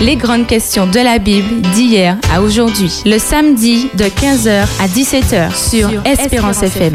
[0.00, 3.02] Les grandes questions de la Bible d'hier à aujourd'hui.
[3.06, 6.92] Le samedi de 15h à 17h sur, Espérance, FM.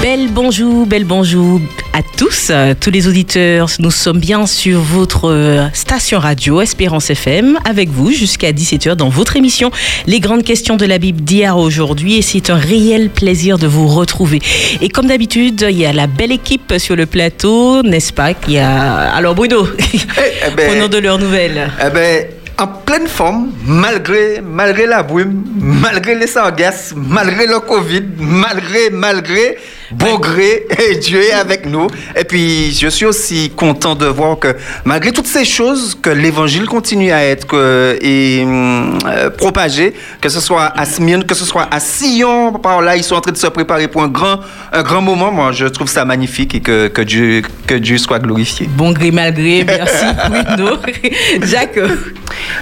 [0.00, 1.60] Belle bonjour, belle bonjour
[1.96, 3.68] à tous, euh, tous les auditeurs.
[3.78, 9.08] Nous sommes bien sur votre euh, station radio Espérance FM avec vous jusqu'à 17h dans
[9.08, 9.70] votre émission
[10.08, 13.86] Les grandes questions de la Bible d'hier aujourd'hui et c'est un réel plaisir de vous
[13.86, 14.40] retrouver.
[14.80, 18.30] Et comme d'habitude, il y a la belle équipe sur le plateau, n'est-ce pas?
[18.48, 21.70] Il y a alors Bruno, Eh, eh ben, prenons de leurs nouvelles.
[21.80, 22.24] eh ben,
[22.58, 29.56] en pleine forme, malgré, malgré la brume, malgré les sargasses, malgré le Covid, malgré, malgré,
[29.94, 31.86] bon gré, et Dieu est avec nous.
[32.16, 36.66] Et puis, je suis aussi content de voir que, malgré toutes ces choses, que l'évangile
[36.66, 41.44] continue à être que, et, hum, euh, propagé, que ce soit à Smyrne, que ce
[41.44, 44.40] soit à Sion, par là, ils sont en train de se préparer pour un grand,
[44.72, 45.30] un grand moment.
[45.30, 48.68] Moi, je trouve ça magnifique et que, que, Dieu, que Dieu soit glorifié.
[48.68, 50.04] Bon gré mal gré, merci
[50.56, 50.76] Bruno.
[51.42, 51.78] Jacques,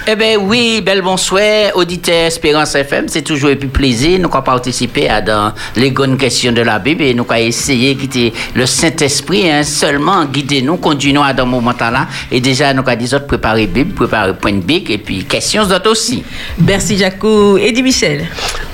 [0.06, 3.06] Eh bien oui, bel bonsoir, auditeur Espérance FM.
[3.08, 4.18] C'est toujours un plaisir.
[4.18, 7.94] Nous avons participé à dans les grandes questions de la Bible et nous avons essayé
[7.94, 12.06] de guider le Saint-Esprit, hein, seulement guider nous, conduire nous à dans ce moment-là.
[12.30, 15.66] Et déjà, nous avons dit autres préparer Bible, préparer point de bic et puis questions
[15.66, 16.24] d'autres aussi.
[16.58, 17.58] merci Jaco.
[17.58, 18.26] Eddie Michel.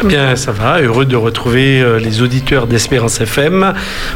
[0.02, 0.80] Eh Bien, ça va.
[0.80, 3.74] Heureux de retrouver euh, les auditeurs d'Espérance FM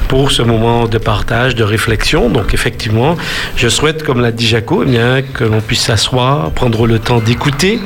[0.08, 2.28] pour ce moment de partage, de réflexion.
[2.28, 3.16] Donc, effectivement,
[3.56, 7.20] je souhaite, comme l'a dit Jaco, eh bien, que l'on puisse s'asseoir, prendre le temps
[7.20, 7.80] d'écouter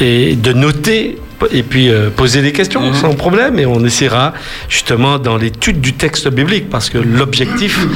[0.00, 1.18] et de noter
[1.52, 4.34] et puis euh, poser des questions sans problème et on essaiera
[4.68, 7.86] justement dans l'étude du texte biblique parce que l'objectif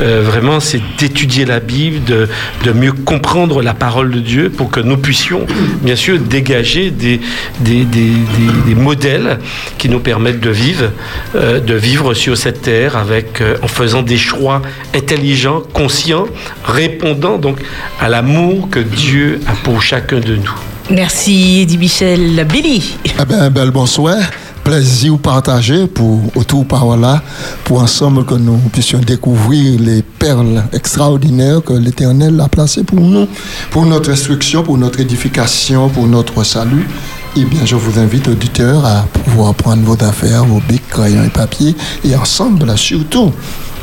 [0.00, 2.28] euh, vraiment c'est d'étudier la Bible, de,
[2.64, 5.46] de mieux comprendre la parole de Dieu pour que nous puissions
[5.82, 7.20] bien sûr dégager des,
[7.60, 9.38] des, des, des- des modèles
[9.78, 10.90] qui nous permettent de vivre,
[11.34, 14.62] euh, de vivre sur cette terre avec, euh, en faisant des choix
[14.94, 16.26] intelligents, conscients,
[16.64, 17.58] répondant donc
[18.00, 20.73] à l'amour que Dieu a pour chacun de nous.
[20.90, 22.46] Merci Eddie Michel.
[22.50, 22.96] Billy.
[23.04, 24.16] Eh bien, bel bonsoir.
[24.62, 27.22] Plaisir partagé pour autour par là,
[27.64, 33.28] pour ensemble que nous puissions découvrir les perles extraordinaires que l'Éternel a placées pour nous,
[33.70, 36.88] pour notre instruction, pour notre édification, pour notre salut.
[37.36, 41.30] Eh bien, je vous invite, auditeurs, à pouvoir prendre vos affaires, vos bics, crayons et
[41.30, 43.32] papiers, et ensemble, surtout,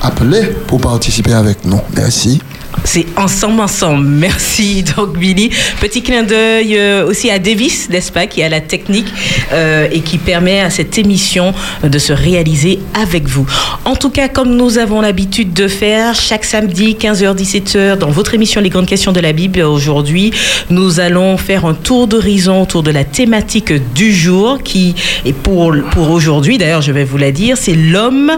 [0.02, 1.82] appeler pour participer avec nous.
[1.96, 2.42] Merci.
[2.84, 4.06] C'est ensemble, ensemble.
[4.06, 5.50] Merci, donc Billy.
[5.80, 9.08] Petit clin d'œil euh, aussi à Davis, n'est-ce pas, qui a la technique
[9.54, 13.46] euh, et qui permet à cette émission de se réaliser avec vous.
[13.86, 18.34] En tout cas, comme nous avons l'habitude de faire chaque samedi, 15h, 17h, dans votre
[18.34, 20.32] émission Les Grandes Questions de la Bible, aujourd'hui,
[20.70, 24.96] nous allons faire un tour d'horizon autour de la thématique du jour qui
[25.26, 28.32] est pour, pour aujourd'hui, d'ailleurs, je vais vous la dire, c'est l'homme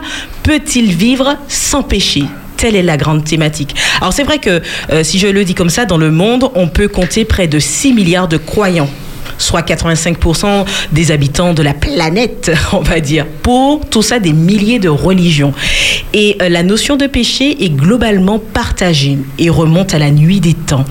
[0.44, 2.24] peut-il vivre sans péché?
[2.64, 3.76] Telle est la grande thématique.
[4.00, 6.70] Alors c'est vrai que euh, si je le dis comme ça, dans le monde, on
[6.70, 8.88] peut compter près de 6 milliards de croyants
[9.38, 13.26] soit 85% des habitants de la planète, on va dire.
[13.42, 15.54] Pour tout ça, des milliers de religions.
[16.14, 20.54] Et euh, la notion de péché est globalement partagée et remonte à la nuit des
[20.54, 20.86] temps.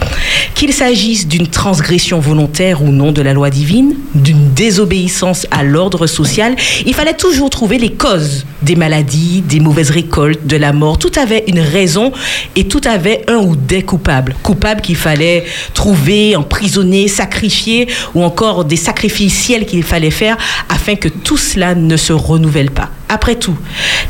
[0.54, 6.06] Qu'il s'agisse d'une transgression volontaire ou non de la loi divine, d'une désobéissance à l'ordre
[6.06, 6.54] social,
[6.86, 10.98] il fallait toujours trouver les causes des maladies, des mauvaises récoltes, de la mort.
[10.98, 12.12] Tout avait une raison
[12.56, 14.34] et tout avait un ou des coupables.
[14.42, 20.38] Coupables qu'il fallait trouver, emprisonner, sacrifier ou encore des sacrificiels qu'il fallait faire
[20.70, 22.88] afin que tout cela ne se renouvelle pas.
[23.12, 23.58] Après tout,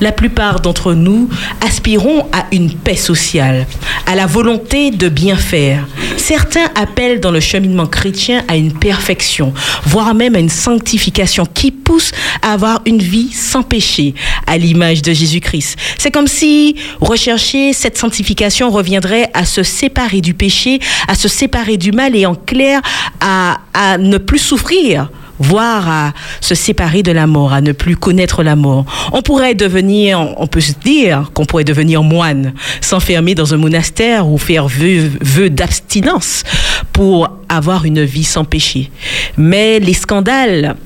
[0.01, 1.29] la plupart d'entre nous
[1.61, 3.67] aspirons à une paix sociale,
[4.07, 5.89] à la volonté de bien faire.
[6.17, 9.53] Certains appellent dans le cheminement chrétien à une perfection,
[9.87, 14.15] voire même à une sanctification qui pousse à avoir une vie sans péché,
[14.47, 15.77] à l'image de Jésus-Christ.
[15.99, 21.77] C'est comme si rechercher cette sanctification reviendrait à se séparer du péché, à se séparer
[21.77, 22.81] du mal et en clair
[23.21, 25.09] à, à ne plus souffrir
[25.43, 28.85] voire à se séparer de la mort, à ne plus connaître la mort.
[29.13, 34.29] On pourrait devenir, on peut se dire qu'on pourrait devenir moine, s'enfermer dans un monastère
[34.29, 36.45] ou faire vœu, d'abstinence
[36.93, 38.91] pour avoir une vie sans péché.
[39.37, 40.77] Mais les scandales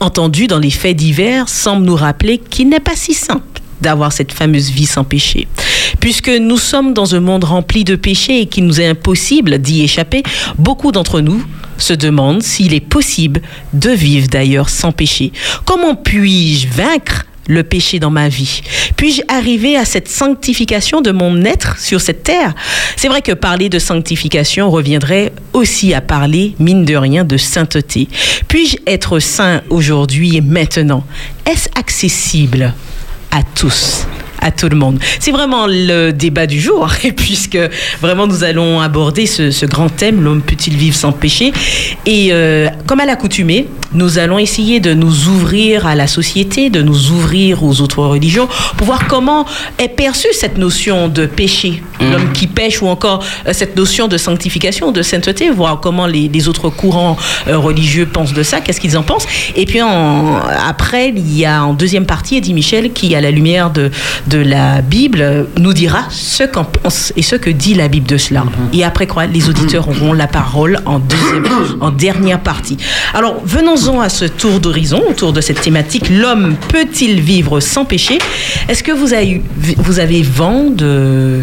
[0.00, 3.42] entendus dans les faits divers semblent nous rappeler qu'il n'est pas si simple
[3.80, 5.48] d'avoir cette fameuse vie sans péché.
[6.00, 9.82] Puisque nous sommes dans un monde rempli de péchés et qu'il nous est impossible d'y
[9.82, 10.22] échapper,
[10.56, 11.44] beaucoup d'entre nous
[11.82, 13.42] se demandent s'il est possible
[13.72, 15.32] de vivre d'ailleurs sans péché.
[15.64, 18.62] Comment puis-je vaincre le péché dans ma vie?
[18.96, 22.54] Puis-je arriver à cette sanctification de mon être sur cette terre?
[22.96, 28.08] C'est vrai que parler de sanctification reviendrait aussi à parler, mine de rien, de sainteté.
[28.48, 31.04] Puis-je être saint aujourd'hui et maintenant?
[31.44, 32.72] Est-ce accessible
[33.30, 34.06] à tous?
[34.42, 34.98] À tout le monde.
[35.20, 37.58] C'est vraiment le débat du jour, puisque
[38.00, 41.52] vraiment nous allons aborder ce, ce grand thème, l'homme peut-il vivre sans péché?
[42.06, 46.82] Et euh, comme à l'accoutumée, nous allons essayer de nous ouvrir à la société, de
[46.82, 49.44] nous ouvrir aux autres religions, pour voir comment
[49.78, 54.16] est perçue cette notion de péché, l'homme qui pêche, ou encore euh, cette notion de
[54.16, 57.16] sanctification, de sainteté, voir comment les, les autres courants
[57.48, 59.26] euh, religieux pensent de ça, qu'est-ce qu'ils en pensent.
[59.56, 63.30] Et puis en- après, il y a en deuxième partie Eddie Michel qui, à la
[63.30, 63.90] lumière de,
[64.26, 68.16] de la Bible, nous dira ce qu'en pense et ce que dit la Bible de
[68.16, 68.44] cela.
[68.72, 71.46] Et après quoi, les auditeurs auront la parole en deuxième,
[71.80, 72.76] en dernière partie.
[73.14, 76.08] Alors venons-en à ce tour d'horizon autour de cette thématique.
[76.10, 78.18] L'homme peut-il vivre sans péché?
[78.68, 79.42] Est-ce que vous avez,
[79.78, 81.40] vous avez vent de,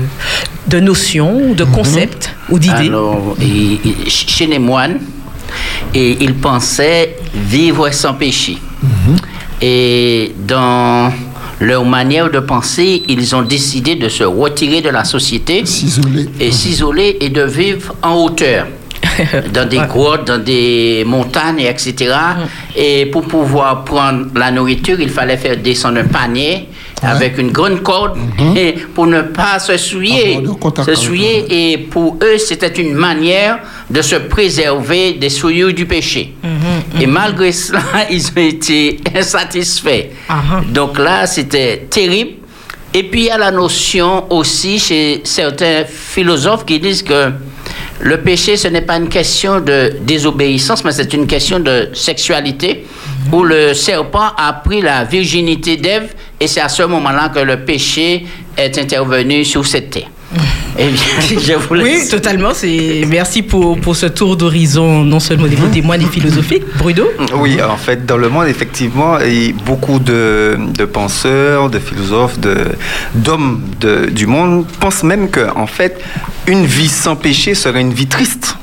[0.68, 2.88] de notions, de concepts ou d'idées?
[2.88, 5.00] Alors, il- il- chez les moines,
[5.94, 8.58] et ils pensaient vivre sans péché.
[9.62, 11.12] Et dans
[11.60, 15.64] leur manière de penser, ils ont décidé de se retirer de la société
[16.40, 18.68] et s'isoler et de vivre en hauteur.
[19.54, 22.14] Dans des grottes, dans des montagnes, etc.
[22.76, 26.70] Et pour pouvoir prendre la nourriture, il fallait faire descendre un panier
[27.02, 28.18] avec une grande corde
[28.56, 30.42] et pour ne pas se souiller.
[30.86, 33.60] Se souiller et pour eux, c'était une manière
[33.90, 36.36] de se préserver des souillures du péché.
[37.00, 40.10] Et malgré cela, ils ont été insatisfaits.
[40.28, 42.32] Ah, Donc là, c'était terrible.
[42.94, 47.32] Et puis il y a la notion aussi chez certains philosophes qui disent que
[48.02, 52.86] le péché, ce n'est pas une question de désobéissance, mais c'est une question de sexualité,
[53.32, 57.64] où le serpent a pris la virginité d'Ève, et c'est à ce moment-là que le
[57.66, 58.26] péché
[58.58, 60.08] est intervenu sur cette terre.
[60.78, 62.52] Eh bien, je vous Oui, totalement.
[62.54, 66.64] C'est merci pour, pour ce tour d'horizon, non seulement des des moines et philosophiques.
[66.78, 67.06] Bruno
[67.36, 69.18] Oui, en fait, dans le monde, effectivement,
[69.66, 72.56] beaucoup de, de penseurs, de philosophes, de,
[73.16, 76.00] d'hommes de- du monde pensent même que, en fait,
[76.48, 78.56] une vie sans péché serait une vie triste.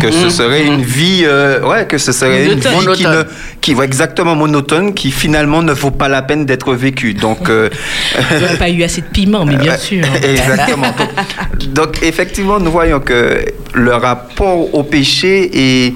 [0.00, 3.22] Que ce serait une vie, euh, ouais, que ce serait une vie qui ne,
[3.60, 7.14] qui ouais, exactement monotone, qui finalement ne vaut pas la peine d'être vécue.
[7.14, 7.68] Donc, euh,
[8.58, 10.04] pas eu assez de piment, mais bien sûr.
[10.22, 10.92] Exactement.
[10.98, 13.44] Donc, donc, effectivement, nous voyons que
[13.74, 15.50] le rapport au péché
[15.86, 15.94] est,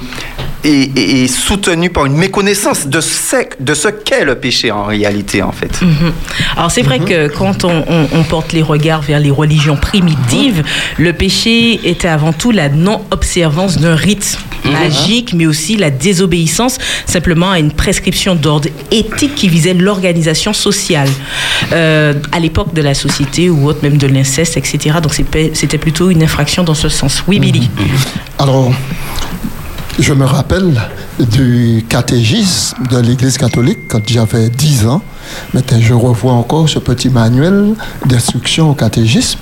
[0.64, 4.84] est, est- est soutenu par une méconnaissance de ce, de ce qu'est le péché en
[4.84, 5.80] réalité, en fait.
[5.82, 6.12] Mhm.
[6.56, 10.62] Alors c'est vrai que quand on, on- on porte les regards vers les religions primitives,
[10.98, 17.50] le péché était avant tout la non-observance d'un rite magique, mais aussi la désobéissance simplement
[17.50, 21.08] à une prescription d'ordre éthique qui visait l'organisation sociale
[21.72, 24.96] euh, à l'époque de la société ou autre, même de l'inceste, etc.
[25.02, 27.22] Donc c'était plutôt une infraction dans ce sens.
[27.26, 27.68] Oui, Billy.
[28.38, 28.72] Alors,
[30.00, 30.81] je me rappelle
[31.19, 35.02] du catégisme de l'Église catholique quand j'avais 10 ans.
[35.52, 37.75] Maintenant, je revois encore ce petit manuel
[38.06, 39.38] d'instruction au catégisme.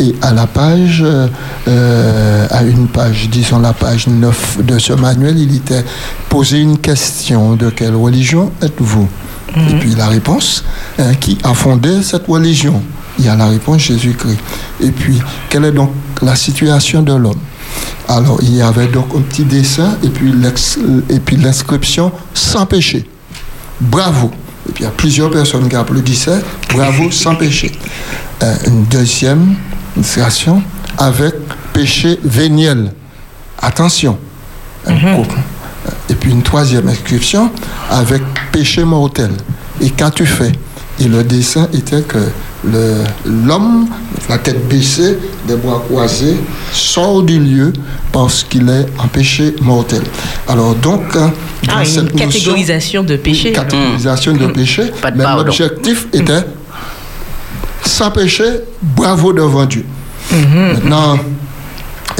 [0.00, 5.38] Et à la page, euh, à une page, disons la page 9 de ce manuel,
[5.38, 5.84] il était
[6.28, 9.08] posé une question de quelle religion êtes-vous?
[9.56, 10.64] Et puis la réponse,
[10.98, 12.82] hein, qui a fondé cette religion?
[13.18, 14.38] Il y a la réponse Jésus-Christ.
[14.80, 15.90] Et puis, quelle est donc
[16.22, 17.38] la situation de l'homme?
[18.08, 20.78] Alors, il y avait donc un petit dessin et puis l'ex-
[21.08, 23.08] et puis l'inscription sans péché.
[23.80, 24.30] Bravo.
[24.68, 26.40] Et puis il y a plusieurs personnes qui applaudissaient.
[26.74, 27.70] Bravo, sans péché.
[28.42, 29.54] Euh, une deuxième
[29.96, 30.62] illustration
[30.98, 31.34] avec
[31.72, 32.92] péché véniel.
[33.60, 34.18] Attention.
[34.84, 35.36] Couple.
[36.08, 37.50] Et puis une troisième inscription
[37.90, 38.22] avec
[38.52, 39.30] péché mortel.
[39.80, 40.52] Et qu'as-tu fait
[40.98, 42.18] Et le dessin était que
[42.64, 43.86] l'homme,
[44.28, 46.36] la tête baissée, des bras croisés,
[46.72, 47.72] sort du lieu
[48.12, 50.02] parce qu'il est en péché mortel.
[50.48, 51.28] Alors donc, euh,
[51.66, 53.52] dans Ah, cette une notion- catégorisation de péché.
[53.52, 56.44] catégorisation de péché, Pas de mais l'objectif était
[57.84, 58.44] sans péché,
[58.82, 59.84] bravo devant Dieu.
[60.30, 61.18] Maintenant,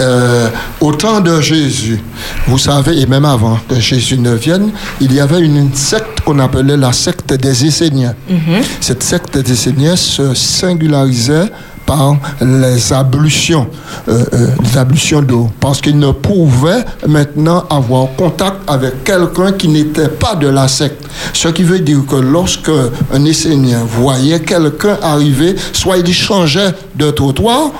[0.01, 0.49] euh,
[0.81, 2.01] au temps de Jésus,
[2.47, 6.39] vous savez, et même avant que Jésus ne vienne, il y avait une secte qu'on
[6.39, 8.15] appelait la secte des Esséniens.
[8.81, 11.51] Cette secte des Esséniens se singularisait
[11.91, 13.67] par les ablutions,
[14.09, 19.67] euh, euh, les ablutions d'eau, parce qu'ils ne pouvaient maintenant avoir contact avec quelqu'un qui
[19.67, 21.03] n'était pas de la secte.
[21.33, 22.71] Ce qui veut dire que lorsque
[23.13, 27.73] un Essénien voyait quelqu'un arriver, soit il changeait de trottoir,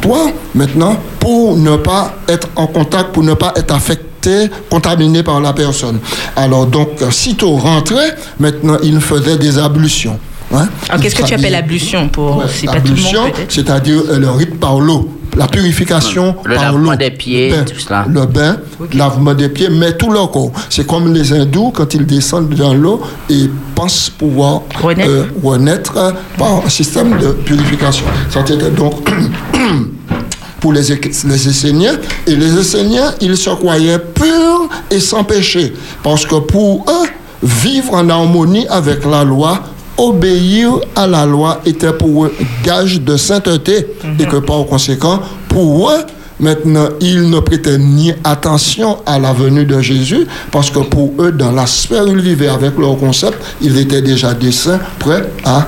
[0.00, 5.40] toi, maintenant, pour ne pas être en contact, pour ne pas être affecté, contaminé par
[5.40, 5.98] la personne.
[6.36, 8.02] Alors, donc, sitôt rentré,
[8.38, 10.18] maintenant, il faisait des ablutions.
[10.52, 10.68] hein.
[11.00, 14.30] Qu'est-ce que tu appelles ablution pour Ouais, c'est pas tout le monde c'est-à-dire euh, le
[14.30, 15.17] rite par l'eau.
[15.38, 16.96] La purification Le par lavement l'eau.
[16.96, 18.04] des pieds, le bain, tout cela.
[18.08, 18.56] Le bain,
[18.92, 20.50] lavement des pieds, mais tout leur corps.
[20.68, 25.08] C'est comme les hindous, quand ils descendent dans l'eau, ils pensent pouvoir Renaître.
[25.10, 25.94] euh, renaître
[26.36, 28.04] par un système de purification.
[28.30, 28.94] Ça, c'était donc
[30.60, 31.94] pour les Esséniens.
[32.26, 35.72] Et les Esséniens, ils se croyaient purs et sans péché.
[36.02, 37.08] Parce que pour eux,
[37.42, 39.60] vivre en harmonie avec la loi,
[39.98, 43.86] obéir à la loi était pour eux gage de sainteté.
[44.18, 46.04] Et que par conséquent, pour eux,
[46.40, 51.32] Maintenant, ils ne prêtaient ni attention à la venue de Jésus, parce que pour eux,
[51.32, 55.28] dans la sphère où ils vivaient avec leur concept, ils étaient déjà des saints, prêts
[55.44, 55.66] à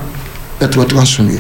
[0.61, 1.39] être transmis.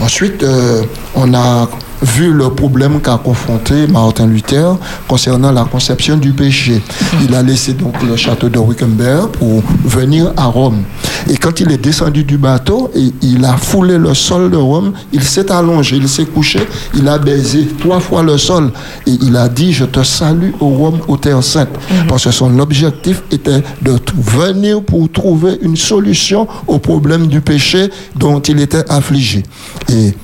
[0.00, 0.82] Ensuite, euh,
[1.14, 1.68] on a
[2.02, 4.76] vu le problème qu'a confronté Martin Luther
[5.08, 6.82] concernant la conception du péché.
[7.22, 10.82] Il a laissé donc le château de Wittenberg pour venir à Rome.
[11.28, 14.92] Et quand il est descendu du bateau, et il a foulé le sol de Rome,
[15.12, 16.60] il s'est allongé, il s'est couché,
[16.94, 18.72] il a baisé trois fois le sol.
[19.06, 21.78] Et il a dit, je te salue au Rome, aux terres saintes.
[22.08, 27.90] Parce que son objectif était de venir pour trouver une solution au problème du péché
[28.16, 29.44] dont il était affligé.
[29.88, 30.14] Et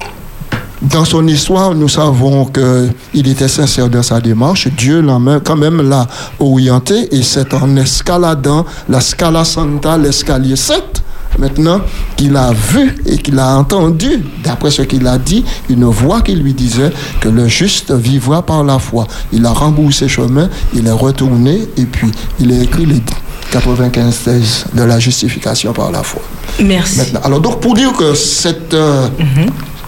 [0.83, 4.69] dans son histoire, nous savons qu'il était sincère dans sa démarche.
[4.69, 6.07] Dieu l'a quand même l'a
[6.39, 11.03] orienté et c'est en escaladant la Scala Santa, l'escalier 7,
[11.39, 11.81] maintenant
[12.17, 16.37] qu'il a vu et qu'il a entendu, d'après ce qu'il a dit, une voix qui
[16.37, 19.07] lui disait que le juste vivra par la foi.
[19.33, 23.03] Il a remboursé chemin, il est retourné et puis il a écrit les
[23.51, 26.23] 95 thèses de la justification par la foi.
[26.63, 26.99] Merci.
[26.99, 29.09] Maintenant, alors donc pour dire que cette euh,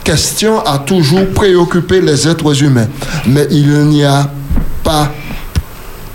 [0.04, 2.88] question a toujours préoccupé les êtres humains,
[3.26, 4.28] mais il n'y a
[4.82, 5.10] pas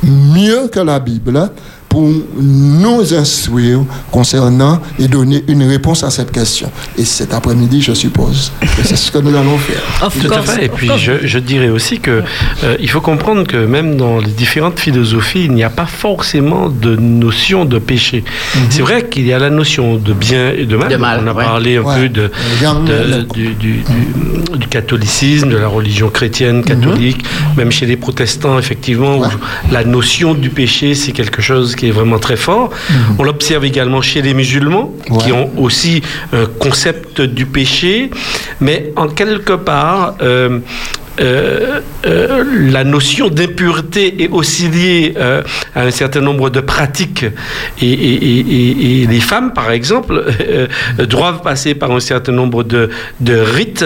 [0.04, 1.50] mieux que la Bible
[1.96, 2.12] pour
[2.42, 3.80] nous instruire
[4.12, 6.70] concernant et donner une réponse à cette question.
[6.98, 10.10] Et cet après-midi, je suppose que c'est ce que nous allons faire.
[10.12, 10.66] Tout à fait.
[10.66, 12.22] Et puis je, je dirais aussi que
[12.66, 16.68] euh, il faut comprendre que même dans les différentes philosophies, il n'y a pas forcément
[16.68, 18.26] de notion de péché.
[18.70, 20.90] C'est vrai qu'il y a la notion de bien et de mal.
[20.90, 21.44] De mal, On a ouais.
[21.46, 21.96] parlé un Ouais.
[22.02, 22.30] peu de,
[23.34, 23.84] du, du- du-
[24.60, 27.24] du catholicisme, de la religion chrétienne, catholique,
[27.56, 29.24] même chez les protestants, effectivement, où
[29.72, 32.70] la notion du péché, c'est quelque chose qui est vraiment très fort.
[33.20, 36.02] On l'observe également chez les musulmans, qui ont aussi
[36.34, 38.10] un concept du péché,
[38.60, 40.60] mais en quelque part, euh,
[41.22, 45.42] euh, euh, la notion d'impureté est aussi liée euh,
[45.76, 47.26] à un certain nombre de pratiques.
[47.82, 50.26] Et, et- et- et- et les femmes, par exemple,
[51.00, 52.90] doivent passer par un certain nombre de,
[53.22, 53.86] de rites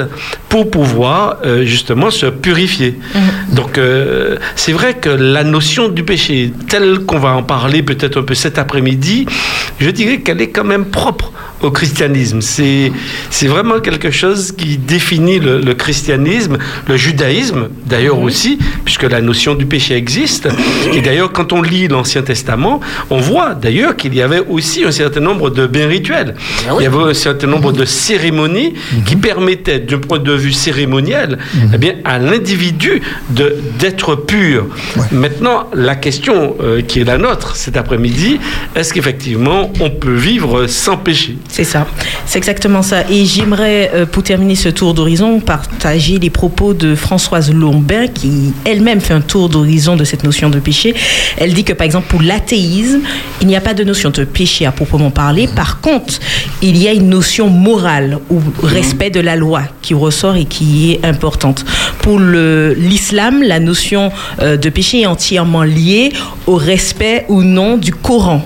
[0.50, 3.00] pour pouvoir justement se purifier.
[3.52, 8.20] Donc euh, c'est vrai que la notion du péché, telle qu'on va en parler peut-être
[8.20, 9.26] un peu cet après-midi,
[9.80, 11.32] je dirais qu'elle est quand même propre
[11.62, 12.42] au christianisme.
[12.42, 12.92] C'est,
[13.30, 19.22] c'est vraiment quelque chose qui définit le, le christianisme, le judaïsme d'ailleurs aussi, puisque la
[19.22, 20.48] notion du péché existe.
[20.94, 24.92] Et d'ailleurs, quand on lit l'Ancien Testament, on voit d'ailleurs qu'il y avait aussi un
[24.92, 26.36] certain nombre de biens rituels.
[26.80, 28.74] Il y avait un certain nombre de cérémonies
[29.06, 31.38] qui permettaient, d'un point de vue cérémoniel,
[31.74, 34.68] eh bien, à l'individu de, d'être pur.
[35.12, 38.40] Maintenant, la question euh, qui est la nôtre cet après-midi,
[38.76, 41.38] est-ce qu'effectivement on peut vivre sans péché?
[41.52, 41.88] C'est ça,
[42.28, 43.10] c'est exactement ça.
[43.10, 48.54] Et j'aimerais, euh, pour terminer ce tour d'horizon, partager les propos de Françoise Lombin, qui
[48.66, 50.94] elle-même fait un tour d'horizon de cette notion de péché.
[51.38, 53.02] Elle dit que, par exemple, pour l'athéisme,
[53.42, 55.50] il n'y a pas de notion de péché à proprement parler.
[55.54, 56.20] Par contre,
[56.62, 60.92] il y a une notion morale ou respect de la loi qui ressort et qui
[60.92, 61.66] est importante.
[62.04, 66.14] Pour l'islam, la notion euh, de péché est entièrement liée
[66.46, 68.46] au respect ou non du Coran.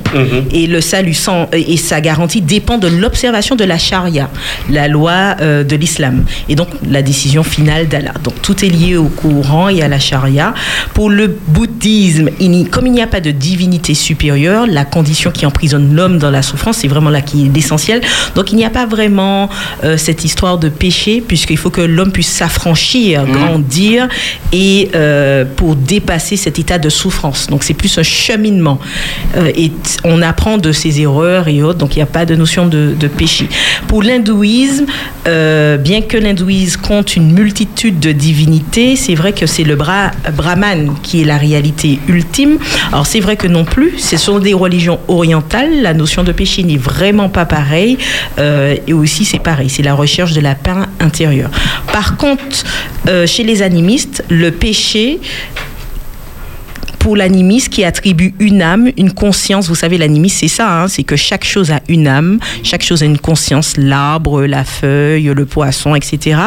[0.52, 4.30] Et le salut sans, et sa garantie dépend de l'observation de la charia,
[4.70, 6.26] la loi euh, de l'islam.
[6.50, 8.14] Et donc la décision finale d'Allah.
[8.24, 10.54] Donc tout est lié au Coran et à la charia.
[10.94, 15.46] Pour le bouddhisme, il comme il n'y a pas de divinité supérieure, la condition qui
[15.46, 18.02] emprisonne l'homme dans la souffrance, c'est vraiment là qui est l'essentiel.
[18.36, 19.50] Donc il n'y a pas vraiment
[19.84, 24.08] euh, cette histoire de péché, puisqu'il faut que l'homme puisse s'affranchir, grandir,
[24.52, 27.48] et euh, pour dépasser cet état de souffrance.
[27.48, 28.80] Donc c'est plus un cheminement.
[29.56, 29.72] Et
[30.04, 32.83] on apprend de ses erreurs et autres, donc il n'y a pas de notion de,
[32.92, 33.48] de péché.
[33.88, 34.86] Pour l'hindouisme,
[35.28, 40.12] euh, bien que l'hindouisme compte une multitude de divinités, c'est vrai que c'est le bra
[40.36, 42.58] brahman qui est la réalité ultime.
[42.92, 46.64] Alors c'est vrai que non plus, ce sont des religions orientales, la notion de péché
[46.64, 47.98] n'est vraiment pas pareille,
[48.40, 51.50] euh, et aussi c'est pareil, c'est la recherche de la paix intérieure.
[51.92, 52.64] Par contre,
[53.08, 55.20] euh, chez les animistes, le péché
[57.04, 59.68] pour l'animisme qui attribue une âme, une conscience.
[59.68, 63.04] Vous savez, l'animisme, c'est ça, hein, c'est que chaque chose a une âme, chaque chose
[63.04, 66.40] a une conscience, l'arbre, la feuille, le poisson, etc.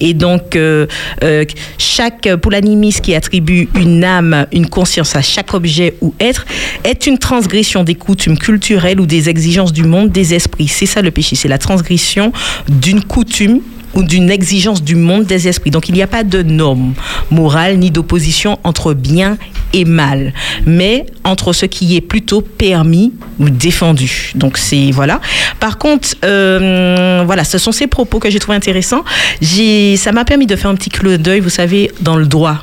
[0.00, 0.86] Et donc, euh,
[1.22, 1.44] euh,
[1.76, 6.46] chaque, pour l'animisme qui attribue une âme, une conscience à chaque objet ou être,
[6.84, 10.68] est une transgression des coutumes culturelles ou des exigences du monde des esprits.
[10.68, 12.32] C'est ça le péché, c'est la transgression
[12.66, 13.60] d'une coutume
[13.94, 15.70] ou d'une exigence du monde des esprits.
[15.70, 16.94] Donc il n'y a pas de norme
[17.30, 19.38] morale ni d'opposition entre bien
[19.72, 20.32] et mal,
[20.66, 24.32] mais entre ce qui est plutôt permis ou défendu.
[24.34, 25.20] Donc c'est voilà.
[25.60, 29.04] Par contre, euh, voilà, ce sont ces propos que j'ai trouvé intéressants.
[29.96, 32.62] Ça m'a permis de faire un petit clin d'œil, vous savez, dans le droit.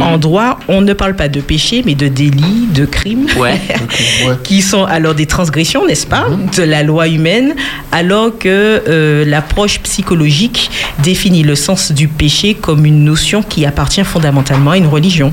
[0.00, 3.60] En droit, on ne parle pas de péché, mais de délits, de crimes, Ouais.
[4.26, 4.34] ouais.
[4.42, 6.26] qui sont alors des transgressions, n'est-ce pas,
[6.56, 7.54] de la loi humaine,
[7.90, 10.70] alors que euh, l'approche psychologique
[11.02, 15.32] définit le sens du péché comme une notion qui appartient fondamentalement à une religion,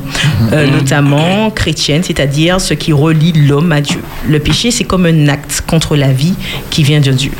[0.53, 3.99] euh, notamment chrétienne, c'est-à-dire ce qui relie l'homme à Dieu.
[4.27, 6.33] Le péché, c'est comme un acte contre la vie
[6.69, 7.31] qui vient de Dieu.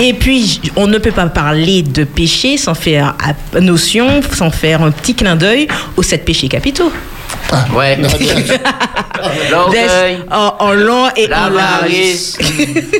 [0.00, 3.14] Et puis, on ne peut pas parler de péché sans faire
[3.60, 6.92] notion, sans faire un petit clin d'œil aux sept péchés capitaux.
[7.74, 7.96] Ouais.
[9.50, 12.36] L'orgueil, En, en long et en large.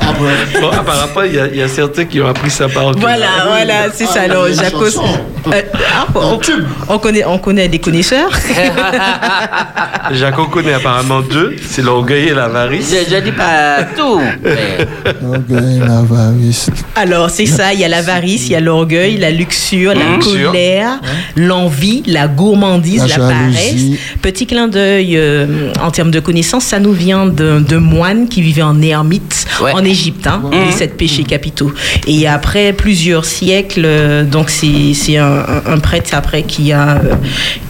[0.00, 0.60] Ah, ouais.
[0.60, 2.92] Bon, apparemment, il y, a- il y a certains qui ont appris ça par.
[2.92, 4.20] Voilà, voilà, c'est ça.
[4.20, 5.62] Ah, Alors, la Jacques, euh,
[5.94, 6.40] ah, on,
[6.88, 8.30] on connaît, on connaît des connaisseurs.
[10.12, 12.90] Jacques, on connaît apparemment deux, c'est l'orgueil et l'avarice.
[13.08, 14.20] Je, je dis pas tout.
[14.42, 14.86] mais-
[15.22, 16.70] L'orgueil, l'avarice.
[16.96, 17.72] Alors, c'est ça.
[17.72, 20.98] Il y a l'avarice, il y a l'orgueil, la luxure, la colère,
[21.36, 23.73] l'envie, la gourmandise, La la, jalousie.
[24.22, 28.62] Petit clin d'œil euh, en termes de connaissances, ça nous vient de moines qui vivaient
[28.62, 29.72] en ermite Ouais.
[29.72, 31.72] en Égypte, hein, les sept péchés capitaux.
[32.08, 37.14] Et après plusieurs siècles, euh, donc c'est un, prêtre après qui a, euh,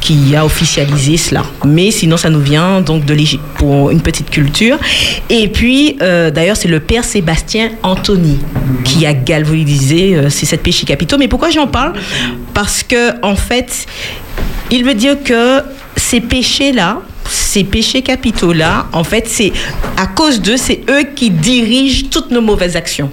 [0.00, 1.42] qui a officialisé cela.
[1.66, 4.78] Mais sinon, ça nous vient donc de l'Égypte pour une petite culture.
[5.28, 8.38] Et puis, d'ailleurs, c'est le père Sébastien Anthony
[8.84, 11.18] qui a galvanisé ces sept péchés capitaux.
[11.18, 11.92] Mais pourquoi j'en parle?
[12.54, 13.86] Parce que, en fait,
[14.70, 15.60] il veut dire que
[16.04, 19.52] ces péchés-là, ces péchés capitaux-là, en fait, c'est
[19.96, 23.10] à cause d'eux, c'est eux qui dirigent toutes nos mauvaises actions.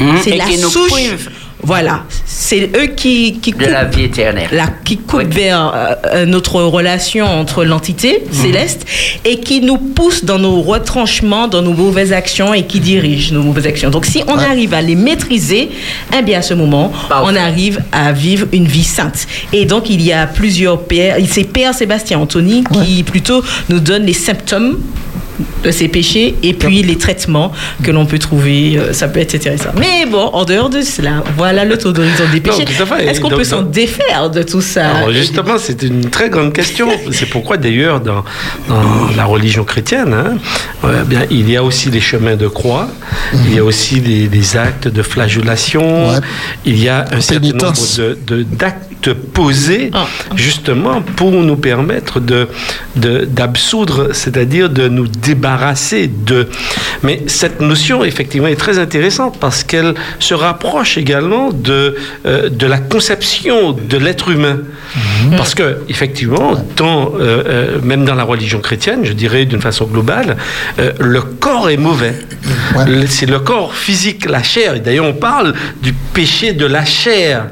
[0.00, 0.18] Mhm.
[0.22, 0.90] C'est la qui nous souche.
[1.64, 4.48] Voilà, c'est eux qui, qui de la vie éternelle.
[4.52, 5.24] la, qui Oui.
[5.28, 8.32] vers euh, euh, notre relation entre l'entité Mhm.
[8.42, 8.84] céleste
[9.24, 13.42] et qui nous pousse dans nos retranchements, dans nos mauvaises actions et qui dirige nos
[13.42, 13.90] mauvaises actions.
[13.90, 15.70] Donc si on arrive à les maîtriser,
[16.18, 17.30] eh bien à ce moment, Parfait.
[17.32, 19.26] on arrive à vivre une vie sainte.
[19.52, 24.04] Et donc il y a plusieurs pères, c'est Père Sébastien Anthony qui plutôt nous donne
[24.04, 24.78] les symptômes
[25.64, 27.52] de ces péchés et puis les traitements
[27.82, 29.70] que l'on peut trouver, euh, ça peut être intéressant.
[29.78, 32.64] Mais bon, en dehors de cela, voilà le taux d'horizon des péchés.
[33.06, 36.88] Est-ce qu'on peut s'en défaire de tout ça Alors justement, c'est une très grande question.
[37.12, 38.24] C'est pourquoi d'ailleurs dans,
[38.68, 38.82] dans
[39.16, 40.36] la religion chrétienne, hein,
[40.84, 42.88] euh, bien, il y a aussi les chemins de croix,
[43.46, 46.16] il y a aussi des, des actes de flagellation, Ouais.
[46.64, 48.46] il y a un certain nombre de- de-
[49.02, 50.06] d'actes posés Ah.
[50.36, 52.48] justement pour nous permettre de
[52.96, 56.48] de- d'absoudre, c'est-à-dire de nous débarrasser de.
[57.02, 62.66] Mais cette notion effectivement est très intéressante parce qu'elle se rapproche également de euh, de
[62.66, 64.58] la conception de l'être humain.
[65.38, 69.86] Parce que, effectivement, dans, euh, euh, même dans la religion chrétienne, je dirais d'une façon
[69.86, 70.36] globale,
[70.78, 72.14] euh, le corps est mauvais.
[72.76, 72.84] Ouais.
[72.86, 74.74] Le- C'est le corps physique, la chair.
[74.74, 77.46] Et d'ailleurs, on parle du péché de la chair.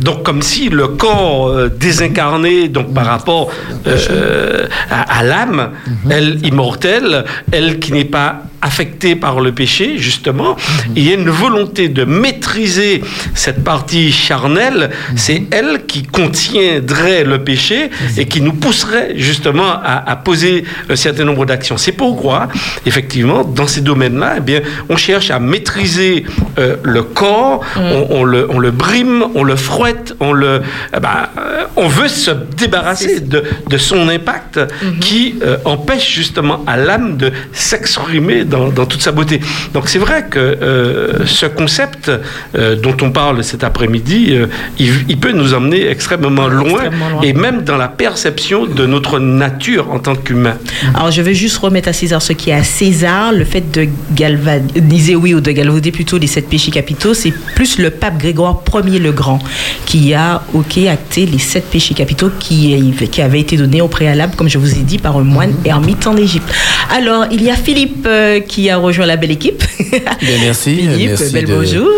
[0.00, 3.50] Donc, comme si le corps euh, désincarné, donc par rapport
[3.86, 5.70] euh, à, à l'âme,
[6.10, 10.56] elle immortelle, elle qui n'est pas affectée par le péché, justement,
[10.96, 13.02] il y a une volonté de maîtriser
[13.34, 20.04] cette partie charnelle, c'est elle qui contiendrait le péché et qui nous pousserait justement à,
[20.10, 21.76] à poser un certain nombre d'actions.
[21.76, 22.48] C'est pourquoi,
[22.86, 26.24] effectivement, dans ces domaines-là, eh bien, on cherche à maîtriser
[26.58, 30.62] euh, le corps, on, on le, on le brime, on le fouette, on le,
[30.96, 34.60] eh ben, euh, on veut se débarrasser de, de son impact
[35.00, 39.40] qui euh, empêche justement à l'âme de s'exprimer dans, dans toute sa beauté.
[39.74, 44.46] Donc c'est vrai que euh, ce concept euh, dont on parle cet après-midi, euh,
[44.78, 47.22] il, il peut nous emmener extrêmement loin, Extrêmement loin.
[47.22, 50.56] et même dans la perception de notre nature en tant qu'humain.
[50.94, 53.32] Alors, je vais juste remettre à César ce qui est à César.
[53.32, 57.78] Le fait de galvaniser, oui, ou de galvauder plutôt les sept péchés capitaux, c'est plus
[57.78, 59.38] le pape Grégoire Ier le Grand
[59.86, 64.34] qui a, ok, acté les sept péchés capitaux qui, qui avaient été donnés au préalable,
[64.36, 66.48] comme je vous ai dit, par un moine ermite en Égypte.
[66.94, 69.62] Alors, il y a Philippe euh, qui a rejoint la belle équipe.
[69.90, 70.00] Bien,
[70.42, 70.76] merci.
[70.76, 71.88] Philippe, merci bel de, bonjour.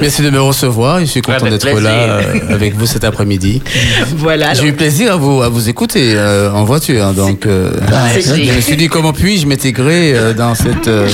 [0.00, 1.00] Merci de me recevoir.
[1.00, 3.62] Je suis content d'être là euh, avec vous cet après-midi.
[4.16, 4.54] Voilà.
[4.54, 7.12] J'ai eu plaisir à vous, à vous écouter euh, en voiture.
[7.12, 7.70] Donc, euh,
[8.14, 10.88] je me suis dit comment puis-je m'intégrer euh, dans cette.
[10.88, 11.08] euh,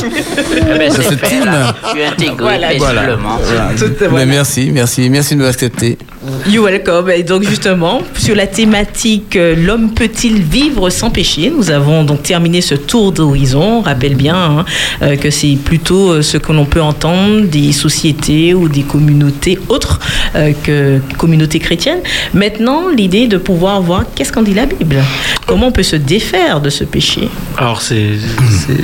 [0.75, 1.45] Eh ben, c'est cette fait, team.
[1.45, 1.75] là.
[1.85, 2.68] Je suis intégré Voilà.
[2.79, 3.71] voilà.
[4.12, 5.99] Mais merci, merci, merci de m'accepter.
[6.48, 7.11] You welcome.
[7.11, 11.52] Et donc justement, sur la thématique euh, L'homme peut-il vivre sans péché?
[11.54, 13.78] Nous avons donc terminé ce tour d'horizon.
[13.78, 14.64] On rappelle bien hein,
[15.02, 19.58] euh, que c'est plutôt euh, ce que l'on peut entendre des sociétés ou des communautés
[19.68, 19.98] autres
[20.37, 22.00] euh, que communautés chrétiennes.
[22.35, 25.02] Maintenant, l'idée de pouvoir voir qu'est-ce qu'en dit la Bible?
[25.46, 27.28] Comment on peut se défaire de ce péché?
[27.58, 28.12] Alors, c'est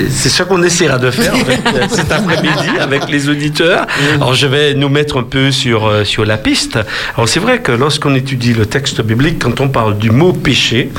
[0.09, 3.87] ce qu'on essaiera de faire en fait, cet après-midi avec les auditeurs.
[4.16, 6.79] Alors, je vais nous mettre un peu sur, sur la piste.
[7.14, 10.91] Alors, c'est vrai que lorsqu'on étudie le texte biblique, quand on parle du mot péché,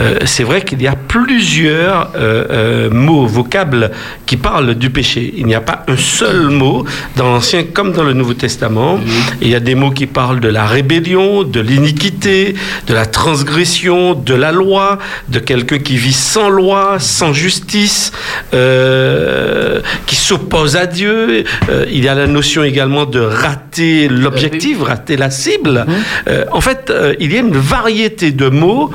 [0.00, 3.92] euh, c'est vrai qu'il y a plusieurs euh, euh, mots, vocables
[4.26, 5.32] qui parlent du péché.
[5.36, 8.98] Il n'y a pas un seul mot dans l'Ancien comme dans le Nouveau Testament.
[9.40, 12.56] Il y a des mots qui parlent de la rébellion, de l'iniquité,
[12.88, 18.10] de la transgression, de la loi, de quelqu'un qui vit sans loi, sans justice,
[18.54, 21.44] euh, qui s'oppose à Dieu.
[21.88, 25.75] Il y a la notion également de rater l'objectif, rater la cible.
[26.28, 28.90] Euh, en fait, euh, il y a une variété de mots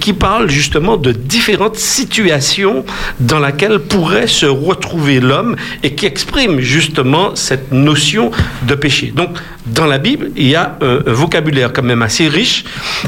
[0.00, 2.84] qui parlent justement de différentes situations
[3.20, 8.30] dans lesquelles pourrait se retrouver l'homme et qui expriment justement cette notion
[8.66, 9.12] de péché.
[9.14, 9.30] Donc,
[9.66, 12.64] dans la Bible, il y a un, un vocabulaire quand même assez riche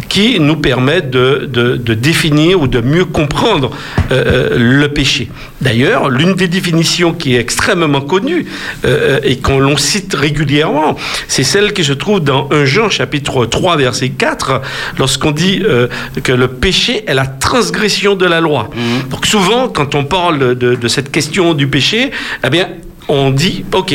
[0.08, 3.70] qui nous permet de, de- de définir ou de mieux comprendre
[4.12, 5.30] euh, euh, le péché.
[5.62, 8.46] D'ailleurs, l'une des définitions qui est extrêmement connue
[8.84, 10.96] euh, et qu'on l'on cite régulièrement,
[11.28, 14.60] c'est celle qui se trouve dans 1 Jean chapitre 3 verset 4,
[14.98, 15.88] lorsqu'on dit euh,
[16.22, 18.70] que le péché est la transgression de la loi.
[19.10, 22.10] Donc souvent, quand on parle de, de cette question du péché,
[22.44, 22.68] eh bien,
[23.08, 23.94] on dit, OK,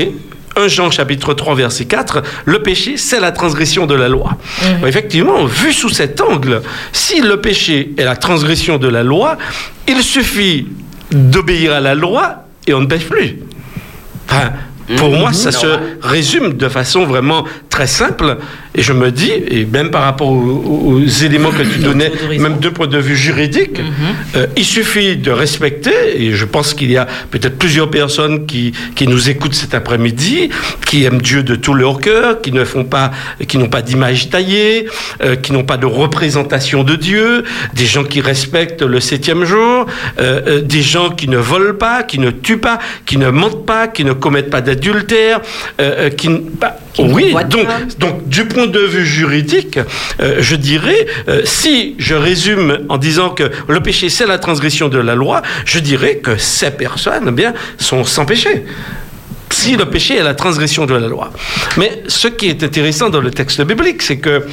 [0.55, 4.37] 1 Jean chapitre 3 verset 4, le péché c'est la transgression de la loi.
[4.85, 9.37] Effectivement, vu sous cet angle, si le péché est la transgression de la loi,
[9.87, 10.67] il suffit
[11.11, 13.39] d'obéir à la loi et on ne pêche plus.
[14.29, 14.51] Enfin,
[14.97, 15.67] pour moi, ça se
[16.01, 18.37] résume de façon vraiment très simple.
[18.77, 22.57] Et je me dis, et même par rapport aux, aux éléments que tu donnais, même
[22.59, 23.79] d'un point de vue juridique,
[24.35, 28.73] euh, il suffit de respecter, et je pense qu'il y a peut-être plusieurs personnes qui,
[28.95, 30.49] qui nous écoutent cet après-midi,
[30.85, 33.11] qui aiment Dieu de tout leur cœur, qui ne font pas,
[33.47, 34.87] qui n'ont pas d'image taillée,
[35.23, 39.85] euh, qui n'ont pas de représentation de Dieu, des gens qui respectent le septième jour,
[40.19, 43.87] euh, des gens qui ne volent pas, qui ne tuent pas, qui ne mentent pas,
[43.87, 45.39] qui ne commettent pas d'adultère,
[46.17, 47.67] qui, bah, oui, donc,
[47.99, 49.79] donc du point de vue juridique,
[50.19, 54.89] euh, je dirais, euh, si je résume en disant que le péché c'est la transgression
[54.89, 58.65] de la loi, je dirais que ces personnes, eh bien, sont sans péché
[59.65, 61.31] si le péché est la transgression de la loi.
[61.77, 64.45] Mais ce qui est intéressant dans le texte biblique, c'est que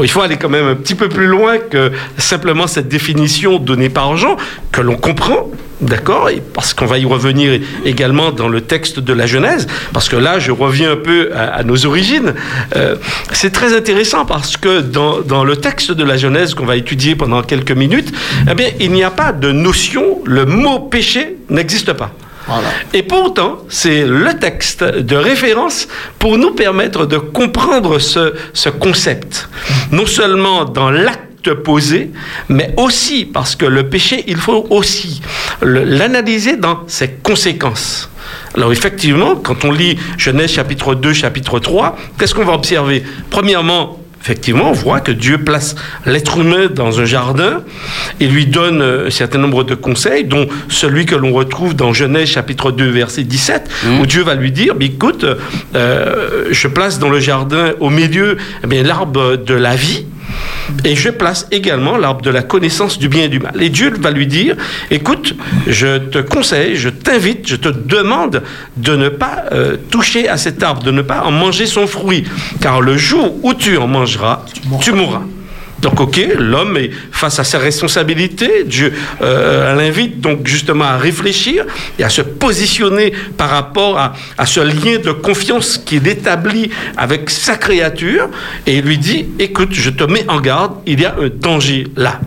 [0.00, 3.88] il faut aller quand même un petit peu plus loin que simplement cette définition donnée
[3.88, 4.36] par Jean,
[4.70, 9.26] que l'on comprend, d'accord, parce qu'on va y revenir également dans le texte de la
[9.26, 12.32] Genèse, parce que là, je reviens un peu à, à nos origines.
[12.76, 12.94] Euh,
[13.32, 17.16] c'est très intéressant parce que dans, dans le texte de la Genèse qu'on va étudier
[17.16, 18.12] pendant quelques minutes,
[18.48, 22.12] eh bien, il n'y a pas de notion, le mot péché n'existe pas.
[22.92, 29.48] Et pourtant, c'est le texte de référence pour nous permettre de comprendre ce, ce concept.
[29.92, 32.10] Non seulement dans l'acte posé,
[32.48, 35.22] mais aussi parce que le péché, il faut aussi
[35.62, 38.10] l'analyser dans ses conséquences.
[38.54, 43.02] Alors effectivement, quand on lit Genèse chapitre 2, chapitre 3, qu'est-ce qu'on va observer?
[43.30, 47.62] Premièrement, Effectivement, on voit que Dieu place l'être humain dans un jardin
[48.20, 51.94] et lui donne euh, un certain nombre de conseils, dont celui que l'on retrouve dans
[51.94, 55.24] Genèse chapitre 2, verset 17, où Dieu va lui dire, écoute,
[55.74, 60.04] euh, je place dans le jardin au milieu eh bien, l'arbre de la vie.
[60.84, 63.60] Et je place également l'arbre de la connaissance du bien et du mal.
[63.60, 64.56] Et Dieu va lui dire,
[64.90, 65.34] écoute,
[65.66, 68.42] je te conseille, je t'invite, je te demande
[68.76, 72.24] de ne pas euh, toucher à cet arbre, de ne pas en manger son fruit,
[72.60, 74.44] car le jour où tu en mangeras,
[74.80, 75.22] tu mourras.
[75.82, 78.64] Donc, ok, l'homme est face à ses responsabilités.
[78.64, 81.64] Dieu euh, l'invite donc justement à réfléchir
[81.98, 84.12] et à se positionner par rapport à,
[84.46, 88.28] ce lien de confiance qu'il établit avec sa créature.
[88.66, 91.86] Et il lui dit, écoute, je te mets en garde, il y a un danger
[91.96, 92.20] là.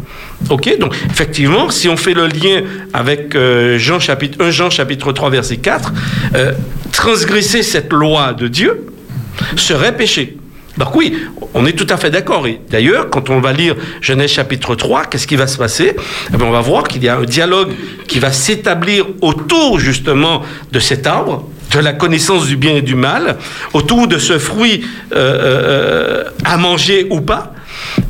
[0.50, 2.64] Ok, donc effectivement, si on fait le lien
[2.94, 5.94] avec euh, Jean chapitre 1 Jean chapitre 3 verset 4,
[6.36, 6.52] euh,
[6.92, 8.88] transgresser cette loi de Dieu
[9.56, 10.38] serait péché.
[10.78, 11.16] Donc oui,
[11.54, 12.48] on est tout à fait d'accord.
[12.48, 15.96] Et d'ailleurs, quand on va lire Genèse chapitre 3, qu'est-ce qui va se passer?
[16.34, 17.72] Eh bien, On va voir qu'il y a un dialogue
[18.08, 22.96] qui va s'établir autour justement de cet arbre, de la connaissance du bien et du
[22.96, 23.38] mal,
[23.74, 24.84] autour de ce fruit
[25.14, 27.54] euh, euh, à manger ou pas.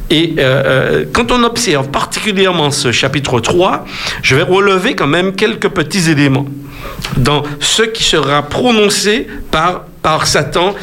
[0.10, 3.86] Et euh, quand on observe particulièrement ce chapitre 3,
[4.22, 6.46] je vais relever quand même quelques petits éléments
[7.18, 10.76] dans ce qui sera prononcé par, par Satan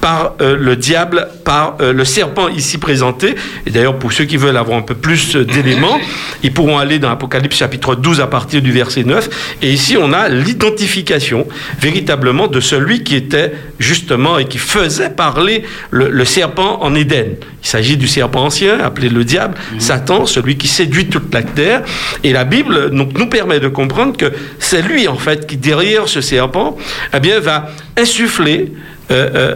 [0.00, 3.34] par euh, le diable, par euh, le serpent ici présenté.
[3.66, 5.98] Et d'ailleurs, pour ceux qui veulent avoir un peu plus d'éléments,
[6.42, 9.56] ils pourront aller dans Apocalypse chapitre 12 à partir du verset 9.
[9.62, 11.46] Et ici, on a l'identification
[11.80, 17.36] véritablement de celui qui était justement et qui faisait parler le, serpent en Éden.
[17.62, 19.80] Il s'agit du serpent ancien, appelé le diable, mhm.
[19.80, 21.82] Satan, celui qui séduit toute la terre.
[22.22, 26.08] Et la Bible donc, nous permet de comprendre que c'est lui, en fait, qui, derrière
[26.08, 26.76] ce serpent,
[27.14, 28.72] eh bien, va insuffler
[29.10, 29.54] euh, euh,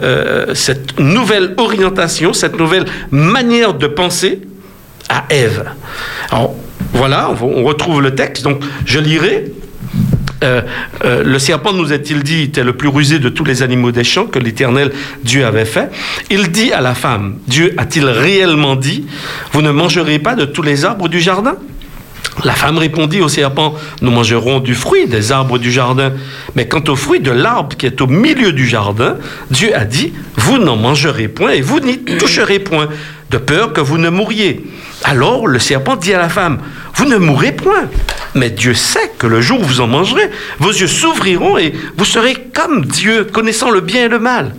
[0.49, 4.41] euh, cette nouvelle orientation, cette nouvelle manière de penser
[5.09, 5.65] à Ève.
[6.31, 6.55] Alors
[6.93, 9.51] voilà, on, retrouve le texte, donc je lirai.
[10.41, 14.25] le serpent, nous a-t-il dit, était le plus rusé de tous les animaux des champs
[14.25, 14.91] que l'Éternel
[15.23, 15.89] Dieu avait fait.
[16.31, 19.05] Il dit à la femme, Dieu a-t-il réellement dit,
[19.51, 21.55] vous ne mangerez pas de tous les arbres du jardin?
[22.43, 26.13] La femme répondit au serpent, nous mangerons du fruit des arbres du jardin.
[26.55, 29.17] Mais quant au fruit de l'arbre qui est au milieu du jardin,
[29.49, 32.89] Dieu a dit, vous n'en mangerez point et vous n'y toucherez point,
[33.31, 34.63] de peur que vous ne mouriez.
[35.03, 36.59] Alors le serpent dit à la femme,
[36.95, 37.89] vous ne mourrez point.
[38.35, 40.29] Mais Dieu sait que le jour où vous en mangerez,
[40.59, 44.53] vos yeux s'ouvriront et vous serez comme Dieu, connaissant le bien et le mal.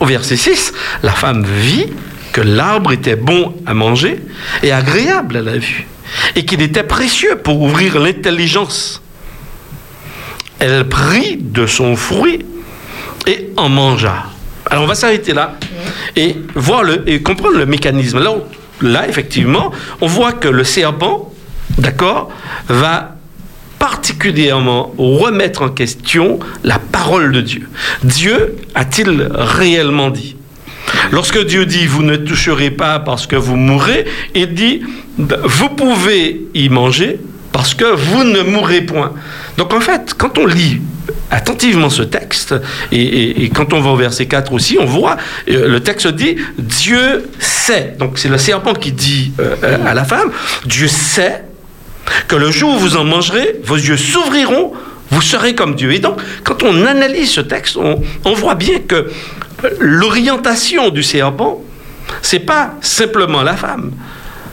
[0.00, 0.72] Au verset 6,
[1.02, 1.88] la femme vit
[2.32, 4.20] que l'arbre était bon à manger
[4.62, 5.86] et agréable à la vue
[6.36, 9.02] et qu'il était précieux pour ouvrir l'intelligence.
[10.58, 12.44] Elle prit de son fruit
[13.26, 14.26] et en mangea.
[14.70, 15.56] Alors on va s'arrêter là
[16.16, 18.20] et voir le, et comprendre le mécanisme.
[18.20, 18.34] Là,
[18.80, 21.32] là, effectivement, on voit que le serpent,
[21.78, 22.30] d'accord,
[22.68, 23.16] va
[23.78, 27.68] particulièrement remettre en question la parole de Dieu.
[28.04, 30.36] Dieu a-t-il réellement dit?
[31.10, 34.82] Lorsque Dieu dit vous ne toucherez pas parce que vous mourrez, il dit
[35.18, 37.18] vous pouvez y manger
[37.52, 39.12] parce que vous ne mourrez point.
[39.58, 40.80] Donc en fait, quand on lit
[41.30, 42.54] attentivement ce texte,
[42.90, 45.16] et, quand on va au verset 4 aussi, on voit,
[45.48, 49.94] euh, le texte dit, Dieu sait, donc c'est le serpent qui dit euh, euh, à
[49.94, 50.30] la femme,
[50.66, 51.44] Dieu sait
[52.28, 54.72] que le jour où vous en mangerez, vos yeux s'ouvriront,
[55.12, 55.92] vous serez comme Dieu.
[55.92, 59.10] Et donc, quand on analyse ce texte, on, voit bien que
[59.78, 61.62] l'orientation du serpent,
[62.22, 63.92] c'est pas simplement la femme.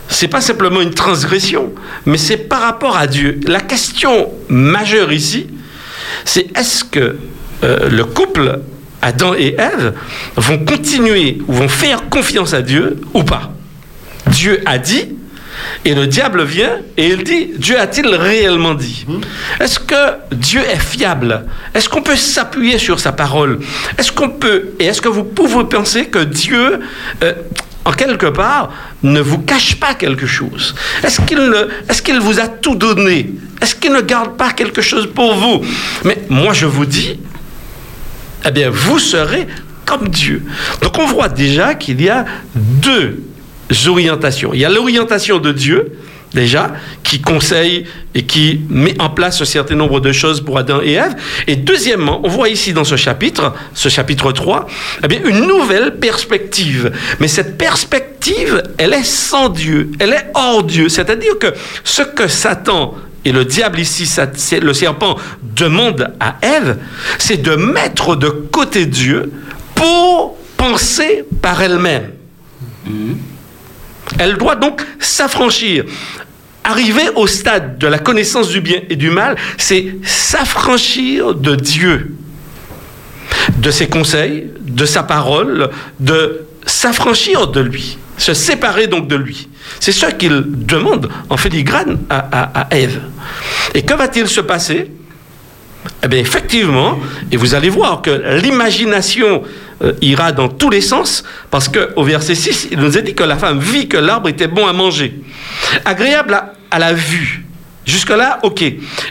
[0.08, 1.72] C'est pas simplement une transgression,
[2.04, 3.40] mais c'est par rapport à Dieu.
[3.46, 5.46] La question majeure ici,
[6.24, 7.16] c'est est-ce que
[7.64, 8.60] euh, le couple
[9.00, 9.94] Adam et Ève
[10.36, 13.52] vont continuer ou vont faire confiance à Dieu ou pas?
[14.26, 15.08] Dieu a dit,
[15.84, 19.04] et le diable vient et il dit, Dieu a-t-il réellement dit?
[19.06, 19.20] Hmm.
[19.60, 19.94] Est-ce que
[20.32, 21.46] Dieu est fiable?
[21.74, 23.60] Est-ce qu'on peut s'appuyer sur sa parole?
[23.98, 26.80] Est-ce qu'on peut, et est-ce que vous pouvez penser que Dieu,
[27.22, 27.32] euh,
[27.84, 30.74] en quelque part, ne vous cache pas quelque chose?
[31.02, 33.30] Est-ce qu'il est qu'il vous a tout donné?
[33.60, 35.62] Est-ce qu'il ne garde pas quelque chose pour vous?
[36.04, 37.18] Mais moi, je vous dis,
[38.46, 39.46] eh bien, vous serez
[39.84, 40.44] comme Dieu.
[40.82, 43.24] Donc on voit déjà qu'il y a deux
[43.70, 45.92] Il y a l'orientation de Dieu,
[46.34, 50.80] déjà, qui conseille et qui met en place un certain nombre de choses pour Adam
[50.82, 51.14] et Ève.
[51.46, 54.66] Et deuxièmement, on voit ici dans ce chapitre, ce chapitre 3,
[55.08, 56.92] eh une nouvelle perspective.
[57.20, 60.88] Mais cette perspective, elle est sans Dieu, elle est hors Dieu.
[60.88, 61.54] C'est-à-dire que
[61.84, 64.08] ce que Satan et le diable ici,
[64.62, 66.78] le serpent, demande à Ève,
[67.18, 69.30] c'est de mettre de côté Dieu
[69.74, 72.12] pour penser par elle-même.
[72.88, 73.14] Mm-hmm.
[74.18, 75.84] Elle doit donc s'affranchir.
[76.64, 82.14] Arriver au stade de la connaissance du bien et du mal, c'est s'affranchir de Dieu,
[83.56, 89.48] de ses conseils, de sa parole, de s'affranchir de lui, se séparer donc de lui.
[89.80, 93.00] C'est ce qu'il demande en filigrane à, à Ève.
[93.74, 94.90] Et que va-t-il se passer?
[96.02, 96.98] Eh bien, effectivement,
[97.32, 98.10] et vous allez voir que
[98.42, 99.42] l'imagination
[99.82, 103.24] euh, ira dans tous les sens, parce qu'au verset 6, il nous a dit que
[103.24, 105.14] la femme vit que l'arbre était bon à manger,
[105.84, 106.38] agréable
[106.70, 107.44] à, la vue.
[107.86, 108.62] Jusque-là, ok.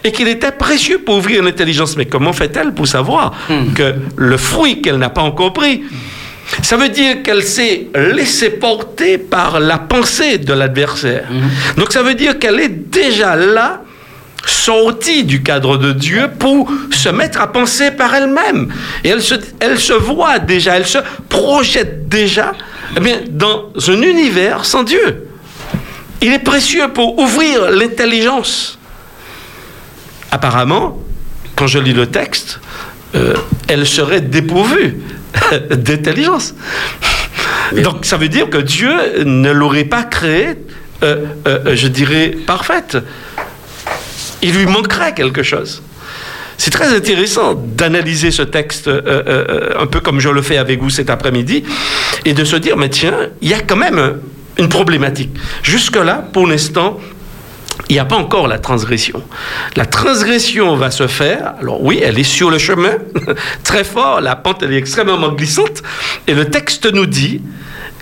[0.03, 1.97] Et qu'il était précieux pour ouvrir l'intelligence.
[1.97, 3.73] Mais comment fait-elle pour savoir hmm.
[3.73, 5.81] que le fruit qu'elle n'a pas encore pris,
[6.61, 11.25] ça veut dire qu'elle s'est laissée porter par la pensée de l'adversaire.
[11.31, 11.79] Hmm.
[11.79, 13.81] Donc ça veut dire qu'elle est déjà là
[14.45, 18.73] sortie du cadre de Dieu pour se mettre à penser par elle-même.
[19.03, 22.53] Et elle se, elle se voit déjà, elle se projette déjà
[22.97, 25.27] Eh bien, dans un univers sans Dieu,
[26.21, 28.77] il est précieux pour ouvrir l'intelligence.
[30.31, 30.99] Apparemment,
[31.55, 32.59] quand je lis le texte,
[33.15, 33.33] euh,
[33.67, 35.01] elle serait dépourvue
[35.71, 36.53] d'intelligence.
[37.83, 40.55] Donc ça veut dire que Dieu ne l'aurait pas créée,
[41.03, 42.97] euh, euh, je dirais, parfaite.
[44.41, 45.81] Il lui manquerait quelque chose.
[46.57, 51.09] C'est très intéressant d'analyser ce texte un peu comme je le fais avec vous cet
[51.09, 51.63] après-midi
[52.25, 54.19] et de se dire, mais tiens, il y a quand même
[54.57, 55.31] une problématique.
[55.63, 56.99] Jusque-là, pour l'instant,
[57.87, 59.23] il n'y a pas encore la transgression.
[59.75, 62.97] La transgression va se faire, alors oui, elle est sur le chemin,
[63.63, 65.81] très fort, la pente elle est extrêmement glissante,
[66.27, 67.41] et le texte nous dit,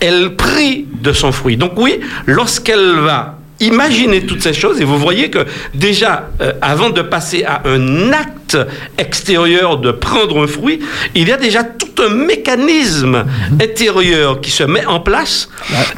[0.00, 1.56] elle prie de son fruit.
[1.56, 6.90] Donc oui, lorsqu'elle va imaginer toutes ces choses, et vous voyez que déjà, euh, avant
[6.90, 8.56] de passer à un acte
[8.96, 10.80] extérieur de prendre un fruit,
[11.14, 13.58] il y a déjà tout un mécanisme mhm.
[13.62, 15.48] intérieur qui se met en place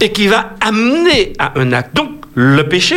[0.00, 1.94] et qui va amener à un acte.
[1.94, 2.96] Donc, le péché,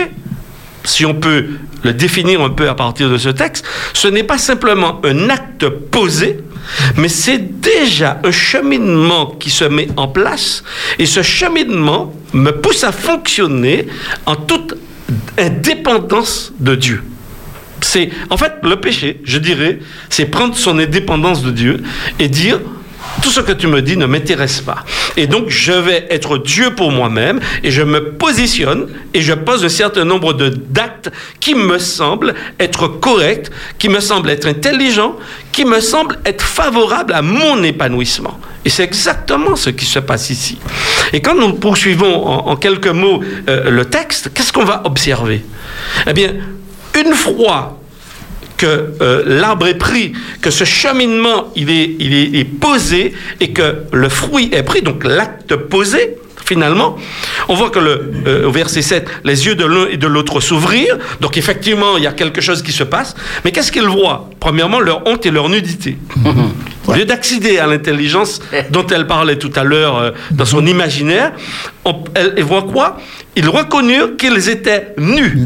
[0.83, 1.45] si on peut
[1.83, 5.67] le définir un peu à partir de ce texte, ce n'est pas simplement un acte
[5.67, 6.39] posé,
[6.97, 10.63] mais c'est déjà un cheminement qui se met en place,
[10.99, 13.87] et ce cheminement me pousse à fonctionner
[14.25, 14.75] en toute
[15.37, 17.03] indépendance de Dieu.
[17.81, 21.83] C'est, en fait, le péché, je dirais, c'est prendre son indépendance de Dieu
[22.17, 22.59] et dire,
[23.21, 24.83] tout ce que tu me dis ne m'intéresse pas.
[25.17, 29.63] Et donc, je vais être Dieu pour moi-même et je me positionne et je pose
[29.63, 35.15] un certain nombre de d'actes qui me semblent être corrects, qui me semblent être intelligents,
[35.51, 38.39] qui me semblent être favorables à mon épanouissement.
[38.65, 40.57] Et c'est exactement ce qui se passe ici.
[41.11, 45.43] Et quand nous poursuivons en, quelques mots euh, le texte, qu'est-ce qu'on va observer?
[46.07, 46.33] Eh bien,
[46.95, 47.79] une fois
[48.63, 53.83] que euh, l'arbre est pris, que ce cheminement il est, il, est, posé et que
[53.91, 56.95] le fruit est pris, donc l'acte posé, finalement,
[57.49, 60.39] on voit que le, euh, au verset 7, les yeux de l'un et de l'autre
[60.39, 60.97] s'ouvrirent.
[61.19, 63.15] Donc effectivement, il y a quelque chose qui se passe.
[63.43, 64.29] Mais qu'est-ce qu'ils voient?
[64.39, 65.97] Premièrement, leur honte et leur nudité.
[66.87, 71.33] Au lieu d'accéder à l'intelligence dont elle parlait tout à l'heure euh, dans son imaginaire,
[72.37, 72.97] ils voient quoi?
[73.35, 75.37] Ils reconnurent qu'ils étaient nus.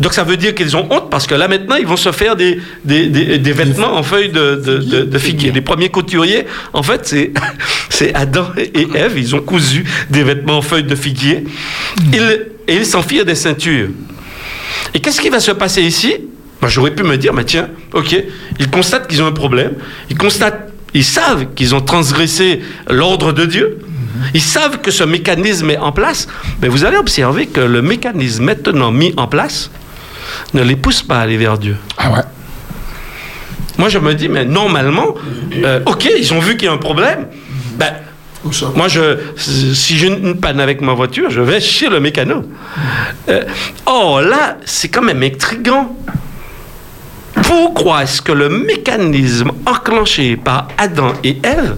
[0.00, 2.36] Donc ça veut dire qu'ils ont honte parce que là maintenant ils vont se faire
[2.36, 5.52] des, des, des, vêtements en feuilles de, de, de, figuier.
[5.52, 7.32] Les premiers couturiers, en fait, c'est,
[7.90, 11.44] c'est Adam et Ève, ils ont cousu des vêtements en feuilles de figuier.
[12.12, 13.88] Ils, et ils s'enfirent des ceintures.
[14.94, 16.14] Et qu'est-ce qui va se passer ici?
[16.60, 18.16] Ben, J'aurais pu me dire, mais tiens, ok,
[18.58, 19.72] ils constatent qu'ils ont un problème,
[20.10, 23.78] ils constatent, ils savent qu'ils ont transgressé l'ordre de Dieu,
[24.32, 26.28] ils savent que ce mécanisme est en place,
[26.62, 29.70] mais vous allez observer que le mécanisme maintenant mis en place,
[30.52, 31.76] ne les pousse pas à aller vers Dieu.
[31.98, 32.22] Ah ouais.
[33.78, 35.14] Moi, je me dis, mais normalement,
[35.64, 37.26] euh, ok, ils ont vu qu'il y a un problème.
[37.76, 37.92] Ben,
[38.76, 42.44] moi, je, si j'ai une panne avec ma voiture, je vais chez le mécano.
[43.28, 43.42] Euh,
[43.86, 45.96] oh, là, c'est quand même intrigant.
[47.42, 51.76] Pourquoi est-ce que le mécanisme enclenché par Adam et Ève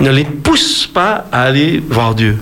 [0.00, 2.38] ne les pousse pas à aller voir Dieu?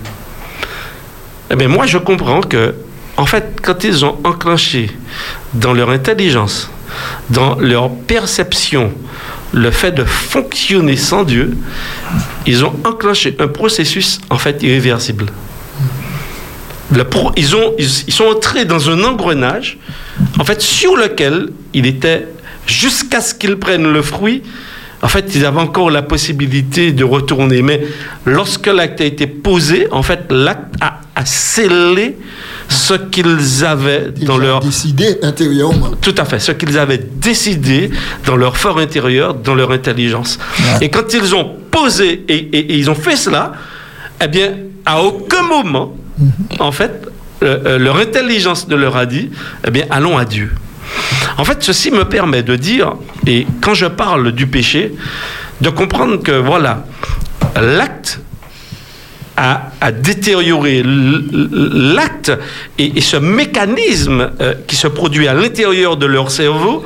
[1.51, 2.75] Eh bien, moi, je comprends que
[3.17, 4.91] en fait, quand ils ont enclenché
[5.53, 6.71] dans leur intelligence,
[7.31, 8.93] dans leur perception,
[9.53, 11.57] le fait de fonctionner sans Dieu,
[12.47, 15.27] ils ont enclenché un processus en fait irréversible.
[17.37, 19.79] ils, ont, ils, sont entrés dans un engrenage,
[20.39, 22.27] en fait, sur lequel il était,
[22.67, 24.43] jusqu'à ce qu'ils prennent le fruit,
[25.03, 27.63] en fait, ils avaient encore la possibilité de retourner.
[27.63, 27.83] Mais
[28.25, 32.17] lorsque l'acte a été posé, en fait, l'acte a, scellé
[32.69, 34.61] ce qu'ils avaient dans leur...
[34.61, 35.93] Décidé intérieurement.
[36.01, 37.91] Tout à fait, ce qu'ils avaient décidé
[38.27, 40.39] dans leur fort intérieur, dans leur intelligence.
[40.81, 43.53] Et quand ils ont posé et, ils ont fait cela,
[44.23, 46.31] eh bien, à aucun moment, mhm.
[46.59, 47.09] en fait,
[47.43, 49.31] euh, leur intelligence ne leur a dit,
[49.67, 50.51] eh bien, allons à Dieu.
[51.37, 52.95] En fait, ceci me permet de dire,
[53.27, 54.95] et quand je parle du péché,
[55.61, 56.85] de comprendre que voilà,
[57.57, 58.21] l'acte
[59.37, 62.33] a, détérioré l'acte
[62.79, 66.85] et, ce mécanisme euh, qui se produit à l'intérieur de leur cerveau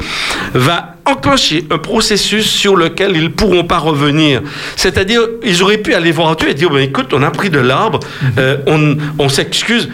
[0.55, 4.43] va enclencher un processus sur lequel ils ne pourront pas revenir.
[4.77, 7.59] C'est-à-dire, ils auraient pu aller voir Dieu et dire, ben, écoute, on a pris de
[7.59, 8.01] l'arbre,
[8.39, 9.89] euh, on, on s'excuse.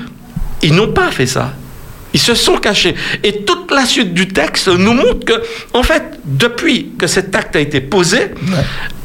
[0.62, 1.52] Ils n'ont pas fait ça.
[2.14, 2.94] Ils se sont cachés.
[3.24, 7.56] Et toute la suite du texte nous montre que, en fait, depuis que cet acte
[7.56, 8.30] a été posé,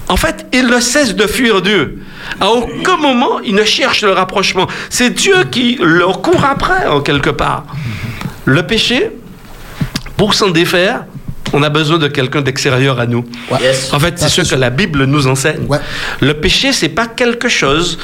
[0.10, 2.00] en fait, ils ne cessent de fuir Dieu.
[2.42, 4.68] À aucun moment, ils ne cherchent le rapprochement.
[4.90, 7.66] C'est Dieu qui leur court après, en quelque part.
[8.46, 9.12] Le péché,
[10.18, 11.06] pour s'en défaire,
[11.54, 13.24] on a besoin de quelqu'un d'extérieur à nous.
[13.94, 15.68] En fait, c'est ce que la Bible nous enseigne.
[16.20, 18.00] Le péché, c'est pas quelque chose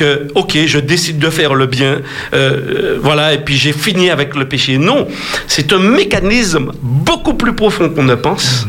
[0.00, 2.00] que, ok, je décide de faire le bien,
[2.32, 4.78] euh, voilà, et puis j'ai fini avec le péché.
[4.78, 5.06] Non,
[5.46, 8.66] c'est un mécanisme beaucoup plus profond qu'on ne pense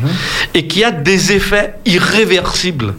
[0.52, 2.92] et qui a des effets irréversibles.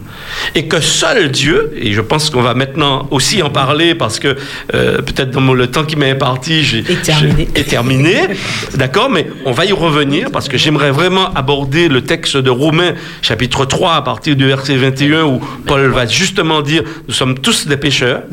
[0.56, 4.36] Et que seul Dieu, et je pense qu'on va maintenant aussi en parler parce que
[4.74, 7.46] euh, peut-être dans le temps qui m'est imparti, j'ai terminé.
[7.46, 8.16] terminé,
[8.74, 12.94] d'accord, mais on va y revenir parce que j'aimerais vraiment aborder le texte de Romains,
[13.22, 17.68] chapitre 3, à partir du verset 21, où Paul va justement dire nous sommes tous
[17.68, 18.23] des pécheurs,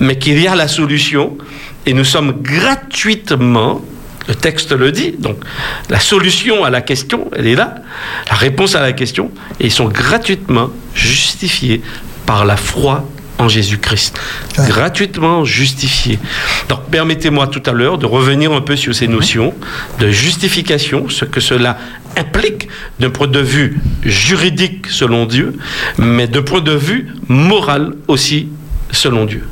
[0.00, 1.36] mais qu'il y a la solution
[1.86, 3.82] et nous sommes gratuitement.
[4.28, 5.12] Le texte le dit.
[5.12, 5.36] Donc,
[5.88, 7.76] la solution à la question, elle est là.
[8.28, 11.80] La réponse à la question, et ils sont gratuitement justifiés
[12.26, 13.08] par la foi
[13.38, 14.18] en Jésus-Christ.
[14.58, 16.18] Gratuitement justifiés.
[16.68, 19.54] Donc, permettez-moi tout à l'heure de revenir un peu sur ces notions
[20.00, 21.78] de justification, ce que cela
[22.16, 22.68] implique
[22.98, 25.56] d'un point de vue juridique selon Dieu,
[25.98, 28.48] mais d'un point de vue moral aussi
[28.90, 29.48] selon Dieu.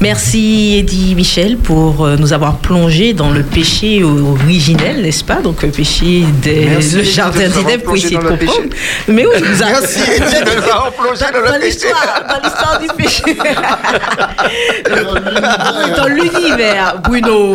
[0.00, 5.42] Merci Eddie Michel pour euh, nous avoir plongé dans le péché originel, n'est-ce pas?
[5.42, 8.60] Donc le péché des Merci, le jardin d'Éden pour essayer de le comprendre.
[8.62, 8.70] péché.
[9.08, 11.66] Mais oui, nous a- Merci, Eddie, de nous avoir plongé dans le dans péché.
[11.66, 13.22] l'histoire, dans l'histoire du péché,
[15.98, 17.52] dans l'univers, Bruno.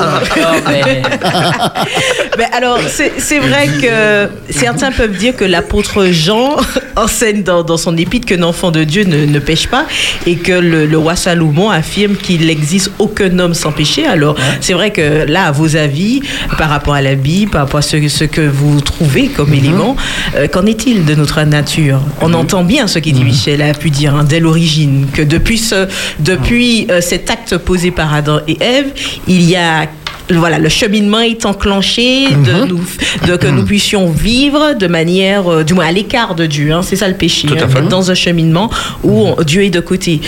[0.68, 1.02] mais-
[2.38, 6.58] Mais alors, c'est vrai que certains peuvent dire que l'apôtre Jean
[6.96, 9.86] enseigne dans, dans son épître qu'un enfant de Dieu ne, ne pêche pas
[10.28, 14.06] et que le, le roi Salomon affirme qu'il n'existe aucun homme sans péché.
[14.06, 16.22] Alors, c'est vrai que là, à vos avis,
[16.58, 19.96] par rapport à la Bible, par rapport à ce, ce que vous trouvez comme élément,
[20.36, 22.02] euh, qu'en est-il de notre nature?
[22.22, 25.88] On entend bien ce qu'Eddie Michel a pu dire hein, dès l'origine, que depuis, ce,
[26.20, 28.88] depuis euh, cet acte posé par Adam et Ève,
[29.28, 29.88] il y a
[30.32, 32.82] voilà, le cheminement est enclenché, de nous,
[33.28, 36.72] de que nous puissions vivre de manière, euh, du moins à l'écart de Dieu.
[36.72, 36.82] hein.
[36.82, 38.72] c'est ça le péché, hein, dans un cheminement
[39.04, 40.22] où on- Dieu est de côté.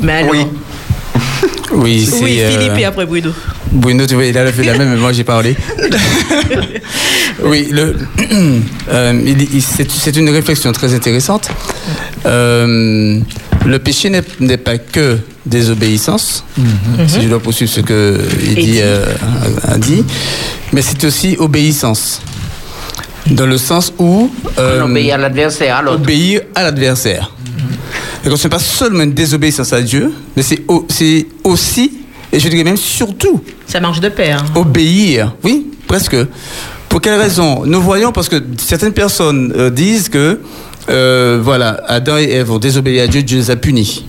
[0.00, 0.38] Mais alors, Oui.
[1.74, 2.22] Oui, c'est.
[2.22, 3.30] oui, euh, Philippe et après Bruno.
[3.72, 5.56] Bruno, tu vois, il a fait la même, mais moi j'ai parlé.
[7.44, 7.96] oui, le,
[8.88, 11.48] euh, c'est une réflexion très intéressante.
[12.26, 13.18] Euh,
[13.66, 16.44] le péché n'est pas que désobéissance,
[17.08, 19.04] si je dois poursuivre ce que il dit, euh,
[19.68, 20.04] a, a dit,
[20.72, 22.20] mais c'est aussi obéissance.
[23.26, 24.30] Dans le sens où.
[24.58, 27.33] euh, On obéit à l'adversaire, obéir à l'adversaire.
[28.24, 31.92] Et donc, ce n'est pas seulement une désobéissance à Dieu, mais c'est au- c'est aussi,
[32.32, 34.42] et je dirais même surtout, Ça marche de pair.
[34.42, 34.52] hein.
[34.60, 35.34] obéir.
[35.44, 36.16] Oui, presque.
[36.88, 37.64] Pour quelle raison?
[37.66, 40.40] Nous voyons parce que certaines personnes euh, disent que,
[40.88, 44.06] euh, voilà, Adam et Ève ont désobéi à Dieu, Dieu les a punis.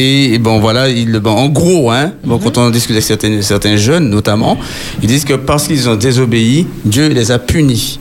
[0.00, 3.76] Et bon, voilà, ils, bon, en gros, hein, bon, quand on discute avec certains, certains
[3.76, 4.56] jeunes, notamment,
[5.02, 7.98] ils disent que parce qu'ils ont désobéi, Dieu les a punis.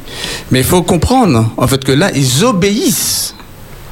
[0.51, 3.33] Mais il faut comprendre, en fait, que là, ils obéissent,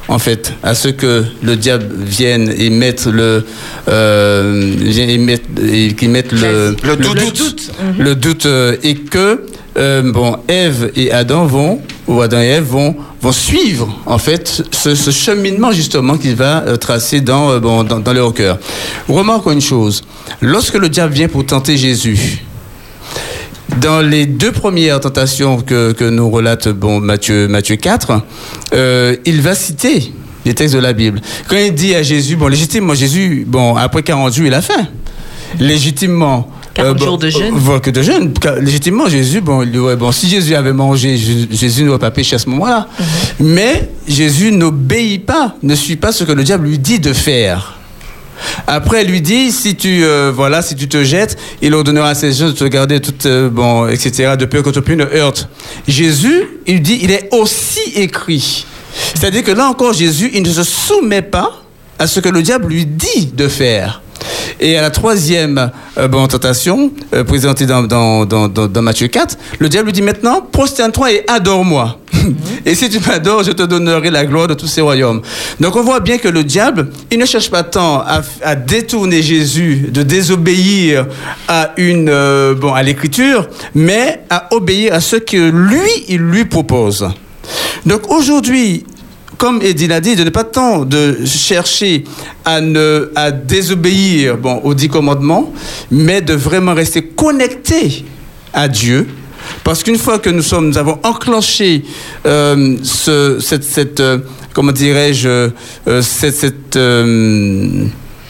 [0.08, 3.44] en fait, à ce que le diable vienne et mette le,
[3.88, 5.88] euh, et mette, et
[6.32, 7.14] le, Le doute.
[7.16, 7.72] Le doute.
[7.98, 9.42] le doute euh, et que
[9.76, 14.62] euh, bon Ève et Adam vont ou Adam et Ève vont vont suivre en fait
[14.70, 18.58] ce, ce cheminement justement qu'il va euh, tracer dans, euh, bon, dans dans leur cœur.
[19.08, 20.02] Remarquons une chose
[20.40, 22.42] lorsque le diable vient pour tenter Jésus.
[23.80, 28.22] Dans les deux premières tentations que, que nous relate bon, Matthieu, Matthieu 4,
[28.74, 30.12] euh, il va citer
[30.44, 31.20] les textes de la Bible.
[31.48, 34.86] Quand il dit à Jésus, bon, légitimement, Jésus, bon, après 40 jours, il a faim.
[35.58, 36.48] Légitimement.
[36.74, 37.54] 40 bon, jours de jeûne.
[37.54, 38.32] euh, voilà, que de jeûne.
[38.60, 42.10] Légitimement, Jésus, bon, il dit, ouais, bon, si Jésus avait mangé, Jésus- Jésus n'aurait pas
[42.10, 42.86] péché à ce moment-là.
[42.98, 43.46] Mhm.
[43.48, 47.75] Mais Jésus n'obéit pas, ne suit pas ce que le diable lui dit de faire.
[48.66, 52.14] Après, il lui dit, si tu, euh, voilà, si tu te jettes, il ordonnera à
[52.14, 55.04] ses gens de te garder tout, euh, bon, etc., de peur que ton pied ne
[55.04, 55.48] heurte.
[55.86, 58.66] Jésus, il dit, il est aussi écrit.
[59.14, 61.62] C'est-à-dire que là encore, Jésus, il ne se soumet pas
[61.98, 64.02] à ce que le diable lui dit de faire.
[64.58, 69.86] Et à la troisième euh, tentation, euh, présentée dans, dans, dans Matthieu 4, le diable
[69.86, 71.98] lui dit maintenant, prosterne-toi et adore-moi.
[72.64, 75.22] Et si tu m'adores, je te donnerai la gloire de tous ces royaumes.
[75.60, 78.04] Donc on voit bien que le diable, il ne cherche pas tant
[78.42, 81.06] à, détourner Jésus, de désobéir
[81.48, 86.44] à, une, euh, bon, à l'écriture, mais à obéir à ce que lui, il lui
[86.44, 87.08] propose.
[87.84, 88.84] Donc aujourd'hui,
[89.38, 92.04] comme Eddie l'a dit, de ne pas tant de chercher
[92.44, 95.52] à, ne, à désobéir bon, aux dix commandements,
[95.90, 98.04] mais de vraiment rester connecté
[98.52, 99.06] à Dieu.
[99.64, 101.84] Parce qu'une fois que nous, sommes, nous avons enclenché
[102.26, 104.18] euh, ce, cette, cette, euh,
[104.52, 105.50] comment dirais-je,
[105.88, 106.78] euh, cette, cette,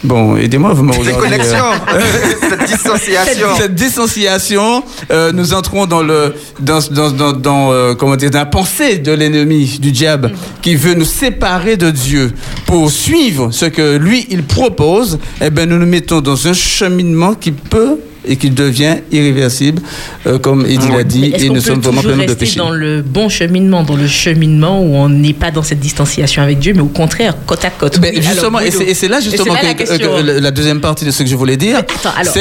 [0.07, 1.13] bon, aidez-moi, vous me regardez.
[1.13, 1.65] Déconnexion.
[2.49, 3.49] Cette distanciation.
[3.57, 8.39] cette distanciation, euh, nous entrons dans le dans dans dans, dans, euh, comment dire dans
[8.39, 12.33] la pensée de l'ennemi du diable qui veut nous séparer de Dieu
[12.67, 15.19] pour suivre ce que lui il propose.
[15.41, 19.83] Eh ben nous nous mettons dans un cheminement qui peut et qui devient irréversible,
[20.27, 22.59] euh, comme Edith l'a dit, Est-ce et nous sommes vraiment pleins de rester péché.
[22.59, 26.59] dans le bon cheminement, dans le cheminement où on n'est pas dans cette distanciation avec
[26.59, 28.85] Dieu, mais au contraire, côte à côte Ben, Oui, justement, et Bruno.
[28.85, 29.99] c'est et c'est là justement là que, la question.
[29.99, 31.79] que- que la deuxième partie de ce que je voulais dire.
[31.79, 32.35] Attends, alors,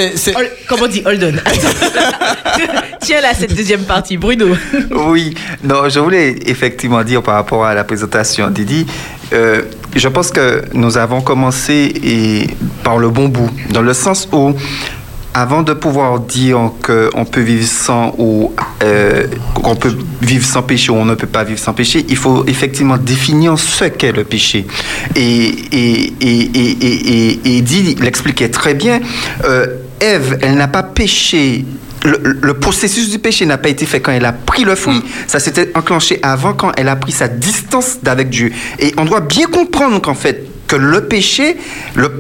[0.67, 1.36] comment on dit hold on.
[3.01, 4.47] Tiens là, cette deuxième partie, Bruno.
[5.07, 5.33] Oui,
[5.63, 8.86] non, je voulais effectivement dire par rapport à la présentation d'Idi,
[9.33, 9.61] euh,
[9.95, 12.47] je pense que nous avons commencé et,
[12.83, 14.53] par le bon bout, dans le sens où,
[15.36, 20.93] avant de pouvoir dire qu'on peut vivre sans ou euh, qu'on peut vivre sans péché
[20.93, 24.23] ou on ne peut pas vivre sans péché, il faut effectivement définir ce qu'est le
[24.23, 24.65] péché.
[25.13, 29.01] Et, et, et, l'expliquait très bien.
[29.43, 29.67] Euh,
[29.99, 31.65] Ève, elle n'a pas péché
[32.05, 35.01] le, le processus du péché n'a pas été fait quand elle a pris le fruit.
[35.27, 38.53] Ça s'était enclenché avant quand elle a pris sa distance d'avec Dieu.
[38.79, 41.57] Et on doit bien comprendre qu'en fait, que le péché,
[41.95, 42.11] le,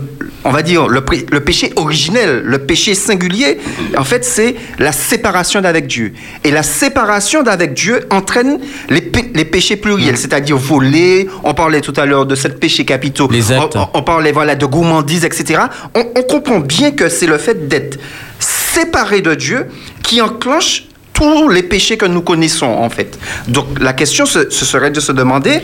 [0.43, 1.01] on va dire le,
[1.41, 3.57] péché originel, le péché singulier,
[3.97, 6.13] en fait, c'est la séparation d'avec Dieu.
[6.43, 11.27] Et la séparation d'avec Dieu entraîne les, pé- les péchés pluriels, c'est-à-dire voler.
[11.43, 13.27] On parlait tout à l'heure de sept péchés capitaux.
[13.31, 13.51] Les.
[13.51, 15.61] On- on- parlait voilà, de gourmandise, etc.
[15.95, 17.97] On, on comprend bien que c'est le fait d'être
[18.39, 19.65] séparé de Dieu
[20.03, 20.83] qui enclenche
[21.13, 23.17] tous les péchés que nous connaissons, en fait.
[23.47, 25.61] Donc, la question, ce, ce serait de se demander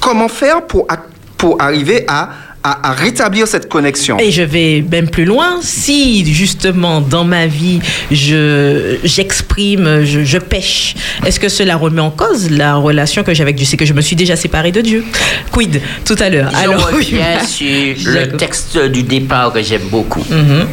[0.00, 0.96] comment faire pour, a-
[1.36, 2.30] pour arriver à,
[2.62, 4.18] à- à rétablir cette connexion.
[4.18, 5.58] Et je vais même plus loin.
[5.62, 7.80] Si justement dans ma vie
[8.10, 10.94] je j'exprime, je, je pêche,
[11.26, 13.66] est-ce que cela remet en cause la relation que j'ai avec Dieu?
[13.68, 15.04] C'est que je me suis déjà séparée de Dieu.
[15.52, 15.80] Quid?
[16.04, 16.50] Tout à l'heure.
[16.52, 16.96] Je Alors oui.
[17.04, 20.24] reviens sur le texte du départ que j'aime beaucoup.
[20.30, 20.66] Mhm.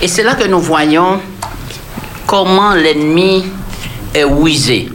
[0.00, 1.20] Et c'est là que nous voyons
[2.26, 3.44] comment l'ennemi
[4.14, 4.88] est rusé.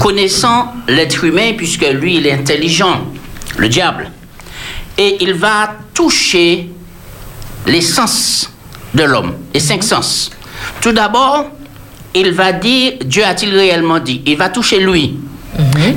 [0.00, 3.04] Connaissant l'être humain, puisque lui, il est intelligent,
[3.58, 4.10] le diable.
[4.96, 6.70] Et il va toucher
[7.66, 8.50] les sens
[8.94, 10.30] de l'homme, les cinq sens.
[10.80, 11.46] Tout d'abord,
[12.14, 14.22] il va dire, Dieu a-t-il réellement dit?
[14.26, 15.16] Il va toucher lui.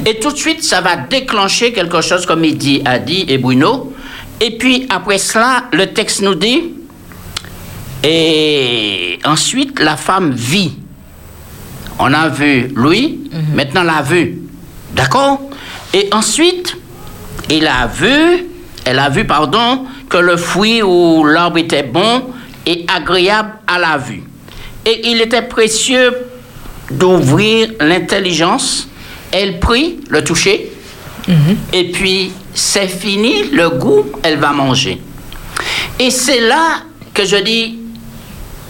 [0.05, 3.38] Et tout de suite, ça va déclencher quelque chose, comme il dit, a dit, et
[3.38, 3.93] Bruno.
[4.39, 6.74] Et puis, après cela, le texte nous dit,
[8.03, 10.74] et ensuite, la femme vit.
[11.99, 13.20] On a vu lui,
[13.53, 14.39] maintenant la vue.
[14.93, 15.41] D'accord?
[15.93, 16.78] Et ensuite,
[17.49, 18.45] il a vu,
[18.85, 22.23] elle a vu, pardon, que le fruit ou l'arbre était bon
[22.65, 24.23] et agréable à la vue.
[24.85, 26.15] Et il était précieux
[26.91, 28.87] d'ouvrir l'intelligence.
[29.31, 30.71] Elle prit le toucher.
[31.73, 35.01] Et puis, c'est fini, le goût, elle va manger.
[35.99, 36.83] Et c'est là
[37.13, 37.79] que je dis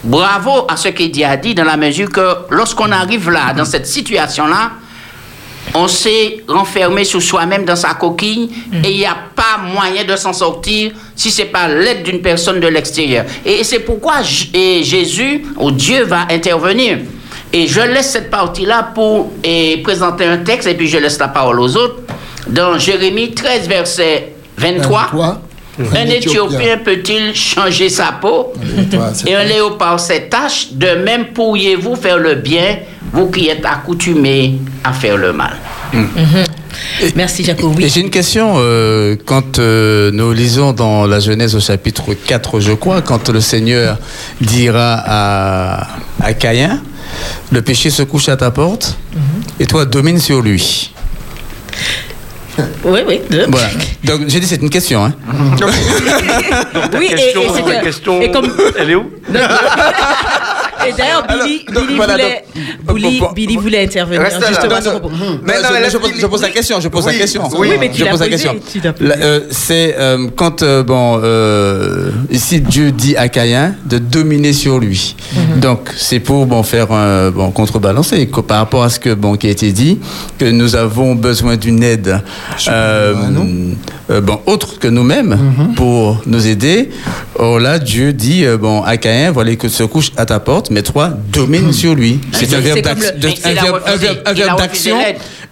[0.02, 3.86] bravo à ce qu'il a dit, dans la mesure que lorsqu'on arrive là, dans cette
[3.86, 4.72] situation-là,
[5.74, 8.50] on s'est renfermé sur soi-même dans sa coquille
[8.84, 12.60] et il n'y a pas moyen de s'en sortir si c'est pas l'aide d'une personne
[12.60, 13.24] de l'extérieur.
[13.44, 16.98] Et c'est pourquoi J- et Jésus ou Dieu va intervenir.
[17.52, 21.28] Et je laisse cette partie-là pour et présenter un texte et puis je laisse la
[21.28, 22.00] parole aux autres.
[22.46, 25.42] Dans Jérémie 13, verset 23, 23,
[25.94, 28.52] un Éthiopien peut-il changer sa peau?
[28.56, 32.78] 23, c'est et un léopard ses taches, de même pourriez-vous faire le bien,
[33.12, 35.56] vous qui êtes accoutumés à faire le mal.
[37.16, 37.72] Merci Jaco.
[37.72, 37.90] Et Oui.
[37.92, 42.72] j'ai une question, euh, quand euh, nous lisons dans la Genèse au chapitre 4, je
[42.72, 43.98] crois, quand le Seigneur
[44.40, 45.88] dira à,
[46.20, 46.82] à Caïn,
[47.50, 48.96] le péché se couche à ta porte
[49.58, 50.92] et toi domine sur lui.
[52.84, 53.20] Oui, oui.
[53.30, 53.46] deux.
[53.48, 53.68] Voilà.
[54.04, 55.04] Donc j'ai dit c'est une question.
[55.04, 55.14] Hein.
[56.98, 59.10] Oui, question, et que- question, et comme elle est où?
[60.86, 62.44] et d'ailleurs Billy, donc, Billy voilà, voulait,
[62.86, 63.60] donc, Billy, bon, bon, Billy bon.
[63.62, 64.48] voulait intervenir Reste là.
[64.48, 65.00] justement à Non, non.
[65.00, 65.14] propos.
[65.42, 67.48] Mais je, non, mais je je pose la question, je pose Oui, la question.
[67.58, 68.54] oui, mais tu je pose la question.
[69.02, 74.78] euh, c'est euh, quand euh, bon euh, ici Dieu dit à Caïn de dominer sur
[74.78, 75.16] lui.
[75.34, 75.60] Mhm.
[75.60, 79.46] Donc c'est pour bon faire un bon contrebalancer par rapport à ce que bon qui
[79.46, 79.98] a été dit
[80.38, 82.20] que nous avons besoin d'une aide
[82.68, 83.74] euh, nous.
[84.10, 85.74] Euh, bon autre que nous-mêmes Mhm.
[85.74, 86.90] pour nous aider.
[87.36, 90.70] Or là Dieu dit euh, bon à Caïn voilà que se couche à ta porte
[90.70, 92.20] mais toi domine sur lui.
[92.32, 93.10] C'est c'est- un verbe d'action-
[94.24, 94.96] un verbe- d'action.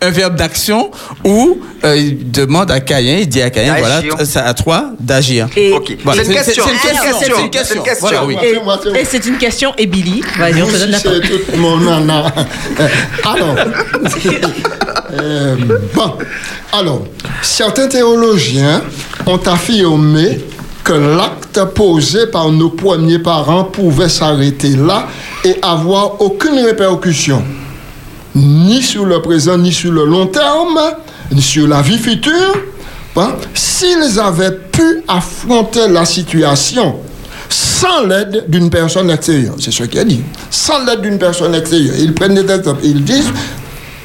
[0.02, 0.90] Un verbe d'action
[1.24, 5.48] où euh, il demande à Caïn, il dit à Caïn, voilà, c'est à toi d'agir.
[5.56, 5.96] Et, Ok.
[6.04, 6.64] Voilà, c'est une question.
[6.66, 7.64] C'est une C'est une question.
[7.64, 8.08] C'est une question.
[8.08, 8.36] Voilà, oui.
[8.42, 8.98] et- Moi, c'est moi.
[9.00, 11.20] et c'est une question et Billy, vas-y, on te donne la parole.
[11.22, 12.26] tout mon nana.
[13.24, 13.56] Alors,
[15.12, 15.56] euh,
[15.94, 16.12] bon,
[16.72, 17.06] alors,
[17.42, 18.82] certains théologiens
[19.26, 20.40] ont affirmé
[20.84, 25.08] que l'acte posé par nos premiers parents pouvait s'arrêter là
[25.44, 27.42] et avoir aucune répercussion,
[28.36, 30.78] ni sur le présent, ni sur le long terme,
[31.32, 32.54] ni sur la vie future.
[33.16, 36.96] Hein, S'ils avaient pu affronter la situation
[37.48, 40.20] sans l'aide d'une personne extérieure, c'est ce qu'il dit,
[40.50, 43.32] sans l'aide d'une personne extérieure, ils prennent des exemples, ils disent,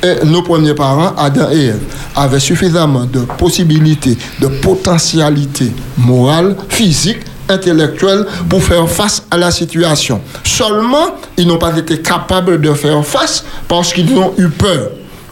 [0.04, 1.80] et nos premiers parents, Adam et Ève,
[2.16, 10.22] avaient suffisamment de possibilités, de potentialités morales, physiques, intellectuelles pour faire face à la situation.
[10.44, 14.90] Seulement, ils n'ont pas été capables de faire face parce qu'ils ont eu peur.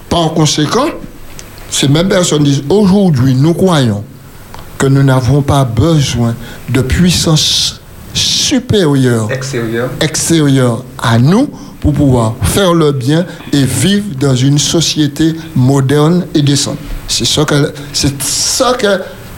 [0.10, 0.88] Par conséquent,
[1.70, 4.04] ces mêmes personnes disent aujourd'hui, nous croyons
[4.78, 6.34] que nous n'avons pas besoin
[6.70, 7.80] de puissance
[8.14, 9.90] supérieure Extérieur.
[10.02, 11.48] extérieur à nous
[11.80, 16.78] pour pouvoir faire le bien et vivre dans une société moderne et décente.
[17.08, 18.88] C'est ça que, c'est ça que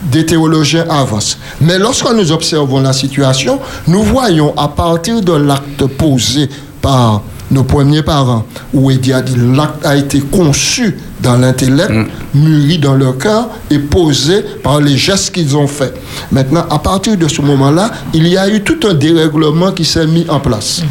[0.03, 1.37] des théologiens avancent.
[1.59, 6.49] Mais lorsque nous observons la situation, nous voyons à partir de l'acte posé
[6.81, 7.21] par
[7.51, 11.91] nos premiers parents, où il dit l'acte a été conçu dans l'intellect,
[12.33, 15.93] mûri dans le cœur et posé par les gestes qu'ils ont faits.
[16.31, 20.07] Maintenant, à partir de ce moment-là, il y a eu tout un dérèglement qui s'est
[20.07, 20.81] mis en place.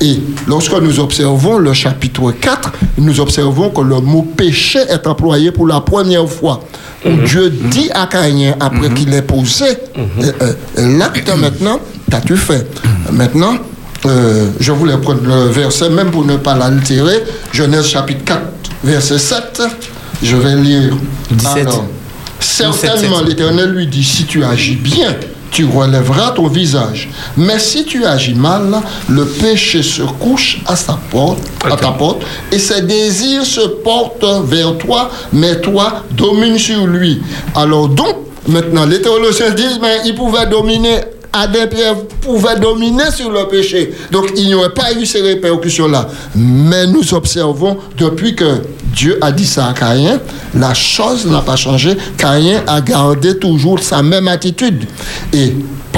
[0.00, 5.50] Et lorsque nous observons le chapitre 4, nous observons que le mot péché est employé
[5.50, 6.62] pour la première fois.
[7.04, 9.64] Où Dieu dit à Caïn, après qu'il ait posé
[9.96, 12.66] euh, euh, l'acte maintenant, qu'as-tu fait?
[13.10, 13.54] Maintenant,
[14.06, 17.22] euh, je voulais prendre le verset, même pour ne pas l'altérer.
[17.52, 18.40] Genèse chapitre 4,
[18.84, 19.62] verset 7.
[20.22, 20.96] Je vais lire.
[21.30, 21.66] 17.
[21.66, 21.84] Alors,
[22.38, 23.28] certainement, 7.
[23.28, 25.16] l'Éternel lui dit, si tu agis bien,
[25.50, 27.10] tu relèveras ton visage.
[27.36, 32.22] Mais si tu agis mal, le péché se couche à sa porte, à ta porte,
[32.52, 37.20] et ses désirs se portent vers toi, mais toi domine sur lui.
[37.54, 41.00] Alors donc, maintenant, les théologiens disent, mais il pouvait dominer
[41.32, 43.92] Adam Pierre pouvait dominer sur le péché.
[44.10, 46.08] Donc il n'y aurait pas eu ces répercussions-là.
[46.34, 48.62] Mais nous observons depuis que
[48.94, 50.20] Dieu a dit ça à Caïn,
[50.54, 51.96] la chose n'a pas changé.
[52.16, 54.86] Caïn a gardé toujours sa même attitude.
[55.32, 55.54] Et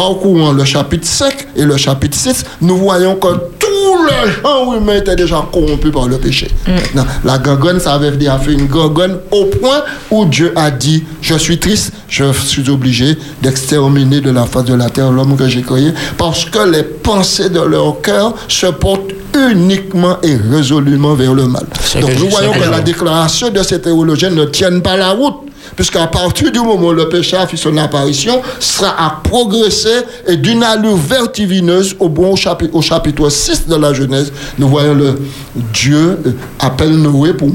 [0.06, 3.28] parcourant le chapitre 5 et le chapitre 6, nous voyons que
[3.58, 6.48] tout le genre humain était déjà corrompu par le péché.
[6.66, 11.04] Maintenant, la gorgone, ça avait déjà fait une gorgone au point où Dieu a dit,
[11.20, 15.46] je suis triste, je suis obligé d'exterminer de la face de la terre l'homme que
[15.48, 19.12] j'ai créé, parce que les pensées de leur cœur se portent
[19.50, 21.64] uniquement et résolument vers le mal.
[22.00, 25.36] Donc nous voyons que que- la déclaration de ces théologiens ne tiennent pas la route.
[25.76, 30.36] Puisqu'à partir du moment où le péché a fait son apparition, sera à progresser et
[30.36, 34.32] d'une allure vertigineuse au chapitre, au chapitre 6 de la Genèse.
[34.58, 35.18] Nous voyons le
[35.72, 37.50] Dieu euh, appelle Noé pour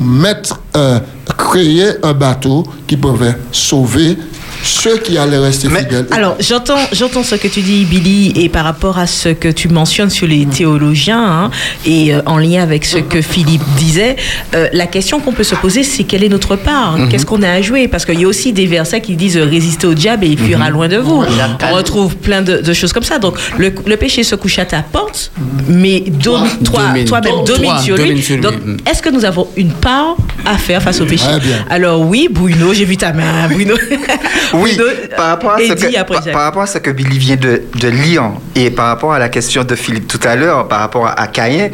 [0.76, 1.00] euh,
[1.38, 4.18] créer un bateau qui pouvait sauver
[4.64, 6.08] ceux qui allaient rester Mais- fidèles.
[6.12, 9.68] Alors, j'entends, j'entends ce que tu dis, Billy, et par rapport à ce que tu
[9.70, 11.52] mentionnes sur les théologiens, hein,
[11.86, 14.16] et euh, en lien avec ce que Philippe disait,
[14.56, 16.98] euh, la question qu'on peut se poser, c'est quelle est notre part?
[17.10, 17.88] Qu'est-ce qu'on a à jouer?
[17.88, 20.38] Parce qu'il y a aussi des versets qui disent euh, résister au diable et il
[20.40, 21.24] fuira loin de vous.
[21.72, 23.20] On retrouve plein de, de choses comme ça.
[23.20, 25.32] Donc, le, le péché se couche à ta porte,
[25.68, 27.06] mais dom- toi, domine.
[27.06, 28.22] toi-même Toi, domine sur domine lui.
[28.22, 28.42] sur lui.
[28.42, 28.78] Donc, Mm.
[28.90, 31.26] est-ce que nous avons une part à faire face au péché?
[31.70, 33.76] Alors oui, Bruno, j'ai vu ta main, Bruno.
[34.54, 34.78] Oui,
[35.16, 36.34] par rapport, à ce que, après par, Jacques.
[36.34, 39.30] par rapport à ce que Billy vient de, de lire et par rapport à la
[39.30, 41.70] question de Philippe tout à l'heure, par rapport à, à Caïn,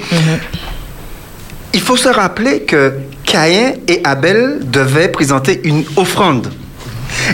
[1.73, 2.93] il faut se rappeler que
[3.25, 6.51] Caïn et Abel devaient présenter une offrande.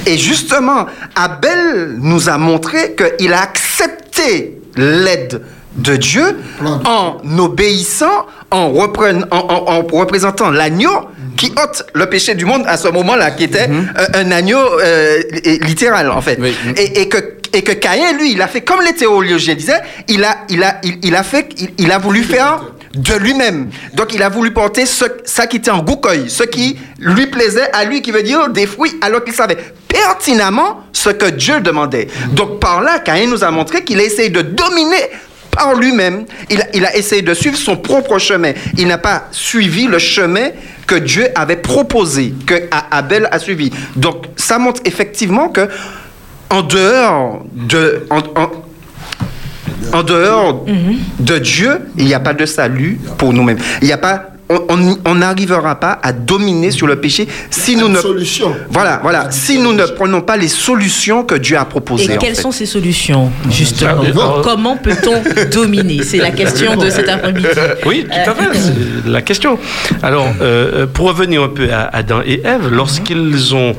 [0.05, 0.85] Et justement,
[1.15, 5.41] Abel nous a montré qu'il a accepté l'aide
[5.75, 6.37] de Dieu
[6.85, 10.91] en obéissant, en, en- en- en représentant l'agneau
[11.37, 15.21] qui ôte le péché du monde à ce moment-là, qui était euh, un agneau euh,
[15.61, 16.37] littéral en fait.
[16.41, 16.53] Oui.
[16.75, 17.17] Et, et que,
[17.53, 20.79] et que Caïn, lui, il a fait comme les théologiens disaient, il a, il a,
[20.83, 22.61] il, il a fait, il, il a voulu faire
[22.95, 23.69] de lui-même.
[23.93, 27.71] Donc il a voulu porter ce, ça qui était en goukoï, ce qui lui plaisait
[27.71, 29.57] à lui, qui veut dire des fruits, alors qu'il savait
[29.87, 32.07] pertinemment ce que Dieu demandait.
[32.31, 35.09] Donc par là, Caïn nous a montré qu'il a essayé de dominer
[35.51, 36.25] par lui-même.
[36.49, 38.53] Il, a- il a essayé de suivre son propre chemin.
[38.77, 40.49] Il n'a pas suivi le chemin
[40.87, 42.55] que Dieu avait proposé, que
[42.91, 43.71] Abel a suivi.
[43.95, 45.67] Donc ça montre effectivement que
[46.49, 48.51] en dehors de, en, en-
[49.93, 50.65] en dehors
[51.19, 53.57] de Dieu, il n'y a pas de salut pour nous-mêmes.
[53.81, 57.97] Il n'y a pas on- n'arrivera pas à dominer sur le péché si nous ne
[57.99, 58.55] solution.
[58.69, 62.13] voilà voilà si nous ne prenons pas les solutions que Dieu a proposées.
[62.13, 62.41] Et en quelles fait.
[62.41, 65.21] sont ces solutions, justement Ah, Comment peut-on
[65.51, 66.01] dominer?
[66.03, 67.47] C'est la question de cet après-midi.
[67.85, 69.59] Oui, tout à fait, c'est la question.
[70.01, 73.75] Alors, euh, pour revenir un peu à Adam et Ève, lorsqu'ils ont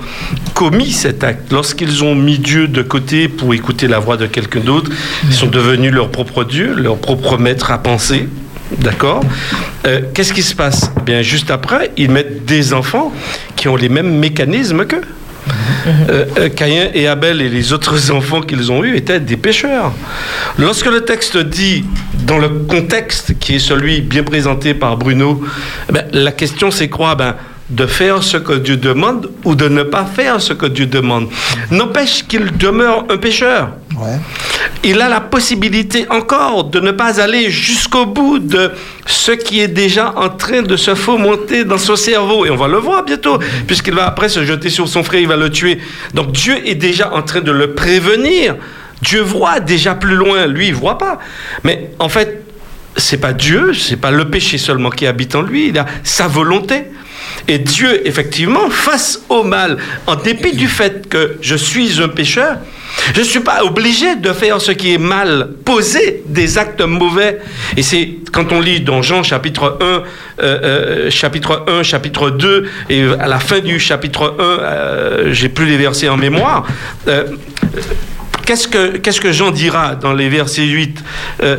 [0.54, 4.60] commis cet acte, lorsqu'ils ont mis Dieu de côté pour écouter la voix de quelqu'un
[4.60, 4.90] d'autre,
[5.24, 8.28] ils sont devenus leur propre Dieu, leur propre maître à penser.
[8.78, 9.22] D'accord
[9.86, 10.90] Euh, Qu'est-ce qui se passe?
[10.98, 13.12] Eh Bien, juste après, ils mettent des enfants
[13.56, 15.02] qui ont les mêmes mécanismes qu'eux.
[15.86, 19.92] Euh, euh, Caïn et Abel et les autres enfants qu'ils ont eus étaient des pécheurs.
[20.58, 21.84] Lorsque le texte dit,
[22.24, 25.42] dans le contexte qui est celui bien présenté par Bruno,
[25.88, 27.14] eh ben, la question c'est quoi?
[27.14, 27.34] Ben,
[27.70, 31.28] De faire ce que Dieu demande ou de ne pas faire ce que Dieu demande.
[31.70, 33.70] N'empêche qu'il demeure un pécheur.
[33.96, 34.18] Ouais.
[34.82, 38.72] Il a la possibilité encore de ne pas aller jusqu'au bout de
[39.06, 42.46] ce qui est déjà en train de se fomenter dans son cerveau.
[42.46, 45.28] Et on va le voir bientôt, puisqu'il va après se jeter sur son frère, il
[45.28, 45.78] va le tuer.
[46.14, 48.56] Donc Dieu est déjà en train de le prévenir.
[49.02, 51.18] Dieu voit déjà plus loin, lui, il voit pas.
[51.64, 52.42] Mais en fait,
[52.96, 56.26] c'est pas Dieu, c'est pas le péché seulement qui habite en lui, il a sa
[56.26, 56.84] volonté.
[57.48, 62.58] Et Dieu, effectivement, face au mal, en dépit du fait que je suis un pécheur,
[63.14, 67.40] je ne suis pas obligé de faire ce qui est mal, poser des actes mauvais.
[67.76, 70.02] Et c'est quand on lit dans Jean chapitre 1, euh,
[70.42, 75.66] euh, chapitre 1, chapitre 2, et à la fin du chapitre 1, euh, j'ai plus
[75.66, 76.66] les versets en mémoire,
[77.08, 77.24] euh,
[78.50, 81.04] Qu'est-ce que, Jean dira dans les versets 8
[81.42, 81.58] Euh,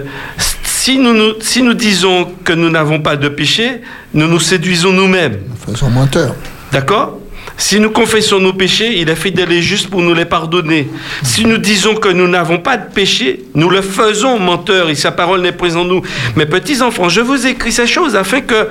[0.82, 3.82] si, nous, nous- si nous disons que nous n'avons pas de péché,
[4.16, 5.38] nous nous séduisons nous-mêmes.
[5.66, 6.34] Faisons menteur.
[6.72, 7.20] D'accord?
[7.58, 10.90] Si nous confessons nos péchés, il est fidèle et juste pour nous les pardonner.
[11.22, 15.12] Si nous disons que nous n'avons pas de péché, nous le faisons menteur et sa
[15.12, 16.02] parole n'est pas en nous.
[16.36, 18.68] Mes petits enfants, je vous écris ces choses afin que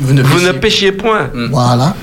[0.00, 1.30] Vous ne vous ne péchiez point.
[1.52, 1.94] Voilà.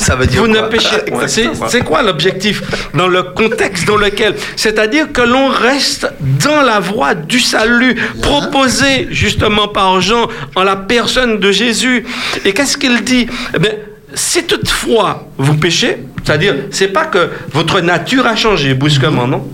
[0.00, 0.68] Ça veut dire Vous ne quoi?
[0.70, 1.26] péchez point.
[1.26, 2.62] C'est quoi l'objectif
[2.94, 4.34] dans le contexte dans lequel?
[4.56, 10.26] C'est-à-dire que l'on reste dans la voie du salut proposé justement par Jean
[10.56, 12.06] en la personne de Jésus.
[12.44, 13.26] Et qu'est-ce qu'il dit?
[13.54, 13.72] Eh bien,
[14.14, 19.48] si toutefois vous péchez, c'est-à-dire, c'est pas que votre nature a changé brusquement, non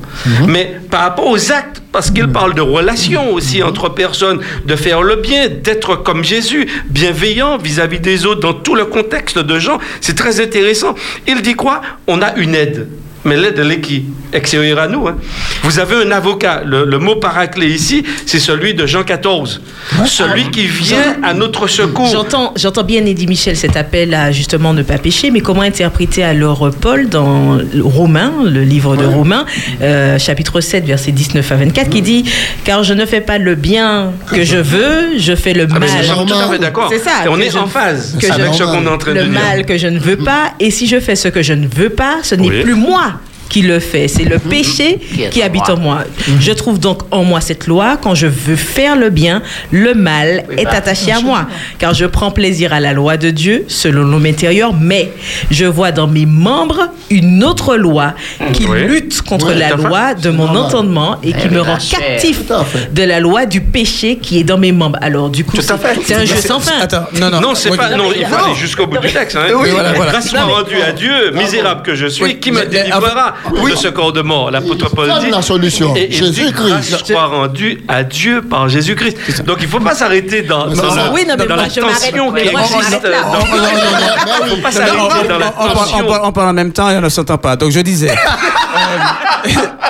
[0.48, 5.02] Mais par rapport aux actes, parce qu'il parle de relations aussi entre personnes, de faire
[5.02, 9.78] le bien, d'être comme Jésus, bienveillant vis-à-vis des autres, dans tout le contexte de Jean,
[10.00, 10.94] c'est très intéressant.
[11.26, 11.80] Il dit quoi?
[12.06, 12.88] On a une aide.
[13.26, 15.06] Mais l'aide, elle est qui Extérieure à nous.
[15.06, 15.16] hein.
[15.62, 16.62] Vous avez un avocat.
[16.66, 19.60] Le, le mot paraclet ici, c'est celui de Jean 14.
[20.06, 22.08] Celui qui vient à notre secours.
[22.10, 26.22] J'entends, j'entends bien, Eddie Michel, cet appel à justement ne pas pécher, mais comment interpréter
[26.24, 29.46] alors Paul dans Romains, le livre de Romains,
[29.80, 32.24] euh, chapitre 7, versets 19 à 24, qui dit
[32.64, 35.88] Car je ne fais pas le bien que je veux, je fais le Ah, mal.
[35.98, 36.88] je suis tout à fait d'accord.
[36.92, 38.98] C'est ça, Et on est je- en phase que avec je- ce qu'on est en
[38.98, 39.32] train de le dire.
[39.40, 41.90] mal que je ne veux pas, et si je fais ce que je ne veux
[41.90, 42.62] pas, ce n'est Oui.
[42.62, 43.15] plus moi
[43.48, 44.98] qui le fait, c'est le péché
[45.30, 46.00] Qui habite en moi.
[46.40, 50.44] Je trouve donc en moi cette loi, quand je veux faire le bien, le mal
[50.56, 51.46] est bah, attaché à moi,
[51.78, 55.10] car je prends plaisir à la loi de Dieu selon l'homme intérieur, mais
[55.50, 58.14] je vois dans mes membres une autre loi
[58.52, 58.82] qui Oui.
[58.84, 60.62] lutte contre Oui, la loi de mon normal.
[60.64, 62.42] entendement et qui Eh me rend captif
[62.92, 64.98] de la loi du péché qui est dans mes membres.
[65.02, 66.80] Alors du coup, c'est un jeu sans fin.
[66.80, 67.40] Attends, non, non.
[67.40, 67.90] Non, c'est Oui, pas.
[67.96, 69.36] Non, il faut aller jusqu'au bout du texte.
[69.36, 69.52] Hein.
[69.54, 70.12] Oui, voilà, voilà.
[70.12, 72.90] Grâce soit rendue à Dieu, misérable que je suis, qui me mais-
[73.50, 74.50] délivrera de ce corps de mort.
[74.50, 75.30] L'apôtre Paul dit.
[75.30, 75.94] la solution.
[75.96, 77.06] Et dit Jésus-Christ.
[77.06, 79.42] soit rendue à Dieu par Jésus-Christ.
[79.44, 81.68] Donc il ne faut pas s'arrêter dans, dans, le- oui, non, mais dans moi, la
[81.68, 83.06] tension qui existe.
[84.54, 84.60] oui.
[84.62, 85.98] pas s'arrêter dans la on, parle- tension.
[85.98, 87.56] on parle- on parle en même temps et on ne s'entend pas.
[87.56, 88.10] Donc je disais,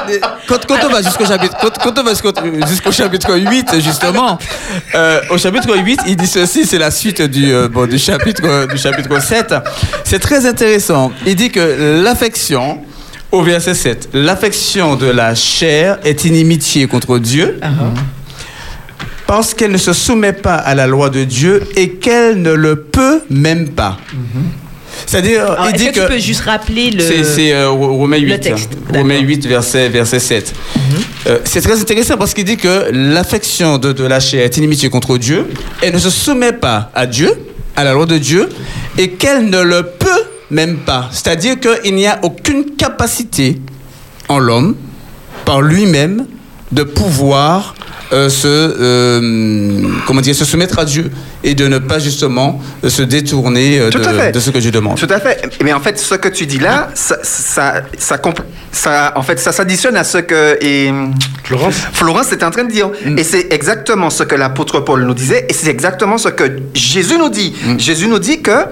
[0.08, 2.32] euh, quand, quand on va jusqu'au chapitre, quand, quand on va jusqu'au
[2.68, 4.38] jusqu'au chapitre 8, justement,
[4.94, 8.66] euh, au chapitre 8, il dit ceci, c'est la suite du, euh, bon, du, chapitre,
[8.70, 9.54] du chapitre 7.
[10.04, 11.12] C'est très intéressant.
[11.26, 12.82] Il dit que l'affection,
[13.32, 17.58] au verset 7, l'affection de la chair est inimitié contre Dieu.
[19.26, 22.76] Parce qu'elle ne se soumet pas à la loi de Dieu et qu'elle ne le
[22.76, 23.98] peut même pas.
[25.04, 26.00] C'est-à-dire, Alors, il dit que, que.
[26.06, 27.02] tu peux juste rappeler le...
[27.24, 28.40] C'est euh, Ro- Romains 8.
[28.40, 28.98] texte, hein.
[28.98, 29.18] Romains.
[29.20, 30.54] 8, verset, verset 7.
[31.26, 34.88] Euh, c'est très intéressant parce qu'il dit que l'affection de, de la chair est inimitié
[34.88, 35.48] contre Dieu.
[35.82, 37.30] Elle ne se soumet pas à Dieu,
[37.74, 38.48] à la loi de Dieu,
[38.96, 41.08] et qu'elle ne le peut même pas.
[41.12, 43.60] C'est-à-dire qu'il n'y a aucune capacité
[44.28, 44.76] en l'homme,
[45.44, 46.26] par lui-même,
[46.72, 47.74] de pouvoir
[48.12, 51.10] euh, se, euh, comment dire, se soumettre à Dieu
[51.42, 54.98] et de ne pas justement euh, se détourner euh, de, ce que Dieu demande.
[54.98, 55.48] Tout à fait.
[55.62, 59.96] Mais en fait, ce que tu dis là, ça, ça, ça, en fait, ça s'additionne
[59.96, 60.92] à ce que et,
[61.44, 62.90] Florence Florence est en train de dire.
[63.16, 67.18] Et c'est exactement ce que l'apôtre Paul nous disait, et c'est exactement ce que Jésus
[67.18, 67.54] nous dit.
[67.78, 68.66] Jésus nous dit que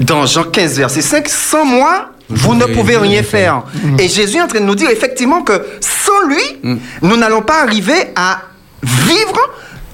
[0.00, 3.62] dans Jean 15, verset 5, sans moi, vous ne pouvez rien rien faire.
[3.98, 7.62] Et Jésus est en train de nous dire effectivement que sans lui, nous n'allons pas
[7.62, 8.42] arriver à
[8.82, 9.38] vivre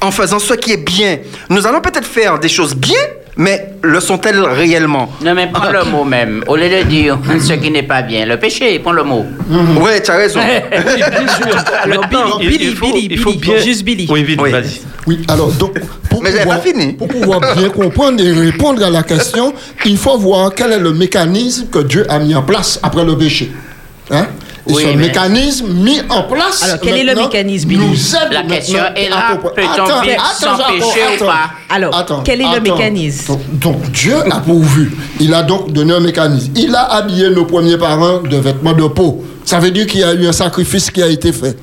[0.01, 1.19] en faisant ce qui est bien.
[1.51, 2.99] Nous allons peut-être faire des choses bien,
[3.37, 5.11] mais le sont-elles réellement?
[5.24, 6.45] Non, mais prends le mot même.
[6.47, 9.24] Au lieu de dire ce qui n'est pas bien, le péché, prends le mot.
[9.80, 10.41] Ouais, tu as raison.
[10.72, 11.53] Oui.
[11.85, 14.07] Alors, Billy, il- Billy, il faut- Billy, il faut bien- juste Billy.
[14.11, 14.51] Oui, Billy, Oui.
[14.51, 14.80] vas-y.
[15.07, 15.78] Oui, alors donc,
[16.11, 16.93] pour Mais pouvoir, pas fini.
[16.93, 19.53] pour pouvoir bien comprendre et répondre à la question,
[19.85, 23.16] il faut voir quel est le mécanisme que Dieu a mis en place après le
[23.16, 23.51] péché.
[24.11, 24.26] Hein?
[24.69, 26.63] Et Oui, ce mais- mécanisme mis en place.
[26.63, 31.27] Alors, quel est le mécanisme, nous aide La question est là, peut-on péché ou attends.
[31.27, 31.51] pas?
[31.69, 33.27] Alors, Attends, quel est le mécanisme?
[33.33, 34.93] Donc, donc, Dieu a pourvu.
[35.19, 36.53] Il a donc donné un mécanisme.
[36.55, 39.25] Il a habillé nos premiers parents de vêtements de peau.
[39.45, 41.57] Ça veut dire qu'il y a eu un sacrifice qui a été fait.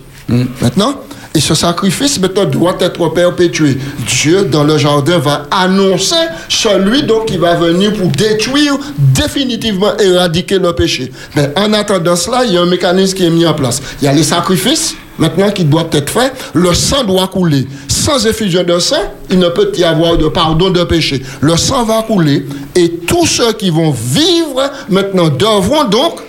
[0.61, 0.95] Maintenant,
[1.35, 3.77] et ce sacrifice maintenant doit être perpétué.
[4.07, 6.15] Dieu, dans le jardin, va annoncer
[6.47, 11.11] celui donc qui va venir pour détruire définitivement, éradiquer le péché.
[11.35, 13.81] Mais en attendant cela, il y a un mécanisme qui est mis en place.
[14.01, 16.33] Il y a les sacrifices maintenant qui doivent être faits.
[16.53, 17.67] Le sang doit couler.
[17.87, 21.21] Sans effusion de sang, il ne peut y avoir de pardon de péché.
[21.41, 26.19] Le sang va couler et tous ceux qui vont vivre maintenant devront donc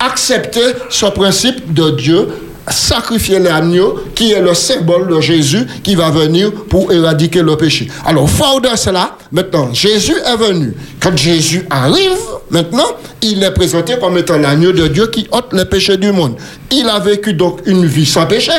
[0.00, 2.28] accepter ce principe de Dieu,
[2.68, 7.88] sacrifier l'agneau qui est le symbole de Jésus qui va venir pour éradiquer le péché.
[8.06, 10.74] Alors, fort de cela, maintenant, Jésus est venu.
[11.00, 12.18] Quand Jésus arrive,
[12.50, 12.86] maintenant,
[13.22, 16.36] il est présenté comme étant l'agneau de Dieu qui ôte les péchés du monde.
[16.70, 18.52] Il a vécu donc une vie sans péché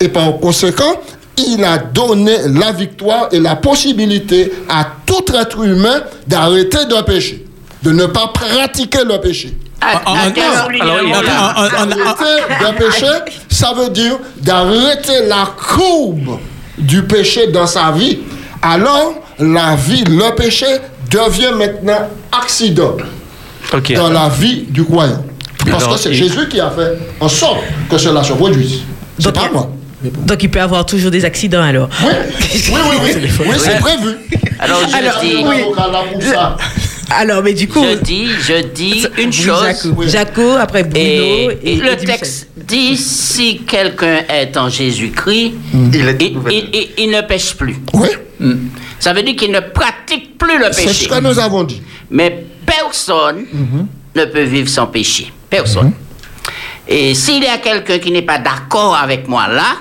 [0.00, 1.00] et par conséquent,
[1.36, 7.44] il a donné la victoire et la possibilité à tout être humain d'arrêter de pécher,
[7.82, 9.56] de ne pas pratiquer le péché.
[9.80, 11.54] Ah, en- ah, en- quel alors, soulignement, il- là.
[11.56, 13.06] En- en- en- Arrêter de péché,
[13.48, 16.38] ça veut dire d'arrêter la courbe
[16.76, 18.18] du péché dans sa vie.
[18.60, 20.66] Alors, la vie, le péché
[21.10, 22.96] devient maintenant accident
[23.72, 23.92] Ok.
[23.94, 25.24] dans la vie du croyant.
[25.70, 27.60] Parce Alors, que c'est Jésus qui a fait en sorte
[27.90, 28.80] que cela se produise.
[29.18, 29.70] C'est Donc, pas il- moi.
[30.02, 31.88] Donc, il peut avoir toujours des accidents alors.
[32.04, 32.12] Oui,
[32.44, 33.30] oui, oui, oui.
[33.46, 34.16] Oui, c'est prévu.
[34.60, 36.56] Alors, je Alors, dis, Un
[37.10, 37.82] Alors, mais du coup.
[37.82, 39.64] je dis, je dis une Oui, chose.
[39.64, 46.06] Jaco, Jaco, après Bruno Et, et, le texte dit si quelqu'un est en Jésus-Christ, Il
[46.08, 47.76] est il, ne pêche plus.
[47.94, 48.08] Oui,
[48.98, 51.04] Ça veut dire qu'il ne pratique plus le c'est péché.
[51.04, 51.82] ce que nous avons dit.
[52.10, 53.86] Mais personne Mhm.
[54.16, 55.32] ne peut vivre sans péché.
[55.48, 55.92] Personne.
[56.86, 59.76] Et s'il y a quelqu'un qui n'est pas d'accord avec moi là,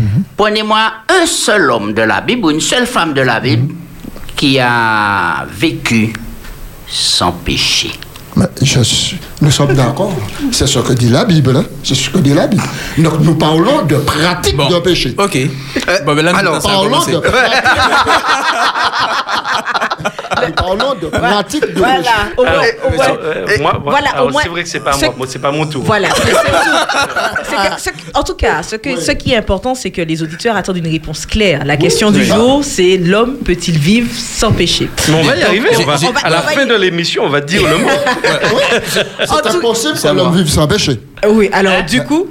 [0.00, 0.24] Mhm.
[0.36, 3.74] prenez-moi un seul homme de la Bible ou une seule femme de la Bible
[4.36, 6.12] qui a vécu
[6.92, 7.90] sans péché.
[8.36, 10.12] Mais je suis- nous sommes d'accord.
[10.52, 11.54] C'est ce que dit la Bible.
[11.56, 11.64] hein.
[11.84, 12.62] C'est ce que dit la Bible.
[12.98, 14.68] Donc nous parlons de pratique Bon.
[14.68, 15.14] de péché.
[15.18, 15.36] Ok.
[16.06, 17.22] bon, ben là, alors, maintenant, ça a Parlons de pratique.
[20.46, 21.78] nous parlons de pratique de péché.
[21.78, 24.68] Voilà, au moins, Alors, au moins- euh, moi- moi- voilà, au moins- c'est vrai que
[24.68, 25.82] c'est pas ce- moi, c'est pas mon tour.
[25.84, 26.08] Voilà.
[28.14, 30.88] en tout cas, ce, que, ce qui est important, c'est que les auditeurs attendent une
[30.90, 31.64] réponse claire.
[31.64, 34.88] La question du jour, c'est l'homme peut-il vivre sans péché?
[35.08, 35.68] Mais on va y arriver.
[35.78, 37.62] On va, on va- à la on va fin y- de l'émission, on va dire
[37.68, 37.88] le mot.
[38.86, 41.00] C'est impossible C'est que l'homme vive sans péché.
[41.28, 42.26] Oui, alors du coup,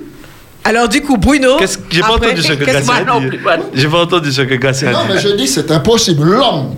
[0.64, 1.58] alors du coup, Bruno.
[1.90, 3.38] J'ai pas entendu ce que moi a dit.
[3.74, 5.22] J'ai pas entendu ce que Gassi a Non, mais dit.
[5.22, 6.24] je dis c'est impossible.
[6.24, 6.76] L'homme.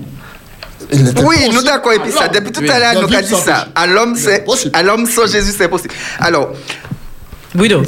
[1.24, 1.94] Oui, nous d'accord.
[1.94, 2.70] Et puis à ça, depuis tout Oui.
[2.70, 3.68] à l'heure, nous a vivre dit ça.
[3.76, 5.94] À l'homme, C'est à l'homme sans Jésus, c'est impossible.
[6.20, 6.52] Alors,
[7.56, 7.82] Bruno.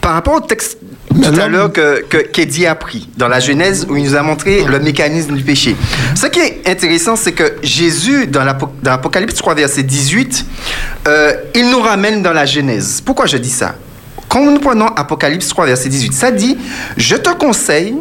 [0.00, 0.78] par rapport au texte
[1.14, 4.14] Mais tout à l'heure que, que qu'Eddie a pris dans la Genèse où il nous
[4.14, 5.74] a montré le mécanisme du péché.
[6.14, 10.44] Ce qui est intéressant, c'est que Jésus, dans l'Apo- dans l'Apocalypse 3, verset 18,
[11.08, 13.00] euh, il nous ramène dans la Genèse.
[13.04, 13.74] Pourquoi je dis ça?
[14.28, 16.58] Quand nous prenons Apocalypse 3, verset 18, ça dit
[16.96, 17.94] Je te conseille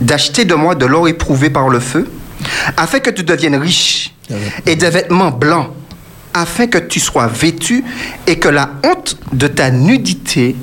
[0.00, 2.08] d'acheter de moi de l'or éprouvé par le feu,
[2.76, 4.12] afin que tu deviennes riche,
[4.66, 5.68] et des vêtements blancs,
[6.32, 7.84] afin que tu sois vêtu,
[8.26, 10.56] et que la honte de ta nudité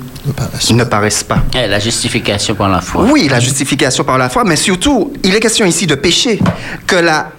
[0.70, 1.42] Ne paraisse ne pas.
[1.56, 3.04] Eh, la justification par la foi.
[3.10, 6.38] Oui, la justification par la foi, mais surtout, il est question ici de péché.
[6.86, 7.32] Que la.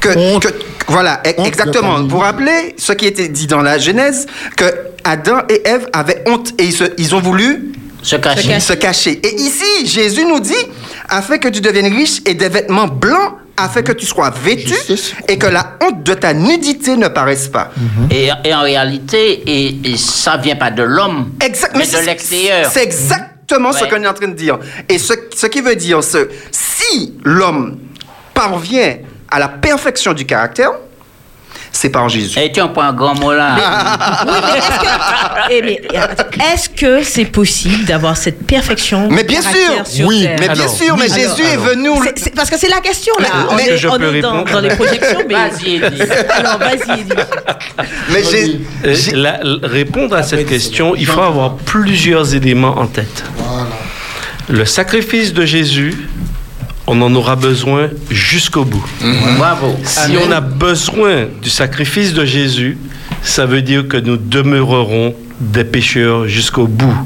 [0.00, 0.42] Que, Honte.
[0.42, 0.54] que-
[0.88, 2.00] voilà, e- Honte exactement.
[2.02, 4.26] Vous vous rappelez ce qui était dit dans la Genèse
[4.56, 4.64] Que
[5.04, 8.60] Adam et Ève avaient honte et ils, se- ils ont voulu Se cacher.
[8.60, 9.12] se cacher.
[9.26, 10.52] Et ici, Jésus nous dit
[11.08, 14.74] afin que tu deviennes riche et des vêtements blancs, afin que tu sois vêtu
[15.28, 17.70] et que la honte de ta nudité ne paraisse pas.
[18.10, 21.32] Et, et en réalité, et, et ça vient pas de l'homme,
[21.74, 22.70] mais c'est- de l'extérieur.
[22.70, 23.32] C'est exact.
[23.48, 23.88] exactement ce Ouais.
[23.90, 24.58] qu'on est en train de dire.
[24.88, 27.78] Et ce, ce qui veut dire, c'est si l'homme
[28.34, 28.96] parvient
[29.30, 30.72] à la perfection du caractère,
[31.76, 32.38] c'est par Jésus.
[32.38, 33.56] Et tu en prends un grand mot là.
[35.48, 39.86] Oui, mais est-ce que, eh, est-ce que c'est possible d'avoir cette perfection Mais bien sûr,
[39.86, 40.36] sur oui, Terre?
[40.40, 41.08] Mais bien Alors, sûr, mais.
[41.08, 41.88] Jésus Alors, est venu.
[42.34, 43.28] Parce que c'est la question là.
[43.32, 44.52] Mais- on mais- est, Est-ce que je on peux est dans, répondre?
[44.52, 45.82] dans les projections, mais Vas-y,
[46.38, 47.04] alors vas-y.
[48.10, 53.24] Mais Jé- Euh, la- répondre à cette question, il faut avoir plusieurs éléments en tête.
[53.36, 53.66] Voilà.
[54.48, 56.08] Le sacrifice de Jésus,
[56.86, 58.84] on en aura besoin jusqu'au bout.
[59.38, 59.74] Bravo.
[59.84, 62.78] Si on a besoin du sacrifice de Jésus,
[63.22, 66.96] ça veut dire que nous demeurerons des pécheurs jusqu'au bout.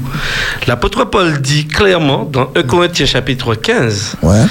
[0.67, 4.43] L'apôtre Paul dit clairement dans 1 Corinthiens chapitre 15 Ouais.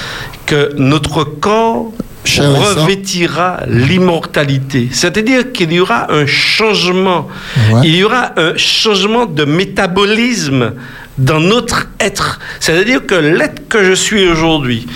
[0.45, 1.91] que notre corps
[2.37, 4.89] revêtira l'immortalité.
[4.91, 7.27] C'est-à-dire qu'il y aura un changement.
[7.71, 7.81] Ouais.
[7.85, 10.73] Il y aura un changement de métabolisme
[11.17, 12.39] dans notre être.
[12.59, 14.87] C'est-à-dire que l'être que je suis aujourd'hui,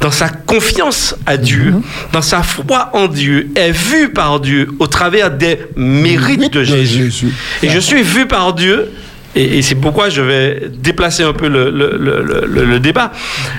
[0.00, 1.82] dans sa confiance à Dieu, Mhm.
[2.12, 6.62] dans sa foi en Dieu, est vu par Dieu au travers des mérites de.
[6.64, 7.28] Jésus.
[7.62, 8.90] Et je suis vu par Dieu.
[9.36, 13.10] Et, et c'est pourquoi je vais déplacer un peu le, le- le- débat.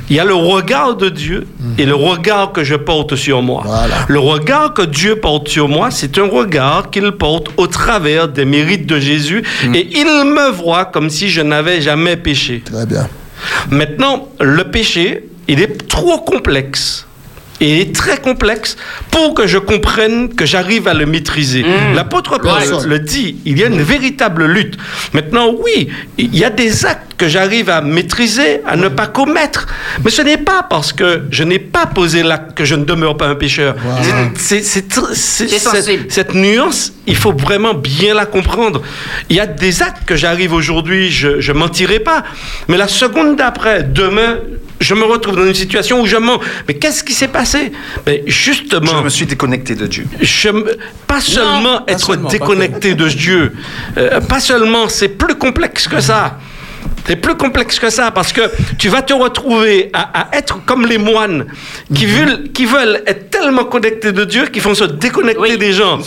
[0.09, 1.47] Il y a le regard de Dieu
[1.77, 3.63] et le regard que je porte sur moi.
[3.65, 3.95] Voilà.
[4.07, 8.45] Le regard que Dieu porte sur moi, c'est un regard qu'il porte au travers des
[8.45, 9.43] mérites de Jésus.
[9.73, 12.61] Et il me voit comme si je n'avais jamais péché.
[12.63, 13.07] Très bien.
[13.69, 17.04] Maintenant, le péché, il est trop complexe.
[17.61, 18.75] Et il est très complexe
[19.11, 21.63] pour que je comprenne que j'arrive à le maîtriser.
[21.95, 22.49] L'apôtre Paul
[22.85, 24.75] le dit, il y a une véritable lutte.
[25.13, 25.87] Maintenant, oui,
[26.17, 29.67] il y a des actes que j'arrive à maîtriser, à ne pas commettre.
[30.03, 33.15] Mais ce n'est pas parce que je n'ai pas posé l'acte que je ne demeure
[33.15, 33.75] pas un pécheur.
[34.35, 35.47] C'est- c'est- c'est-
[36.09, 38.81] cette nuance, il faut vraiment bien la comprendre.
[39.29, 42.25] Il y a des actes que j'arrive aujourd'hui, je ne mentirai pas.
[42.67, 44.39] Mais la seconde d'après, demain,
[44.79, 46.39] je me retrouve dans une situation où je mens.
[46.67, 47.71] Mais qu'est-ce qui s'est passé?
[48.05, 50.05] Ben, Justement, je me suis déconnecté de Dieu.
[50.21, 53.53] je me- pas seulement être seulement, déconnecté de Dieu,
[53.97, 56.39] euh, pas seulement, c'est plus complexe que ça.
[57.07, 58.41] C'est plus complexe que ça parce que
[58.79, 61.45] tu vas te retrouver à, à être comme les moines
[61.93, 65.57] qui, veulent, qui veulent être tellement connectés de Dieu qu'ils vont se déconnecter Oui.
[65.57, 65.99] des gens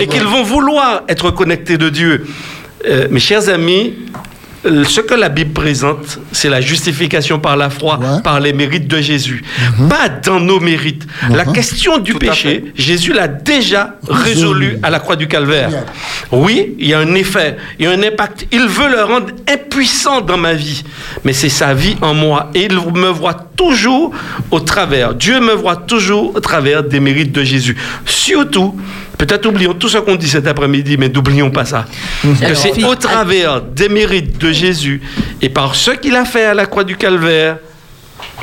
[0.00, 2.26] et qu'ils vont vouloir être connectés de Dieu.
[2.86, 3.94] Euh, mes chers amis,
[4.64, 8.22] ce que la Bible présente, c'est la justification par la foi, Ouais.
[8.22, 9.42] par les mérites de Jésus,
[9.88, 11.06] pas dans nos mérites.
[11.30, 11.52] La Mhm.
[11.52, 15.68] question du péché, Jésus l'a déjà résolu à la croix du calvaire.
[15.68, 15.84] Bien.
[16.32, 18.46] Oui, il y a un effet, il y a un impact.
[18.52, 20.82] Il veut le rendre impuissant dans ma vie,
[21.24, 22.50] mais c'est sa vie en moi.
[22.54, 24.12] Et il me voit toujours
[24.50, 25.14] au travers.
[25.14, 27.76] Dieu me voit toujours au travers des mérites de Jésus.
[28.06, 28.74] Surtout,
[29.18, 31.86] peut-être oublions tout ce qu'on dit cet après-midi, mais n'oublions pas ça.
[32.22, 35.02] Que c'est au travers des mérites de Jésus
[35.42, 37.58] et par ce qu'il a fait à la croix du calvaire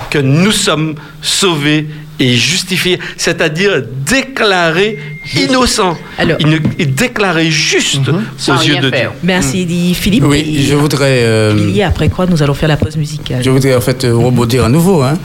[0.09, 1.88] que nous sommes sauvés
[2.22, 4.97] et justifiés, c'est-à-dire déclarés
[5.36, 9.11] innocents, Alors- Il ne- et déclarés justes Sans aux yeux de faire.
[9.11, 9.19] Dieu.
[9.24, 9.93] Merci, Eddie.
[9.93, 10.24] Philippe.
[10.26, 11.19] Oui, et je voudrais.
[11.24, 13.41] euh, Billy, après quoi nous allons faire la pause musicale.
[13.43, 15.01] Je voudrais en fait euh, rebondir à nouveau.
[15.03, 15.17] Hein.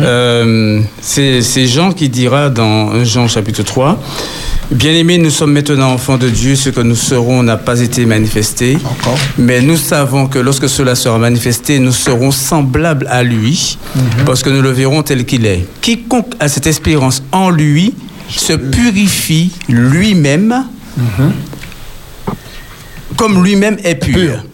[0.00, 4.00] Euh, c'est Jean qui dira dans Jean chapitre 3,
[4.72, 8.76] Bien-aimés, nous sommes maintenant enfants de Dieu, ce que nous serons n'a pas été manifesté,
[8.84, 9.16] Encore.
[9.38, 13.78] mais nous savons que lorsque cela sera manifesté, nous serons semblables à lui,
[14.24, 15.64] parce que nous le verrons tel qu'il est.
[15.80, 17.94] Quiconque a cette espérance en lui
[18.28, 20.64] se purifie lui-même
[23.16, 24.14] comme lui-même est pur.
[24.14, 24.44] Pur.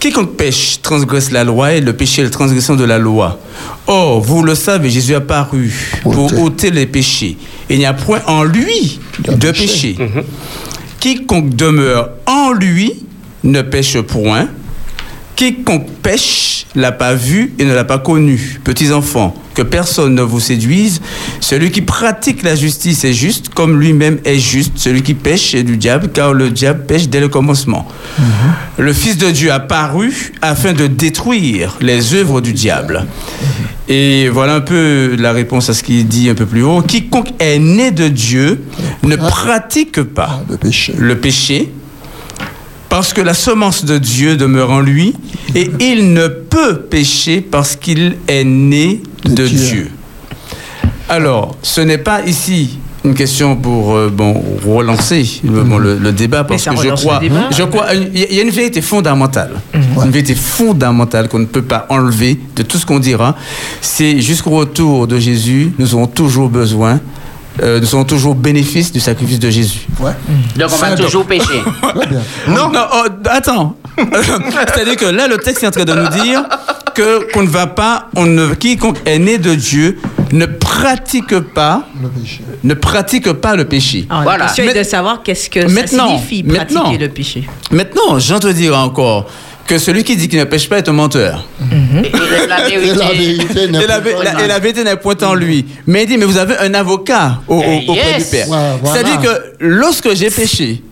[0.00, 3.40] Quiconque pêche transgresse la loi et le péché est la transgression de la loi.
[3.86, 5.72] Or, vous le savez, Jésus a paru
[6.02, 6.36] pour Ôter.
[6.36, 7.38] ôter les péchés.
[7.70, 9.94] Il n'y a point en lui De péché.
[9.94, 9.96] péché.
[11.00, 12.92] Quiconque demeure en lui
[13.44, 14.48] ne pêche point.
[15.36, 18.60] Quiconque pêche l'a pas vu et ne l'a pas connu.
[18.64, 21.00] Petits enfants, que personne ne vous séduise.
[21.40, 24.72] Celui qui pratique la justice est juste, comme lui-même est juste.
[24.76, 27.86] Celui qui pêche est du diable, car le diable pêche dès le commencement.
[28.78, 33.06] Le Fils de Dieu a paru afin de détruire les œuvres du diable.
[33.88, 36.80] Et voilà un peu la réponse à ce qu'il dit un peu plus haut.
[36.80, 38.62] Quiconque est né de Dieu
[39.02, 40.94] ne pratique pas péché.
[40.96, 41.70] le péché,
[42.94, 45.14] parce que la semence de Dieu demeure en lui,
[45.56, 49.58] et il ne peut pécher parce qu'il est né De de Dieu.
[49.58, 49.90] Dieu.
[51.08, 56.12] Alors, ce n'est pas ici une question pour euh, bon, relancer le, bon, le, le
[56.12, 57.20] débat, parce que je crois,
[57.50, 60.04] je crois, il y a- il y a une vérité fondamentale, Ouais.
[60.04, 63.34] une vérité fondamentale qu'on ne peut pas enlever de tout ce qu'on dira,
[63.80, 67.00] c'est jusqu'au retour de Jésus, nous aurons toujours besoin,
[67.62, 69.86] euh, nous aurons toujours bénéfice du sacrifice de Jésus.
[70.00, 70.12] Ouais.
[70.56, 71.62] Donc on va toujours pécher.
[72.08, 72.22] Bien.
[72.48, 73.76] Non, non, oh, attends.
[73.96, 76.42] C'est-à-dire que là, le texte est en train de nous dire
[76.94, 79.98] que qu'on ne va pas, on ne, quiconque est né de Dieu
[80.32, 82.40] ne pratique pas, Le péché.
[82.64, 84.06] ne pratique pas le péché.
[84.10, 84.38] Alors, Voilà.
[84.38, 86.92] La question est de savoir qu'est-ce que ça signifie pratiquer maintenant.
[86.98, 87.48] le péché.
[87.70, 89.26] Maintenant, j'en te dirai encore
[89.66, 91.46] que celui qui dit qu'il ne pêche pas est un menteur.
[91.60, 92.94] Et- et la Et vérité.
[92.98, 93.86] la vérité n'est Et
[94.46, 95.64] la, vérité point en lui.
[95.86, 98.24] Mais il dit, mais vous avez un avocat au, au- Eh, auprès yes.
[98.24, 98.48] du Père.
[98.48, 98.94] Ouais, voilà.
[99.02, 100.82] C'est-à-dire que lorsque j'ai péché,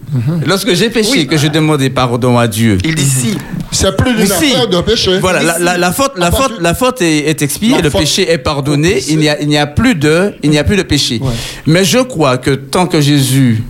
[0.47, 3.37] lorsque j'ai péché, que je demandais pardon à Dieu, Il dit si.
[3.75, 4.33] C'est plus d'une Si.
[4.53, 5.19] affaire de péché.
[5.19, 7.81] Voilà, la, la- la faute, la À faute, partir- la faute est, est expiée, La
[7.81, 10.59] le faute- péché est pardonné, il n'y a, il n'y a plus de, il n'y
[10.59, 11.19] a plus de péché.
[11.23, 11.31] Ouais.
[11.67, 13.63] Mais je crois que tant que Jésus,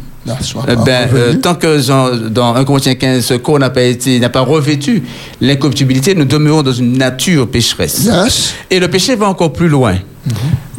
[0.68, 4.28] Eh ben, euh, tant que dans 1 Corinthiens 15, ce corps n'a pas été, n'a
[4.28, 5.02] pas revêtu
[5.40, 8.04] l'incorruptibilité, nous demeurons dans une nature pécheresse.
[8.04, 8.54] Yes.
[8.70, 9.96] Et le péché va encore plus loin.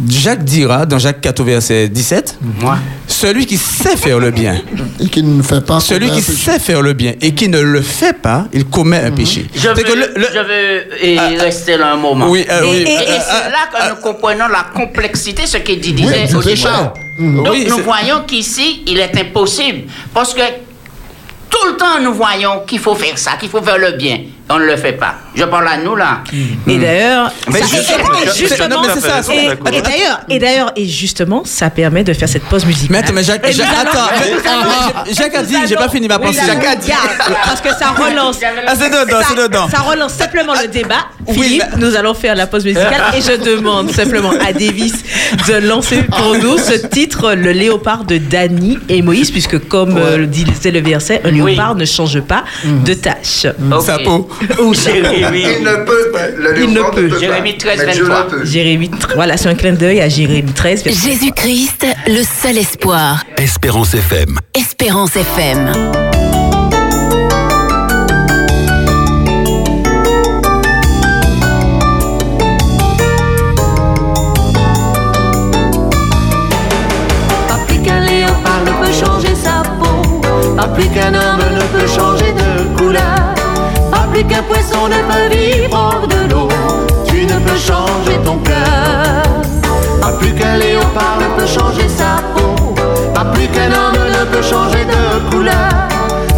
[0.10, 2.78] Jacques dira, dans Jacques 4, au verset 17, Moi.
[3.08, 4.62] celui qui sait faire le bien,
[5.00, 5.80] Et qui ne fait pas.
[5.80, 9.12] celui qui sait faire le bien et qui ne le fait pas, il commet un
[9.12, 9.46] péché.
[9.56, 11.44] Je veux, que le- le- je veux y Ah, ah.
[11.44, 12.28] rester là un moment.
[12.30, 15.46] Oui, euh, et, oui, et- et euh, c'est euh, là que nous comprenons la complexité,
[15.46, 16.94] ce qu'il disait Oui, au départ.
[17.20, 17.36] Mhm.
[17.44, 19.84] Donc Oui, nous voyons qu'ici, il est impossible.
[20.14, 20.42] Parce que
[21.50, 24.20] tout le temps, nous voyons qu'il faut faire ça, qu'il faut faire le bien.
[24.50, 25.16] On ne le fait pas.
[25.36, 26.20] Je parle à nous là.
[26.68, 27.52] Et d'ailleurs, et-
[29.82, 32.90] d'ailleurs, et d'ailleurs, et justement, ça permet de faire cette pause musicale.
[32.92, 36.40] Mais attends, mais Jacques, attends, allons- ah, Jacques a dit, j'ai pas fini ma pensée.
[36.46, 36.92] Jacques a dit.
[37.46, 38.40] Parce que ça relance.
[38.66, 39.68] Ah, c'est dedans, c'est dedans.
[39.70, 41.08] ça relance simplement le débat.
[41.28, 44.94] Oui, Philippe, nous allons faire la pause musicale et je demande simplement à Davis
[45.48, 50.18] de lancer pour nous ce titre, Le léopard de Dany et Moïse, puisque comme euh,
[50.18, 51.52] le disait le verset, un Oui.
[51.56, 53.46] léopard ne change pas de tâche.
[53.72, 53.84] Ok.
[53.86, 54.30] Sa peau.
[54.62, 54.92] Ou ça.
[54.94, 55.44] Jérémie.
[55.58, 56.12] Il ne peut.
[56.38, 57.08] Le Il ne peut.
[57.10, 57.20] pas.
[57.20, 58.24] Jérémie 13, Mais Dieu 23.
[58.24, 58.46] le peut.
[58.46, 60.84] Jérémie, voilà, c'est un clin d'œil à Jérémie 13.
[60.84, 63.24] verset Jésus-Christ, le seul espoir.
[63.38, 64.40] Espérance FM.
[64.56, 66.33] Espérance FM.
[84.24, 86.48] Plus qu'un poisson ne peut vivre hors de l'eau.
[87.06, 89.24] Tu ne peux changer ton cœur.
[90.02, 92.74] Pas plus qu'un léopard ne peut changer sa peau,
[93.14, 95.88] pas plus qu'un homme ne peut changer de couleur,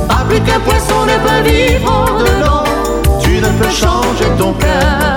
[0.08, 3.20] pas plus qu'un poisson ne peut vivre hors de l'eau.
[3.22, 5.15] Tu ne peux changer ton cœur.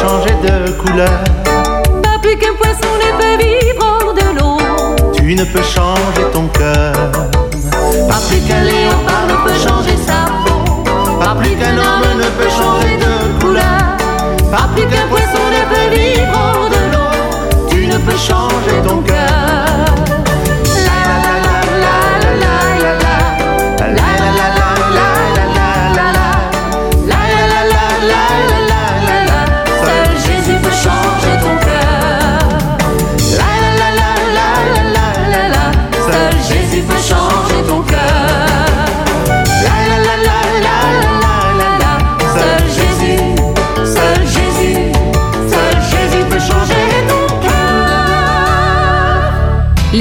[0.00, 1.18] Changer de couleur.
[2.02, 5.12] Pas plus qu'un poisson ne peut vivre hors de l'eau.
[5.12, 6.94] Tu ne peux changer ton cœur.
[8.08, 10.84] Pas plus qu'un léopard ne peut changer sa peau.
[11.20, 13.82] Pas plus qu'un homme ne peut changer de couleur.
[14.50, 17.68] Pas plus qu'un poisson ne peut vivre hors de l'eau.
[17.70, 19.19] Tu ne peux changer ton cœur.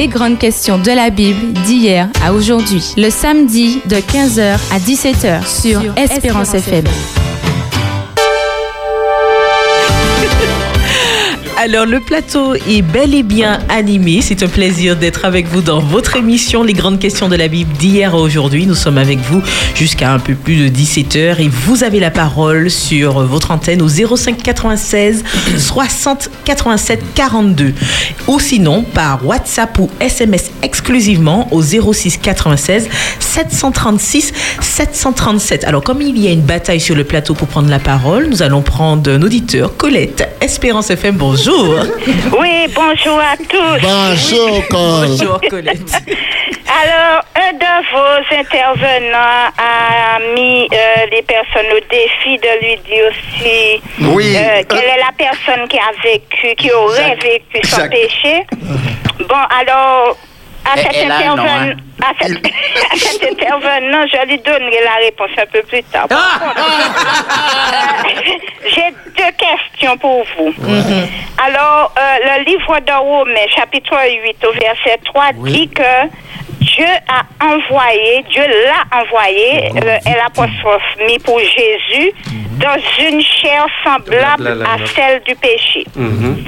[0.10, 2.94] Grandes questions de la Bible d'hier à aujourd'hui.
[2.98, 6.86] Le samedi de 15h à 17h sur Espérance FM.
[11.62, 14.22] Alors, le plateau est bel et bien animé.
[14.22, 17.74] C'est un plaisir d'être avec vous dans votre émission Les grandes questions de la Bible
[17.74, 18.66] d'hier à aujourd'hui.
[18.66, 19.42] Nous sommes avec vous
[19.76, 23.90] jusqu'à un peu plus de 17h et vous avez la parole sur votre antenne au
[23.90, 25.26] 05 96
[25.58, 27.74] 60 87 42
[28.28, 32.88] ou sinon par WhatsApp ou SMS exclusivement au 06 96
[33.20, 34.32] 736
[34.62, 35.66] 737.
[35.66, 38.44] Alors, comme il y a une bataille sur le plateau pour prendre la parole, nous
[38.44, 41.49] allons prendre un auditeur, Colette, Espérance FM, bonjour.
[41.52, 43.82] Oui, bonjour à tous.
[43.82, 45.08] Bonjour, Cole.
[45.08, 45.92] Bonjour, Colette.
[46.70, 53.12] Alors, un de vos intervenants a mis euh, les personnes au défi de lui dire
[53.38, 53.82] si
[54.14, 54.36] Oui.
[54.38, 58.46] euh, quelle est la personne qui a vécu, qui aurait vécu son péché.
[59.28, 60.16] Bon, alors,
[60.72, 61.74] à Elle- cet, elle a intervenant, hein?
[62.04, 62.38] à, cet,
[62.94, 66.08] à cet intervenant, je lui donnerai la réponse un peu plus tard.
[66.08, 68.22] Contre, euh,
[68.70, 70.54] J'ai deux questions pour vous.
[71.46, 75.82] Alors, euh, le livre de Romains, chapitre 8, au verset 3, dit que
[76.80, 82.14] Dieu a envoyé, Dieu l'a envoyé, le L apostrophe mis pour Jésus,
[82.58, 85.86] dans une chair semblable La, la, la, à celle du péché.
[85.94, 86.46] Mhm.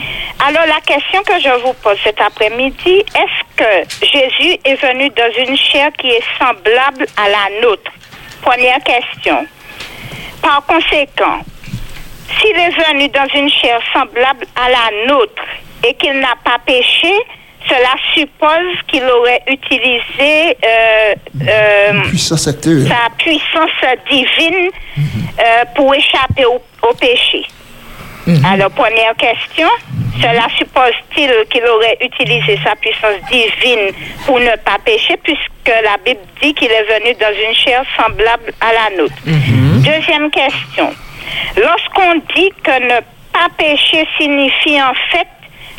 [0.47, 5.31] Alors, la question que je vous pose cet après-midi, est-ce que Jésus est venu dans
[5.45, 7.91] une chair qui est semblable à la nôtre?
[8.41, 9.45] Première question.
[10.41, 11.39] Par conséquent,
[12.39, 15.43] s'il est venu dans une chair semblable à la nôtre
[15.85, 17.11] et qu'il n'a pas péché,
[17.67, 21.13] cela suppose qu'il aurait utilisé euh,
[21.47, 22.53] euh, Puissance sa
[23.17, 23.69] puissance
[24.09, 24.69] divine
[25.39, 27.43] euh, pour échapper au, au péché.
[28.45, 29.67] Alors, première question,
[30.21, 33.93] cela suppose-t-il qu'il aurait utilisé sa puissance divine
[34.25, 38.53] pour ne pas pécher, puisque la Bible dit qu'il est venu dans une chair semblable
[38.61, 39.15] à la nôtre?
[39.25, 40.93] Deuxième question,
[41.57, 43.01] lorsqu'on dit que ne
[43.33, 45.27] pas pécher signifie en fait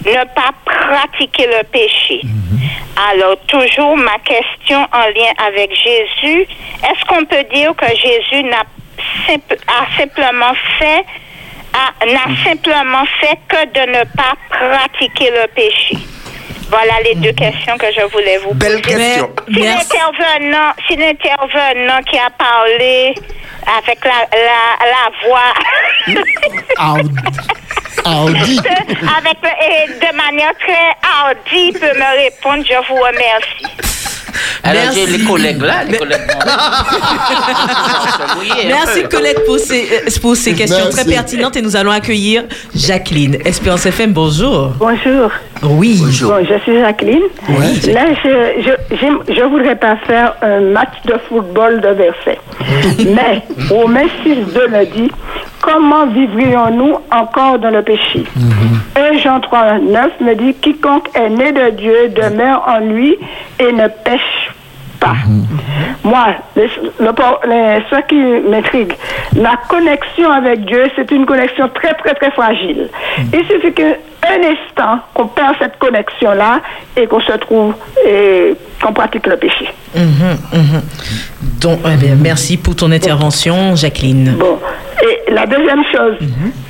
[0.05, 2.21] ne pas pratiquer le péché.
[3.13, 6.43] Alors, toujours ma question en lien avec Jésus,
[6.83, 8.63] est-ce qu'on peut dire que Jésus n'a
[9.27, 11.05] simple- a simplement fait
[11.75, 15.97] a- n'a simplement fait que de ne pas pratiquer le péché?
[16.69, 18.73] Voilà les deux questions que je voulais vous poser.
[18.73, 19.31] Belle question.
[19.53, 23.15] Si l'intervenant, si l'intervenant qui a parlé
[23.79, 25.55] avec la, la, la voix
[28.05, 28.59] Audi.
[29.19, 29.39] avec
[30.01, 34.12] de manière très hardie peut me répondre, je vous remercie.
[34.63, 36.21] Alors, j'ai les collègues là, les collègues.
[38.67, 39.03] Merci.
[39.11, 41.05] Colette pour ces, euh, pour ces questions Merci.
[41.05, 42.45] très pertinentes et nous allons accueillir
[42.75, 43.37] Jacqueline.
[43.45, 44.73] Espérance FM, bonjour.
[44.79, 45.31] Bonjour.
[45.63, 46.01] Oui.
[46.23, 47.23] Bon, je suis Jacqueline.
[47.49, 47.93] Ouais.
[47.93, 52.39] Là, je, je voudrais pas faire un match de football de verset.
[53.15, 55.11] Mais, Romains 6, 2 me dit,
[55.61, 58.25] comment vivrions-nous encore dans le péché?
[58.97, 63.17] 1 Jean 3, 9 me dit, quiconque est né de Dieu demeure en lui
[63.61, 64.21] et ne pêche
[65.01, 65.15] pas.
[66.05, 66.27] Moi,
[66.57, 66.71] les-
[67.01, 68.93] le por- les- ce qui m'intrigue,
[69.37, 72.89] la connexion avec Dieu, c'est une connexion très, très, très fragile.
[73.33, 73.95] Il suffit qu'un
[74.55, 76.61] instant qu'on perd cette connexion-là
[76.97, 77.75] et qu'on se trouve
[78.07, 79.67] et qu'on pratique le péché.
[79.95, 80.83] Mhm, mhm.
[81.61, 84.37] Donc, eh bien, merci pour ton intervention, Jacqueline.
[84.39, 84.59] Bon.
[85.03, 86.17] Et la deuxième chose,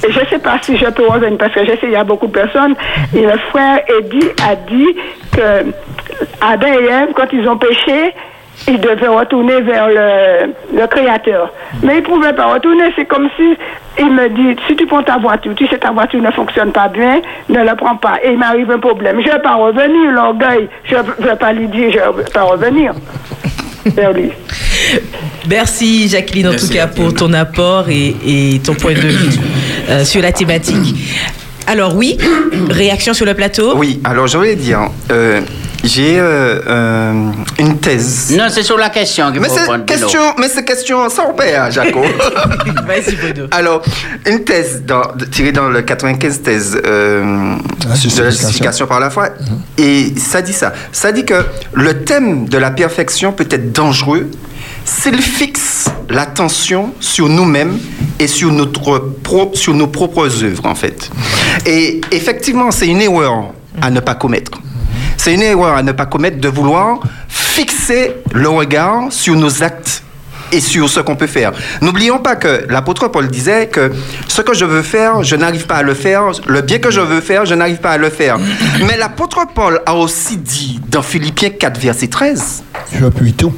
[0.07, 1.97] et je ne sais pas si je peux revenir parce que je sais qu'il y
[1.97, 2.75] a beaucoup de personnes,
[3.15, 4.89] et le frère Eddie a dit
[5.33, 5.67] que
[6.41, 8.15] Adam et Ève, quand ils ont péché,
[8.69, 11.53] ils devaient retourner vers le, le Créateur.
[11.83, 12.85] Mais ils ne pouvaient pas retourner.
[12.97, 13.57] C'est comme si
[13.99, 16.89] il me dit, si tu prends ta voiture, tu sais ta voiture ne fonctionne pas
[16.89, 18.19] bien, ne la prends pas.
[18.23, 19.21] Et il m'arrive un problème.
[19.23, 20.69] Je ne vais pas revenir, l'orgueil.
[20.85, 22.93] Je ne vais pas lui dire, je ne vais pas revenir
[23.87, 24.31] vers lui.
[25.49, 27.05] Merci Jacqueline en Merci, tout cas Jacqueline.
[27.09, 29.31] pour ton apport et, et ton point de vue
[29.91, 30.95] euh, sur la thématique.
[31.67, 32.17] Alors oui,
[32.71, 33.73] réaction sur le plateau?
[33.77, 34.81] Oui, alors je voulais dire,
[35.11, 35.41] euh,
[35.85, 38.35] j'ai euh, euh, une thèse.
[38.37, 39.85] Non, c'est sur la question qu'il Mais faut c'est répondre.
[39.85, 42.01] Question, mais c'est question sans père, Jaco.
[42.87, 43.49] Vas-y Bruno.
[43.51, 43.83] Alors,
[44.27, 47.57] une thèse dans- tirée dans le 95 thèse euh,
[47.89, 48.87] La de la justification.
[48.87, 49.31] par la foi,
[49.77, 50.73] et ça dit ça.
[50.93, 54.31] Ça dit que le thème de la perfection peut être dangereux
[54.85, 57.79] s'il fixe l'attention sur nous-mêmes
[58.19, 61.11] et sur, notre propre, sur nos propres œuvres, en fait.
[61.67, 64.53] Et effectivement, c'est une erreur à ne pas commettre.
[65.17, 70.03] C'est une erreur à ne pas commettre de vouloir fixer le regard sur nos actes
[70.53, 71.53] et sur ce qu'on peut faire.
[71.81, 73.91] N'oublions pas que l'apôtre Paul disait que
[74.29, 76.25] ce que je veux faire, je n'arrive pas à le faire.
[76.47, 78.39] Le bien que je veux faire, je n'arrive pas à le faire.
[78.87, 82.63] Mais l'apôtre Paul a aussi dit dans Philippiens 4, verset 13,
[82.93, 83.53] Je puis tout.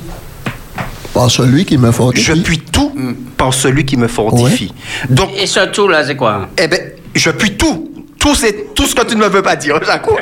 [1.12, 2.24] Par celui qui me fortifie.
[2.24, 2.92] je puis tout
[3.36, 4.72] par celui qui me fortifie.
[5.08, 6.48] Donc, Et surtout, là, c'est quoi?
[6.58, 6.80] Eh ben,
[7.14, 7.93] je puis tout.
[8.24, 10.16] Tout, c'est tout ce que tu ne veux pas dire, Jaco.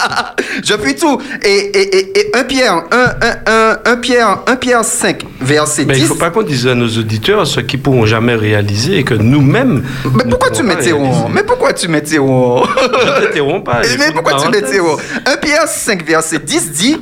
[0.64, 1.20] je puis tout.
[1.42, 5.84] Et, et, et, et 1 Pierre, 1, 1, 1, 1 Pierre, 1 Pierre 5, verset
[5.84, 6.02] Mais il 10.
[6.04, 9.12] ne faut pas qu'on dise à nos auditeurs ce qu'ils pourront jamais réaliser et que
[9.12, 9.84] nous-mêmes.
[10.14, 13.82] Mais pourquoi tu mets zéro Mais pourquoi tu mets zéro Ne t'interromps pas.
[13.98, 16.96] Mais pourquoi tu zéro 1 Pierre 5, verset 10 dit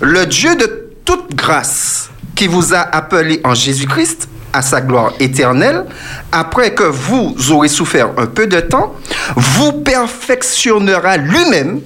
[0.00, 5.84] Le Dieu de toute grâce qui vous a appelé en Jésus-Christ à sa gloire éternelle,
[6.32, 8.94] après que vous aurez souffert un peu de temps,
[9.36, 11.80] vous perfectionnera lui-même,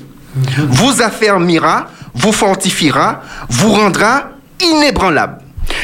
[0.69, 4.31] vous affermira, vous fortifiera, vous rendra
[4.63, 5.39] inébranlable.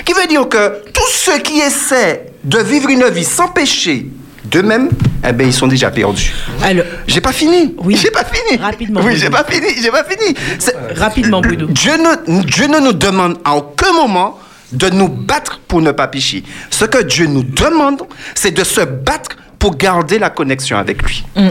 [0.04, 4.08] Qui veut dire que tous ceux qui essaient de vivre une vie sans péché
[4.44, 4.90] d'eux-mêmes,
[5.26, 6.34] eh ben, ils sont déjà perdus.
[6.62, 7.74] Alors, J'ai pas fini.
[7.78, 7.96] Oui.
[7.96, 8.60] J'ai pas fini.
[8.60, 9.18] Rapidement, Oui, Bruno.
[9.20, 9.68] j'ai pas fini.
[9.82, 10.34] J'ai pas fini.
[10.96, 11.66] Rapidement, Bruno.
[11.68, 14.38] Dieu ne, Dieu ne nous demande à aucun moment
[14.72, 16.44] de nous battre pour ne pas pécher.
[16.70, 18.02] Ce que Dieu nous demande,
[18.34, 21.24] c'est de se battre pour garder la connexion avec lui.
[21.36, 21.48] Mm.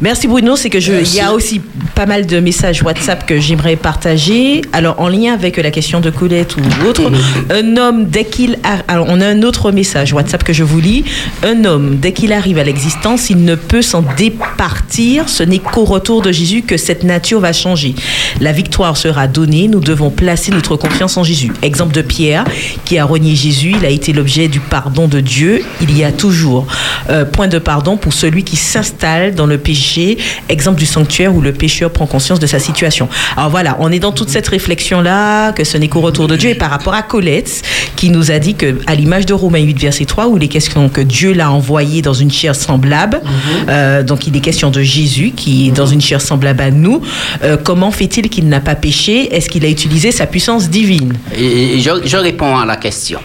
[0.00, 1.60] Merci Bruno, c'est que je, il y a aussi
[1.94, 4.62] pas mal de messages WhatsApp que j'aimerais partager.
[4.72, 7.02] Alors en lien avec la question de Colette ou autre,
[7.50, 10.80] un homme dès qu'il a, alors on a un autre message WhatsApp que je vous
[10.80, 11.04] lis.
[11.42, 15.28] Un homme dès qu'il arrive à l'existence, il ne peut s'en départir.
[15.28, 17.94] Ce n'est qu'au retour de Jésus que cette nature va changer.
[18.40, 19.68] La victoire sera donnée.
[19.68, 21.52] Nous devons placer notre confiance en Jésus.
[21.60, 22.44] Exemple de Pierre
[22.86, 23.74] qui a renié Jésus.
[23.78, 25.62] Il a été l'objet du pardon de Dieu.
[25.82, 26.66] Il y a toujours
[27.10, 30.16] euh, point de pardon pour celui qui s'installe dans le péché.
[30.48, 33.08] Exemple du sanctuaire où le pécheur prend conscience de sa situation.
[33.36, 36.50] Alors voilà, on est dans toute cette réflexion-là, que ce n'est qu'au retour de Dieu.
[36.50, 37.62] Et par rapport à Colette,
[37.96, 40.48] qui nous a dit que, à l'image de Romains 8, verset 3, où il est
[40.48, 43.20] question que Dieu l'a envoyé dans une chair semblable,
[43.68, 47.02] euh, donc il est question de Jésus qui est dans une chair semblable à nous,
[47.44, 49.34] euh, comment fait-il qu'il n'a pas péché?
[49.34, 51.12] Est-ce qu'il a utilisé sa puissance divine?
[51.36, 53.20] Et- et je, je réponds à la question.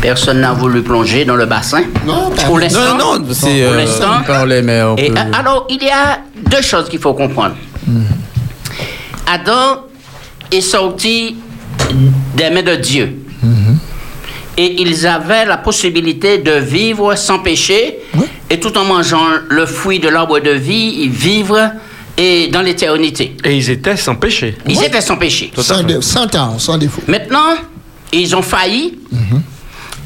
[0.00, 2.96] Personne n'a voulu plonger dans le bassin Non, pas Pour l'instant.
[2.98, 3.46] Non, non, c'est.
[3.46, 4.10] Pour euh, l'instant.
[4.20, 6.20] on parlait, mais on Et, peut- euh, alors, il y a
[6.50, 7.54] deux choses qu'il faut comprendre.
[9.26, 9.84] Adam
[10.52, 11.36] est sorti
[12.36, 13.16] des mains de Dieu.
[14.58, 17.98] Et ils avaient la possibilité de vivre sans péché
[18.48, 21.72] et tout en mangeant le fruit de l'arbre de vie, vivre
[22.16, 23.36] et dans l'éternité.
[23.44, 24.56] Et ils étaient sans péché.
[24.66, 25.52] Ils étaient sans péché.
[25.58, 27.02] Sans, dé- sans temps, sans défaut.
[27.06, 27.56] Maintenant,
[28.20, 28.98] ils ont failli.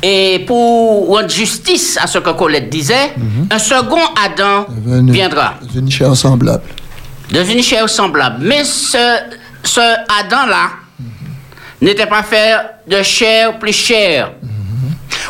[0.03, 3.13] Et pour rendre justice à ce que Colette disait,
[3.51, 6.63] un second Adam Venu- viendra, Une chair semblable.
[7.31, 8.39] devenu chair semblable.
[8.41, 9.19] Mais ce,
[9.63, 9.81] ce
[10.21, 10.71] Adam-là
[11.83, 12.55] n'était pas fait
[12.89, 14.33] de chair plus chair.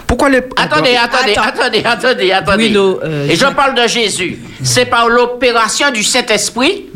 [0.07, 0.39] Pourquoi les...
[0.57, 1.43] Attendez, attendez, Attends.
[1.43, 2.69] attendez, attendez, attendez.
[2.69, 4.39] Bruno, euh, Et je je- parle de Jésus.
[4.63, 6.87] C'est par l'opération du Saint-Esprit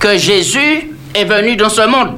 [0.00, 2.16] que Jésus est venu dans ce monde.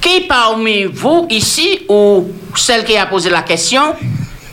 [0.00, 3.94] Qui parmi vous ici, ou celle qui a posé la question,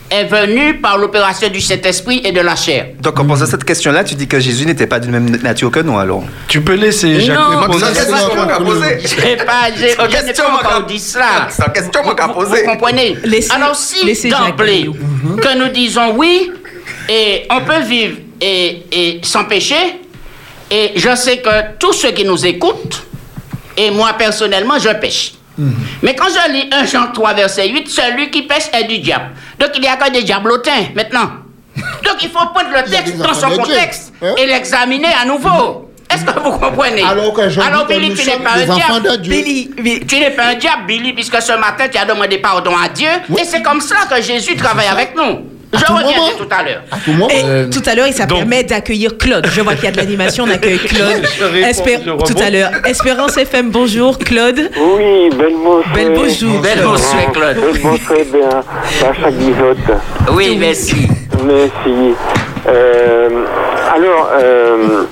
[0.10, 2.88] est venu par l'opération du Saint-Esprit et de la chair?
[3.02, 5.80] Donc, en posant cette question-là, tu dis que Jésus n'était pas d'une même nature que
[5.82, 7.80] nous, alors Tu peux laisser Jacques Non, répondre.
[7.80, 8.98] C'est une question qu'on a posée.
[9.02, 11.48] J'ai pas, je n'ai pas encore dit cela.
[11.50, 12.64] C'est une question, qu'a Vous- posée.
[12.64, 13.18] Vous comprenez?
[13.24, 14.90] Laissez- Alors si d'emblée
[15.42, 16.52] que nous disons oui
[17.10, 19.76] et on peut vivre et, et sans péché,
[20.70, 21.50] et je sais que
[21.80, 23.04] tous ceux qui nous écoutent,
[23.78, 25.34] et moi personnellement, je pêche.
[26.04, 29.32] Mais quand je lis 1 Jean 3, verset 8, celui qui pêche est du diable.
[29.60, 31.32] Donc il n'y a que des diablotins maintenant.
[32.04, 34.34] Donc il faut prendre le y texte dans son contexte Hein?
[34.38, 35.92] et l'examiner à nouveau.
[36.12, 37.04] Est-ce que vous comprenez?
[37.04, 39.18] Alors que je Alors dis que Billy, tu n'es pas un diable.
[39.22, 42.88] Billy, Tu n'es pas un diable, Billy, puisque ce matin, tu as demandé pardon à
[42.88, 43.10] Dieu.
[43.38, 45.42] Et c'est comme ça que Jésus travaille avec nous.
[45.74, 46.28] Je tout reviendrai moment.
[46.38, 46.82] tout à l'heure.
[46.92, 47.30] À tout moment.
[47.30, 49.46] Et Euh, tout à l'heure, il ça donc- permet d'accueillir Claude.
[49.52, 51.24] Je vois qu'il y a de l'animation, on accueille Claude.
[51.38, 52.34] Je réponds, Espé- je rebondis.
[52.34, 52.72] tout à l'heure.
[52.86, 54.60] Espérance FM, bonjour Claude.
[54.80, 55.94] Oui, belle bonsoir.
[55.94, 56.62] Belle bonjour.
[56.62, 57.56] Belle bonsoir, Claude.
[57.58, 58.64] Belle bonsoir, bien.
[59.00, 60.00] Sacha Guizotte.
[60.32, 61.08] Oui, merci.
[61.44, 62.14] Merci.
[62.68, 63.30] Euh,
[63.96, 65.04] alors, euh,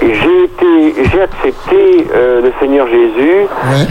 [0.00, 3.86] j'ai été, j'ai accepté euh, le Seigneur Jésus, Ouais.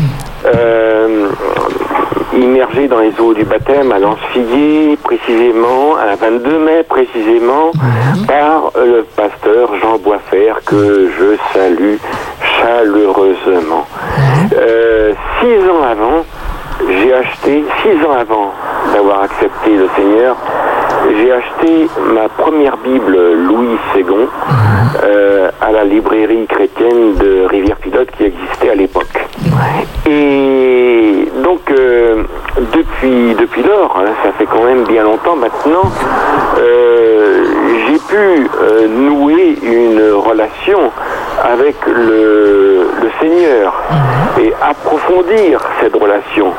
[2.34, 7.72] Immergé dans les eaux du baptême à Lance-Figuier, précisément, à la 22 mai, précisément,
[8.27, 11.95] par le pasteur Jean Boisfer, que je salue
[12.60, 13.88] chaleureusement.
[14.56, 16.26] Euh, six ans avant,
[16.88, 18.53] j'ai acheté, six ans avant
[18.93, 20.35] d'avoir accepté le Seigneur,
[21.17, 23.17] j'ai acheté ma première Bible
[23.47, 24.27] Louis Ségon
[25.03, 29.26] euh, à la librairie chrétienne de Rivière-Pilote qui existait à l'époque.
[30.05, 32.23] Et donc, euh,
[32.73, 35.89] depuis, depuis lors, hein, ça fait quand même bien longtemps maintenant,
[36.59, 37.43] euh,
[37.88, 40.91] j'ai pu euh, nouer une relation
[41.43, 43.73] avec le, le Seigneur
[44.41, 46.53] et approfondir cette relation.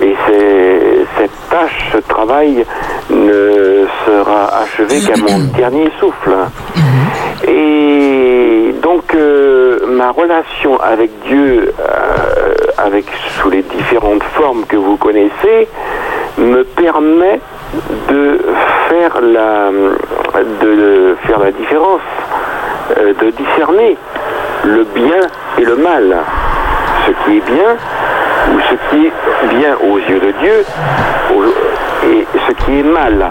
[0.00, 0.14] Et
[1.16, 2.64] cette tâche, ce travail
[3.10, 6.34] ne sera achevé qu'à mon dernier souffle.
[7.46, 13.06] Et donc euh, ma relation avec Dieu, euh, avec
[13.38, 15.68] sous les différentes formes que vous connaissez,
[16.38, 17.40] me permet
[18.08, 18.40] de
[18.88, 19.70] faire la
[20.62, 22.00] de faire la différence,
[22.98, 23.96] euh, de discerner
[24.64, 25.20] le bien
[25.58, 26.16] et le mal,
[27.06, 27.76] ce qui est bien
[28.52, 30.64] ou ce qui est bien aux yeux de Dieu
[32.04, 33.28] et ce qui est mal.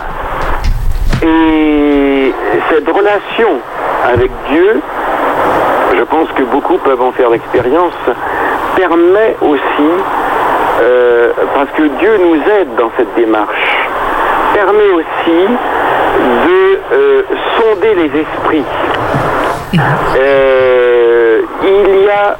[1.22, 2.34] Et
[2.70, 3.60] cette relation
[4.06, 4.82] avec Dieu,
[5.98, 7.94] je pense que beaucoup peuvent en faire l'expérience,
[8.76, 9.92] permet aussi,
[10.82, 13.88] euh, parce que Dieu nous aide dans cette démarche,
[14.54, 15.48] permet aussi
[16.48, 17.22] de euh,
[17.58, 18.66] sonder les esprits.
[20.18, 22.36] Euh, il y a,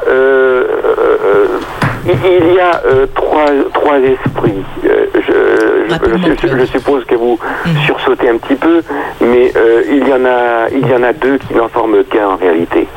[2.06, 4.64] il y a euh, trois, trois esprits.
[4.86, 7.40] Euh, je, je- je- je suppose que vous
[7.86, 8.82] sursautez un petit peu,
[9.22, 12.28] mais euh, il y en a, il y en a deux qui n'en forment qu'un
[12.30, 12.88] en réalité.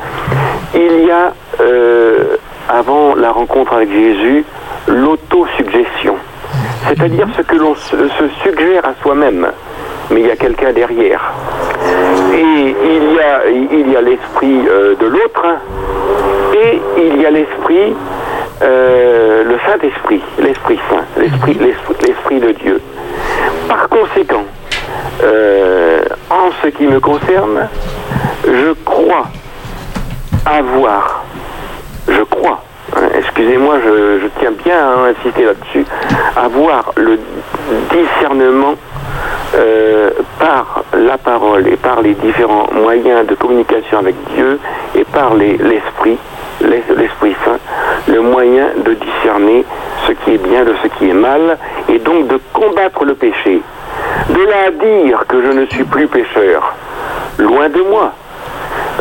[0.75, 1.33] Il y a,
[2.69, 4.45] avant la rencontre avec Jésus,
[4.87, 6.15] l'autosuggestion,
[6.87, 7.95] c'est-à-dire ce que l'on se,
[8.43, 9.47] suggère à soi-même,
[10.11, 11.33] mais il y a quelqu'un derrière.
[12.33, 14.59] Et il y a, il y a l'esprit
[14.99, 15.45] de l'autre,
[16.55, 17.95] et il y a l'esprit,
[18.61, 22.81] euh, le Saint-Esprit, l'Esprit Saint, l'esprit, l'esprit, l'esprit de Dieu.
[23.67, 24.43] Par conséquent,
[25.23, 27.67] euh, en ce qui me concerne,
[28.45, 29.27] je crois
[30.45, 31.23] avoir,
[32.07, 32.63] je crois,
[32.95, 35.85] hein, excusez-moi, je, je tiens bien à insister là-dessus,
[36.35, 37.19] avoir le
[37.91, 38.75] discernement
[39.55, 44.59] euh, par la parole et par les différents moyens de communication avec Dieu
[44.95, 46.17] et par les- l'Esprit, l'es-
[46.61, 47.59] l'Esprit Saint,
[48.07, 49.65] le moyen de discerner
[50.07, 51.57] ce qui est bien de ce qui est mal
[51.87, 53.61] et donc de combattre le péché.
[54.29, 56.75] De là à dire que je ne suis plus pécheur,
[57.37, 58.13] loin de moi.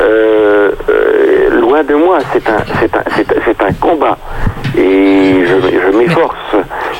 [0.01, 4.17] Euh, euh, loin de moi, c'est un, un, un combat.
[4.77, 6.37] Et je, je m'efforce.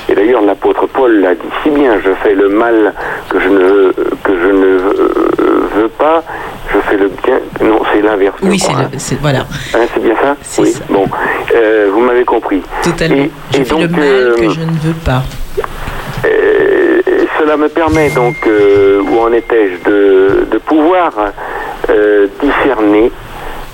[0.09, 2.93] Et d'ailleurs, l'apôtre Paul l'a dit si bien, je fais le mal
[3.29, 3.91] que je ne,
[4.23, 5.29] que je ne veux,
[5.75, 6.23] veux pas,
[6.73, 7.39] je fais le bien.
[7.61, 8.35] Non, c'est l'inverse.
[8.43, 9.39] Oui, c'est le- c'est- voilà.
[9.73, 10.73] Hein, c'est bien ça Oui.
[10.89, 11.05] Bon,
[11.55, 12.61] Euh, vous m'avez compris.
[12.83, 13.15] Totalement.
[13.23, 15.23] Et, Je et fais le donc, mal euh, que je ne veux pas.
[16.25, 17.01] euh,
[17.39, 21.11] cela me permet donc, euh, où en étais-je, de, de pouvoir
[21.89, 23.11] euh, discerner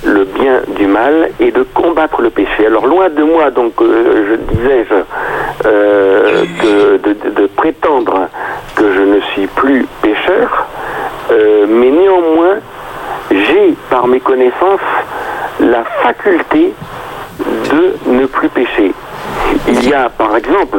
[0.05, 2.65] le bien du mal et de combattre le péché.
[2.67, 8.27] Alors loin de moi, donc, euh, je disais, je, euh, que de, de- de prétendre
[8.75, 10.67] que je ne suis plus pécheur,
[11.31, 12.57] euh, mais néanmoins,
[13.31, 14.79] j'ai, par mes connaissances,
[15.59, 16.73] la faculté
[17.39, 18.93] de ne plus pécher.
[19.67, 20.77] Il y a par exemple,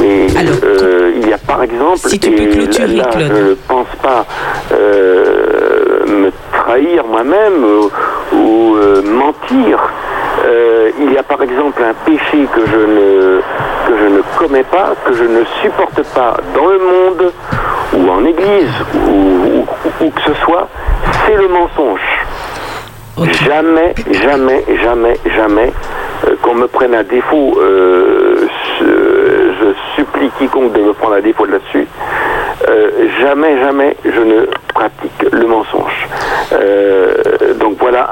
[0.00, 0.26] mais
[0.64, 4.26] euh, il y a par exemple, Si tu peux et là, je ne pense pas
[4.72, 9.78] euh, me trahir moi-même ou, ou, euh, mentir.
[10.44, 13.40] Euh, il y a par exemple un péché que je ne
[13.88, 17.32] que je ne commets pas, que je ne supporte pas dans le monde
[17.94, 19.66] ou en église ou, ou-
[20.04, 20.68] où que ce soit,
[21.24, 22.00] c'est le mensonge.
[23.46, 25.72] Jamais, jamais, jamais, jamais
[26.28, 27.56] euh, qu'on me prenne à défaut.
[27.58, 28.46] euh,
[28.78, 28.84] ce-
[29.60, 31.86] je supplie quiconque de me prendre à défaut là-dessus.
[32.68, 36.08] Euh, jamais, jamais, je ne pratique le mensonge.
[36.52, 37.14] Euh,
[37.60, 38.08] donc voilà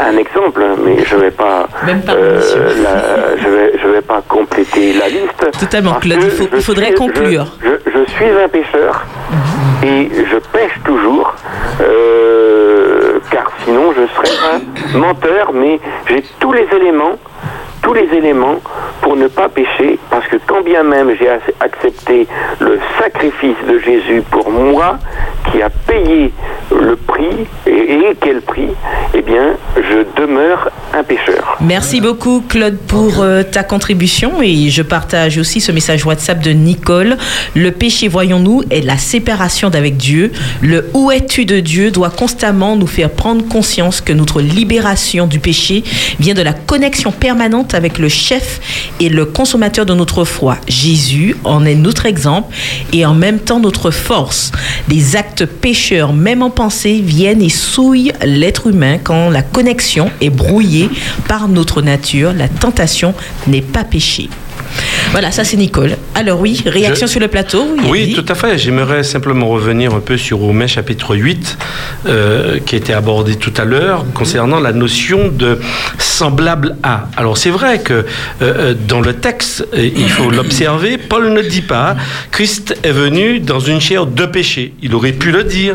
[0.00, 1.66] un, un exemple, hein, mais je vais pas,
[2.14, 2.40] euh,
[2.82, 5.50] la- je vais, je vais pas compléter la liste.
[5.58, 7.46] Totalement, il faut- faudrait suis- conclure.
[7.62, 9.04] Je, je- je suis un pêcheur
[9.82, 11.34] et je pêche toujours,
[13.30, 17.16] car sinon je serais un menteur, mais j'ai tous les éléments,
[17.84, 18.60] tous les éléments
[19.02, 22.26] pour ne pas pécher, parce que quand bien même j'ai ac- accepté
[22.58, 24.98] le sacrifice de Jésus pour moi,
[25.52, 26.32] qui a payé
[26.74, 28.70] le prix, et, et quel prix,
[29.12, 31.58] eh bien, je demeure un pécheur.
[31.60, 36.50] Merci beaucoup Claude pour euh, ta contribution et je partage aussi ce message WhatsApp de
[36.52, 37.18] Nicole.
[37.54, 40.32] Le péché, voyons-nous, est la séparation d'avec Dieu.
[40.62, 45.40] Le où es-tu de Dieu doit constamment nous faire prendre conscience que notre libération du
[45.40, 45.84] péché
[46.18, 48.60] vient de la connexion permanente avec le chef
[49.00, 50.58] et le consommateur de notre foi.
[50.68, 52.54] Jésus en est notre exemple
[52.92, 54.52] et en même temps notre force.
[54.88, 60.30] Les actes pécheurs, même en pensée, viennent et souillent l'être humain quand la connexion est
[60.30, 60.90] brouillée
[61.28, 62.32] par notre nature.
[62.32, 63.14] La tentation
[63.46, 64.28] n'est pas péché.
[65.12, 65.96] Voilà, ça c'est Nicole.
[66.14, 67.64] Alors oui, réaction Je- sur le plateau.
[67.86, 68.14] Oui, dit.
[68.14, 68.58] tout à fait.
[68.58, 71.56] J'aimerais simplement revenir un peu sur Romains chapitre 8,
[72.06, 75.58] euh, qui a été abordé tout à l'heure, concernant la notion de
[75.98, 77.08] semblable à.
[77.16, 78.04] Alors c'est vrai que euh,
[78.42, 81.96] euh, dans le texte, il faut l'observer, Paul ne dit pas
[82.30, 84.74] Christ est venu dans une chair de péché.
[84.82, 85.74] Il aurait pu le dire.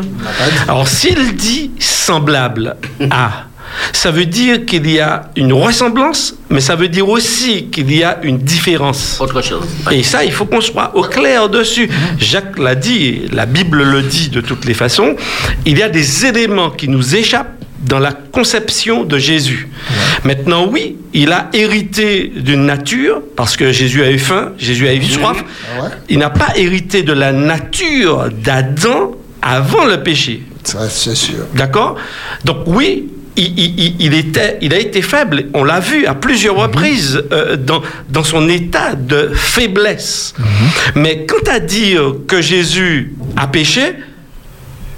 [0.68, 2.76] Alors s'il dit semblable
[3.10, 3.44] à,
[3.92, 8.02] ça veut dire qu'il y a une ressemblance, mais ça veut dire aussi qu'il y
[8.02, 9.20] a une différence.
[9.20, 9.66] Autre chose.
[9.90, 11.88] Et ça, il faut qu'on soit au clair dessus.
[12.18, 15.16] Jacques l'a dit, la Bible le dit de toutes les façons,
[15.64, 19.68] il y a des éléments qui nous échappent dans la conception de Jésus.
[20.24, 24.94] Maintenant, oui, il a hérité d'une nature, parce que Jésus a eu faim, Jésus a
[24.94, 25.42] eu soif.
[26.08, 30.42] Il n'a pas hérité de la nature d'Adam avant le péché.
[30.64, 31.46] c'est sûr.
[31.54, 31.96] D'accord?
[32.44, 33.08] Donc oui,
[33.40, 35.46] il, il- il- il était, il a été faible.
[35.54, 40.34] On l'a vu à plusieurs reprises euh, dans, dans son état de faiblesse.
[40.94, 43.94] Mais quant à dire que Jésus a péché,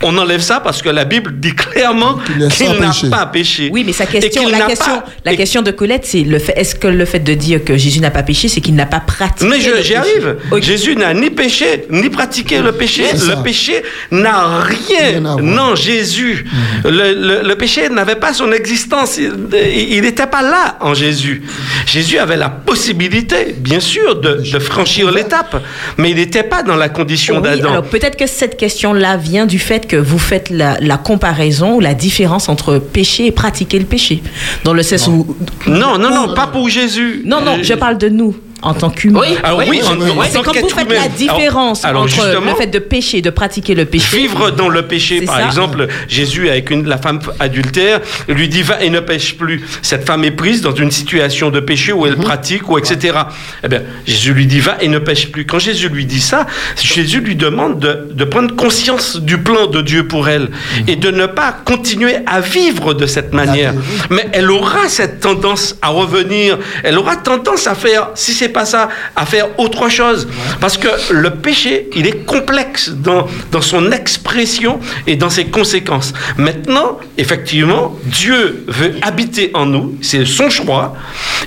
[0.03, 3.09] on enlève ça parce que la Bible dit clairement qu'il n'a péché.
[3.11, 3.71] pas péché.
[3.73, 6.55] Oui, mais sa question, la question, pas- la question de Colette, c'est le fait.
[6.57, 9.01] Est-ce que le fait de dire que Jésus n'a pas péché, c'est qu'il n'a pas
[9.01, 10.37] pratiqué Mais j'y arrive.
[10.61, 13.05] Jésus n'a ni péché, ni pratiqué le péché.
[13.13, 15.21] Le péché n'a rien.
[15.21, 16.45] Non, Jésus.
[16.85, 16.91] Mhm.
[16.91, 19.19] Le, le- le péché n'avait pas son existence.
[19.19, 21.43] Il n'était pas là en Jésus.
[21.87, 25.63] Jésus avait la possibilité, bien sûr, de, de franchir l'étape,
[25.99, 27.71] mais il n'était pas dans la condition Oui, d'Adam.
[27.71, 31.81] alors peut-être que cette question-là vient du fait que vous faites la, la comparaison ou
[31.81, 34.23] la différence entre péché et pratiquer le péché.
[34.65, 35.37] Dans le sens où.
[35.67, 37.23] Non, non, non, pas pour Jésus.
[37.25, 38.37] Non, non, Euh, je parle de nous.
[38.63, 39.21] En tant qu'humain.
[39.21, 42.55] Oui, Alors oui, oui, en c'est quand vous faites la différence Alors- alors entre le
[42.57, 44.17] fait de pécher de pratiquer le péché.
[44.17, 45.47] Vivre dans le péché, par ça.
[45.47, 49.65] exemple, Jésus avec une, la femme adultère lui dit va et ne pêche plus.
[49.83, 53.19] Cette femme est prise dans une situation de péché où elle pratique ou etc.
[53.65, 55.45] Eh bien, Jésus lui dit va et ne pêche plus.
[55.45, 56.47] Quand Jésus lui dit ça,
[56.81, 60.49] Jésus lui demande de, de prendre conscience du plan de Dieu pour elle
[60.87, 63.75] et de ne pas continuer à vivre de cette manière.
[64.11, 66.59] Mais elle aura cette tendance à revenir.
[66.85, 70.29] Elle aura tendance à faire, si c'est pas ça, à faire autre chose.
[70.61, 76.13] Parce que le péché, il est complexe dans, dans son expression et dans ses conséquences.
[76.37, 79.97] Maintenant, effectivement, Dieu veut habiter en nous.
[80.03, 80.95] C'est son choix.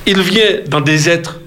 [0.06, 1.40] Il vient dans des êtres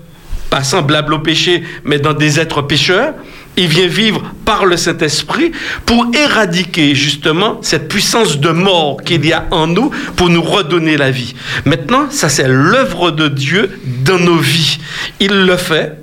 [0.51, 3.15] pas semblables au péché, mais dans des êtres pécheurs.
[3.59, 5.51] Il vient vivre par le Saint-Esprit
[5.85, 10.97] pour éradiquer justement cette puissance de mort qu'il y a en nous pour nous redonner
[10.97, 11.35] la vie.
[11.65, 14.79] Maintenant, ça c'est l'œuvre de Dieu dans nos vies.
[15.19, 15.99] Il le fait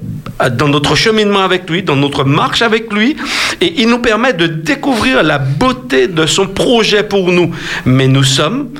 [0.51, 3.15] dans notre cheminement avec lui, dans notre marche avec lui,
[3.61, 7.55] et il nous permet de découvrir la beauté de son projet pour nous.
[7.85, 8.71] Mais nous sommes,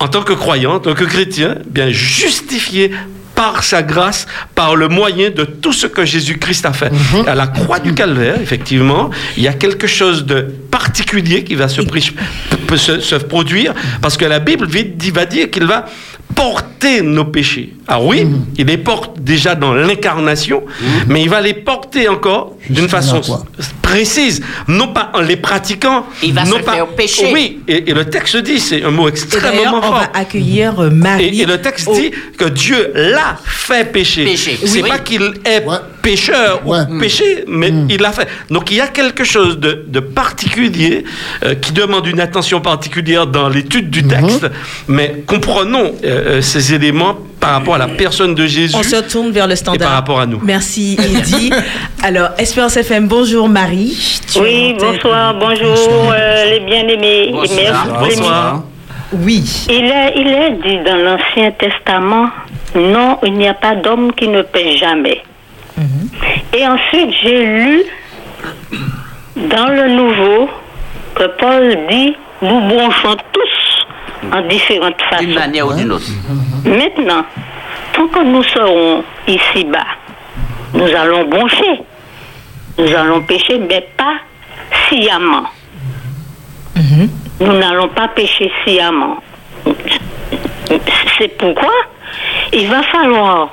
[0.00, 2.92] en tant que croyants, en tant que chrétiens, bien justifiés
[3.38, 6.90] par sa grâce, par le moyen de tout ce que Jésus-Christ a fait.
[7.28, 10.40] À la croix du calvaire, effectivement, il y a quelque chose de
[10.72, 11.80] particulier qui va se,
[13.18, 14.66] produire, parce que la Bible
[15.14, 15.86] va dire qu'il va
[16.42, 17.74] porter nos péchés.
[17.88, 18.24] Ah oui,
[18.56, 20.62] il les porte déjà dans l'incarnation,
[21.08, 23.20] mais il va les porter encore d'une façon
[23.82, 27.30] précise, non pas en les pratiquant, Il va non se pas faire pécher.
[27.32, 29.94] Oui, et, et le texte dit, c'est un mot Et d'ailleurs, extrêmement on fort.
[29.94, 31.24] va accueillir euh, Marie.
[31.24, 34.24] Et, et le texte au- dit que Dieu l'a fait pécher.
[34.24, 34.58] Pécher.
[34.64, 34.88] C'est Oui.
[34.88, 35.64] pas qu'il est
[36.08, 38.28] pécheur ou péché, mais il l'a fait.
[38.50, 41.04] Donc il y a quelque chose de, de particulier
[41.44, 44.46] euh, qui demande une attention particulière dans l'étude du texte,
[44.86, 48.96] mais comprenons euh, euh, ces éléments par rapport à la personne de Jésus On se
[49.02, 49.86] tourne vers le et standard.
[49.88, 50.40] par rapport à nous.
[50.42, 51.50] Merci Eddy.
[52.02, 54.20] Alors, Espérance FM, bonjour Marie.
[54.32, 57.32] Tu Oui, bonsoir, bonjour euh, les bien-aimés.
[57.32, 58.64] Merci pour l'émission.
[59.12, 59.66] Oui.
[59.68, 62.28] Il est, il est dit dans l'Ancien Testament,
[62.74, 65.22] non, il n'y a pas d'homme qui ne pêche jamais.
[66.54, 67.82] Et ensuite, j'ai lu
[69.36, 70.48] dans le Nouveau
[71.14, 75.24] que Paul dit, nous bronchons tous en différentes façons.
[75.24, 76.06] D'une manière ou d'une autre.
[76.64, 77.24] Maintenant,
[77.92, 79.86] tant que nous serons ici-bas,
[80.74, 81.80] nous allons broncher.
[82.78, 84.14] Nous allons pécher, mais pas
[84.88, 85.44] sciemment.
[87.40, 89.18] Nous n'allons pas pécher sciemment.
[91.18, 91.72] C'est pourquoi
[92.52, 93.50] il va falloir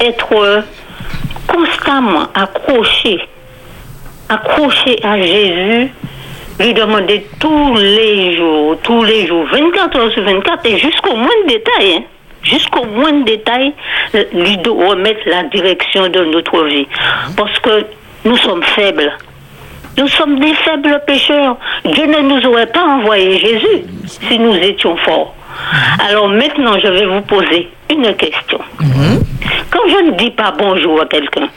[0.00, 0.64] être
[1.50, 3.20] constamment accroché,
[4.28, 5.90] accroché à Jésus,
[6.58, 11.46] lui demander tous les jours, tous les jours, 24 heures sur 24 et jusqu'au moindre
[11.48, 12.02] détail, hein,
[12.42, 13.72] jusqu'au moindre détail,
[14.14, 16.86] euh, lui de remettre la direction de notre vie.
[17.36, 17.86] Parce que
[18.24, 19.12] nous sommes faibles.
[19.98, 21.56] Nous sommes des faibles pécheurs.
[21.84, 25.34] Dieu ne nous aurait pas envoyé Jésus si nous étions forts.
[26.08, 28.58] Alors maintenant, je vais vous poser une question.
[29.70, 31.48] Quand je ne dis pas bonjour à quelqu'un,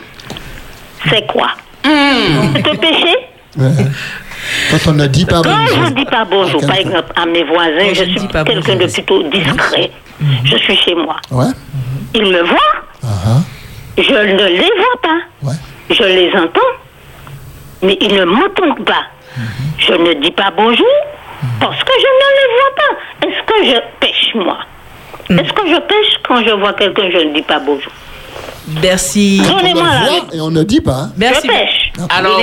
[1.09, 1.47] c'est quoi?
[1.83, 3.15] C'est un péché
[3.57, 5.89] Quand on ne dit pas Quand je bonjour.
[5.89, 9.91] ne dis pas bonjour, par exemple, à mes voisins, je suis quelqu'un de plutôt discret.
[10.45, 11.17] Je suis chez moi.
[11.31, 11.51] Ouais.
[12.15, 12.57] Ils me voient,
[13.03, 13.39] Ah,
[13.97, 15.51] je ne les vois pas.
[15.89, 16.61] Je les entends,
[17.81, 19.03] mais ils ne m'entendent pas.
[19.77, 20.85] Je ne dis pas bonjour
[21.59, 23.27] parce que je ne les vois pas.
[23.27, 24.57] Est-ce que je pêche, moi
[25.29, 27.91] Est-ce que je pêche quand je vois quelqu'un, je ne dis pas bonjour
[28.81, 29.41] Merci.
[29.45, 30.33] Donnez-moi la réponse.
[30.33, 31.09] Et on ne dit pas.
[31.17, 31.47] Merci.
[31.47, 31.91] Je pêche.
[32.09, 32.39] Alors-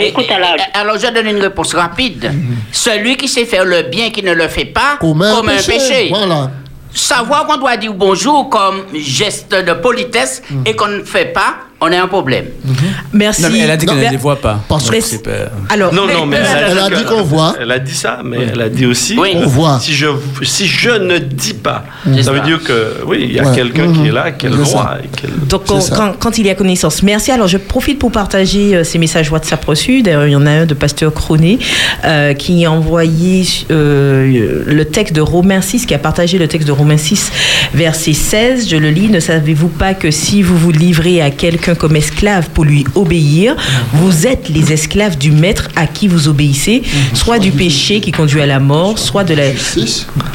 [0.00, 2.32] J'écoute à la Alors, je donne une réponse rapide.
[2.72, 5.72] Celui qui sait faire le bien qui ne le fait pas, Comme un péché.
[5.72, 6.08] péché.
[6.10, 6.50] Voilà.
[6.94, 11.92] Savoir qu'on doit dire bonjour comme geste de politesse et qu'on ne fait pas, on
[11.92, 12.46] a un problème.
[13.12, 13.42] Merci.
[13.42, 14.60] Non, mais elle a dit qu'elle ne les voit pas.
[14.68, 15.30] Parce que- c'est pas-
[15.68, 17.54] Alors, Non, non, mais Elle a dit qu'on voit.
[17.60, 19.30] Elle a dit ça, mais elle a dit aussi Oui.
[19.36, 19.78] On voit.
[19.80, 20.06] si je
[20.42, 21.84] si je ne dis pas,
[22.22, 23.54] ça veut dire que oui, il y a Ouais.
[23.54, 23.94] quelqu'un Mhm.
[24.02, 24.48] qui est là, ça.
[24.48, 24.98] voit.
[25.04, 27.02] et qu'elle- Donc, quand, quand- quand il y a connaissance.
[27.02, 27.30] Merci.
[27.32, 30.02] Alors, je profite pour partager euh, ces messages WhatsApp reçus.
[30.02, 31.58] D'ailleurs, il y en a un de Pasteur Croné
[32.04, 36.66] euh, qui a envoyé euh, le texte de Romains 6, qui a partagé le texte
[36.66, 37.30] de Romains 6,
[37.74, 38.68] verset 16.
[38.68, 39.08] Je le lis.
[39.08, 41.30] Ne savez-vous pas que si vous vous livrez à
[41.72, 43.56] quelqu'un comme esclave pour lui obéir,
[43.94, 46.82] vous êtes les esclaves du maître à qui vous obéissez,
[47.14, 49.44] soit du péché qui conduit à la mort, soit de la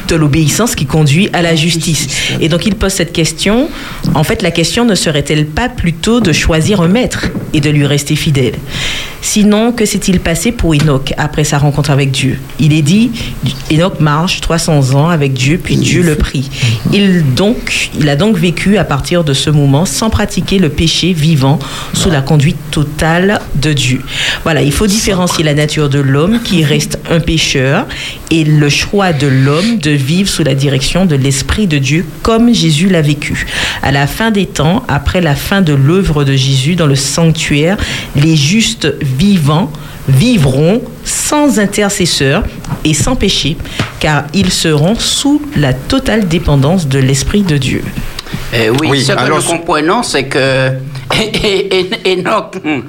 [0.08, 2.08] de l'obéissance qui conduit à la justice.
[2.40, 3.68] Et donc il pose cette question.
[4.14, 7.86] En fait, la question ne serait-elle pas plutôt de choisir un maître et de lui
[7.86, 8.54] rester fidèle?
[9.20, 12.38] Sinon, que s'est-il passé pour Enoch après sa rencontre avec Dieu?
[12.60, 13.10] Il est dit,
[13.70, 16.48] Enoch marche 300 ans avec Dieu, puis Dieu le prie.
[16.92, 21.12] Il, donc, il a donc vécu à partir de ce moment sans pratiquer le péché
[21.28, 21.58] vivant
[21.92, 24.00] sous la conduite totale de Dieu.
[24.44, 27.86] Voilà, il faut différencier la nature de l'homme qui reste un pécheur
[28.30, 32.54] et le choix de l'homme de vivre sous la direction de l'Esprit de Dieu comme
[32.54, 33.46] Jésus l'a vécu.
[33.82, 37.76] À la fin des temps, après la fin de l'œuvre de Jésus dans le sanctuaire,
[38.16, 39.70] les justes vivants
[40.08, 42.42] vivront sans intercesseur
[42.84, 43.58] et sans péché,
[44.00, 47.82] car ils seront sous la totale dépendance de l'Esprit de Dieu.
[48.54, 50.70] Eh oui, Oui, ce que alors- nous comprenons, c'est que
[52.06, 52.84] Enoch, hum,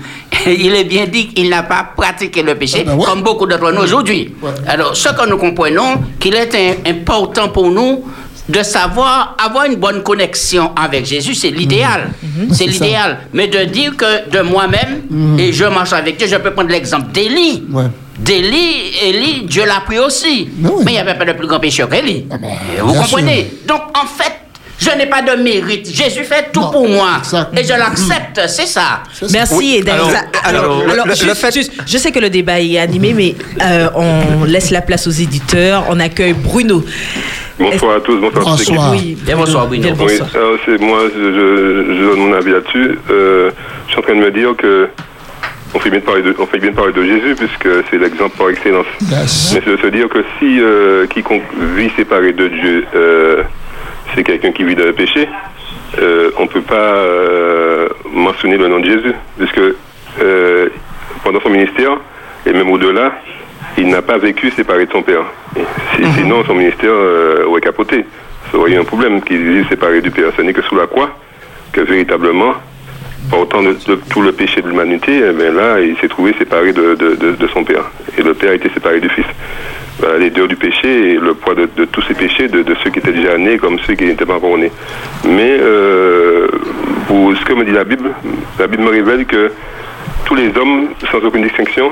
[0.46, 3.06] il est bien dit qu'il n'a pas pratiqué le péché, Ah ben ouais.
[3.06, 4.34] comme beaucoup d'entre nous aujourd'hui.
[4.68, 8.06] Alors, ce que nous comprenons, qu'il est important pour nous
[8.48, 12.10] de savoir avoir une bonne connexion avec Jésus, c'est l'idéal.
[12.52, 12.86] C'est C'est ça.
[12.86, 13.20] l'idéal.
[13.34, 15.04] Mais de dire que de moi-même,
[15.38, 17.64] et je marche avec Dieu, je peux prendre l'exemple d'Élie.
[17.72, 17.84] Ouais.
[18.18, 20.50] D'Élie, Élie, Dieu l'a pris aussi.
[20.58, 20.82] Mais oui.
[20.84, 22.26] Mais il n'y avait pas de plus grand pécheur qu'Élie.
[22.32, 22.50] Ah ben,
[22.82, 23.50] Vous comprenez?
[23.68, 24.39] Donc, en fait,
[24.80, 25.88] je n'ai pas de mérite.
[25.94, 27.22] Jésus fait tout Non, pour moi.
[27.58, 29.04] Et je l'accepte, c'est ça.
[29.14, 29.32] C'est ça.
[29.34, 32.20] Merci Oui, alors- alors, alors, le- alors, le- juste- le fait- juste, je sais que
[32.20, 35.86] le débat est animé, mais euh, on laisse la place aux éditeurs.
[35.90, 36.84] On accueille Bruno.
[37.60, 38.70] Bonsoir à tous, bonsoir à tous.
[38.70, 38.92] Bonsoir.
[38.92, 39.84] Oui, Bien, bonsoir, Bruno.
[39.84, 40.30] Bien, Oui, bonsoir.
[40.34, 42.98] alors c'est moi, je, je- je donne mon avis là-dessus.
[43.10, 43.52] Euh,
[43.88, 44.88] je suis en train de me dire que
[45.74, 47.98] on fait bien de parler de, on fait bien de parler de Jésus puisque c'est
[47.98, 48.86] l'exemple par excellence.
[49.12, 49.52] Yes.
[49.54, 51.44] Mais c'est de se dire que si euh, quiconque
[51.76, 53.44] vit séparé de Dieu, euh,
[54.16, 55.28] c'est quelqu'un qui vit dans le péché,
[56.00, 59.60] euh, on ne peut pas euh, mentionner le nom de Jésus puisque
[60.22, 60.70] euh,
[61.24, 61.98] pendant son ministère
[62.46, 63.14] et même au-delà,
[63.78, 65.24] il n'a pas vécu séparé de son Père.
[65.96, 66.94] Si- Sinon, son ministère
[67.46, 68.06] aurait capoté.
[68.52, 70.32] Ça aurait eu un problème qu'il vive séparé du Père.
[70.36, 71.10] Ce n'est que sous la croix
[71.72, 72.54] que véritablement,
[73.30, 76.74] portant de, de tout le péché de l'humanité, eh bien là, il s'est trouvé séparé
[76.74, 77.86] de, de- son Père.
[78.18, 79.26] Et le Père a été séparé du Fils.
[80.00, 83.00] Voilà, les dehors du péché et le poids de, tous ces péchés, de, ceux qui
[83.00, 84.72] étaient déjà nés comme ceux qui n'étaient pas encore nés.
[85.28, 86.48] Mais euh,
[87.08, 88.12] pour ce que me dit la Bible,
[88.58, 89.52] la Bible me révèle que
[90.26, 91.92] tous les hommes, sans aucune distinction,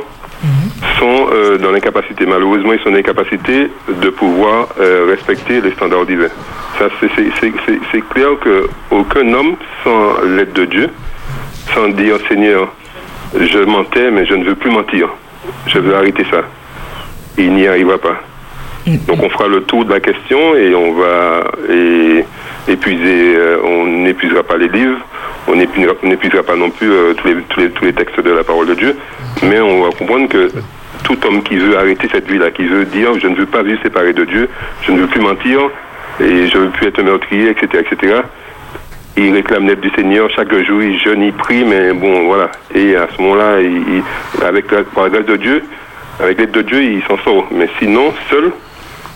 [0.99, 2.25] sont euh, dans l'incapacité.
[2.25, 3.69] Malheureusement, ils sont dans l'incapacité
[4.01, 6.29] de pouvoir euh, respecter les standards divins.
[6.79, 10.89] Ça, c'est- clair qu'aucun homme, sans l'aide de Dieu,
[11.73, 12.73] sans dire Seigneur,
[13.39, 15.10] je mentais, mais je ne veux plus mentir.
[15.68, 16.41] Je veux arrêter ça.
[17.38, 18.22] Il n'y arrivera pas.
[18.88, 22.23] Donc on fera le tour de la question et on va et,
[22.69, 24.99] épuiser, euh, on n'épuisera pas les livres,
[25.48, 28.19] on n'épuisera, on n'épuisera pas non plus euh, tous, les, tous, les, tous les textes
[28.19, 28.95] de la parole de Dieu,
[29.44, 30.49] mais on va comprendre que
[31.03, 33.81] tout homme qui veut arrêter cette vie-là, qui veut dire je ne veux pas vivre
[33.84, 34.49] séparé de Dieu,
[34.84, 35.60] je ne veux plus mentir
[36.22, 38.22] et je ne veux plus être meurtrier, etc., etc.,
[39.18, 42.52] il réclame l'aide du Seigneur, chaque jour il jeûne, il prie, mais bon, voilà.
[42.76, 45.64] Et à ce moment-là, il, il- avec la, par la grâce de Dieu,
[46.19, 47.48] avec l'aide de Dieu, il s'en sort.
[47.52, 48.52] Mais sinon, seul,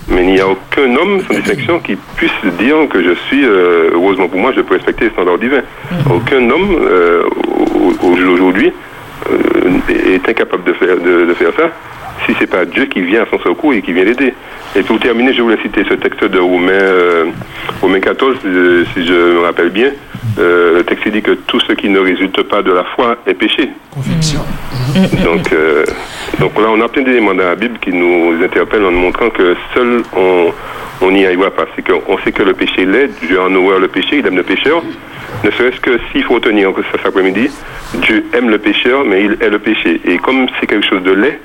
[0.10, 3.92] mais il n'y a aucun homme sans distinction qui puisse dire que je suis, euh,
[3.94, 5.62] heureusement pour moi, je peux respecter les standards divins.
[6.14, 8.72] Aucun homme, euh, au- au- aujourd'hui,
[9.32, 11.70] euh, est incapable de faire, de, de faire ça,
[12.26, 14.34] si c'est pas Dieu qui vient à son secours et qui vient l'aider.
[14.76, 17.26] Et pour terminer, je voulais citer ce texte de Romains, euh,
[17.82, 19.92] Romains 14, euh, si je me rappelle bien.
[20.40, 23.34] Euh, le texte dit que tout ce qui ne résulte pas de la foi est
[23.34, 23.70] péché.
[25.24, 25.86] Donc, euh,
[26.40, 29.30] donc là, on a plein d'éléments dans la Bible qui nous interpellent en nous montrant
[29.30, 30.52] que seul on
[31.02, 31.66] on n'y arrivera pas.
[31.76, 34.44] C'est qu'on sait que le péché l'est, Dieu en horreur le péché, il aime le
[34.44, 34.82] pécheur.
[35.44, 37.50] Ne serait-ce que s'il faut retenir que cet après-midi,
[37.96, 40.00] Dieu aime le pécheur, mais il est le péché.
[40.06, 41.40] Et comme c'est quelque chose de laid,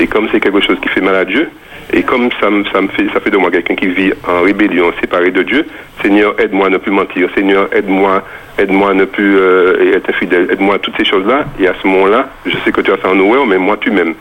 [0.00, 1.48] et comme c'est quelque chose qui fait mal à Dieu,
[1.92, 4.42] et comme ça, me- ça, me fait, ça fait de moi quelqu'un qui vit en
[4.42, 5.66] rébellion, séparé de Dieu,
[6.02, 7.28] Seigneur, aide-moi à ne plus mentir.
[7.34, 8.24] Seigneur, aide-moi
[8.58, 10.48] aide-moi à ne plus euh, être infidèle.
[10.50, 11.46] Aide-moi à toutes ces choses-là.
[11.58, 13.90] Et à ce moment-là, je sais que tu as ça en horreur, mais moi, tu
[13.90, 14.14] m'aimes.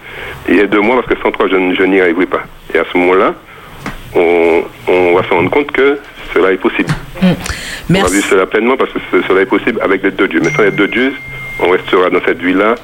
[0.50, 2.44] Et aide-moi parce que sans toi, je, je n'y arriverai pas.
[2.74, 3.34] Et à ce moment-là,
[4.16, 5.98] on, on va se rendre compte que
[6.34, 6.90] cela est possible.
[8.02, 10.40] On va vivre cela pleinement parce que ce- cela est possible avec l'aide de Dieu.
[10.44, 11.14] Mais sans l'aide de Dieu,
[11.60, 12.76] on restera dans cette vie-là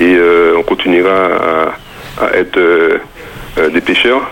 [0.00, 1.72] et euh, on continuera à,
[2.18, 2.98] à être euh,
[3.58, 4.30] euh, des pécheurs.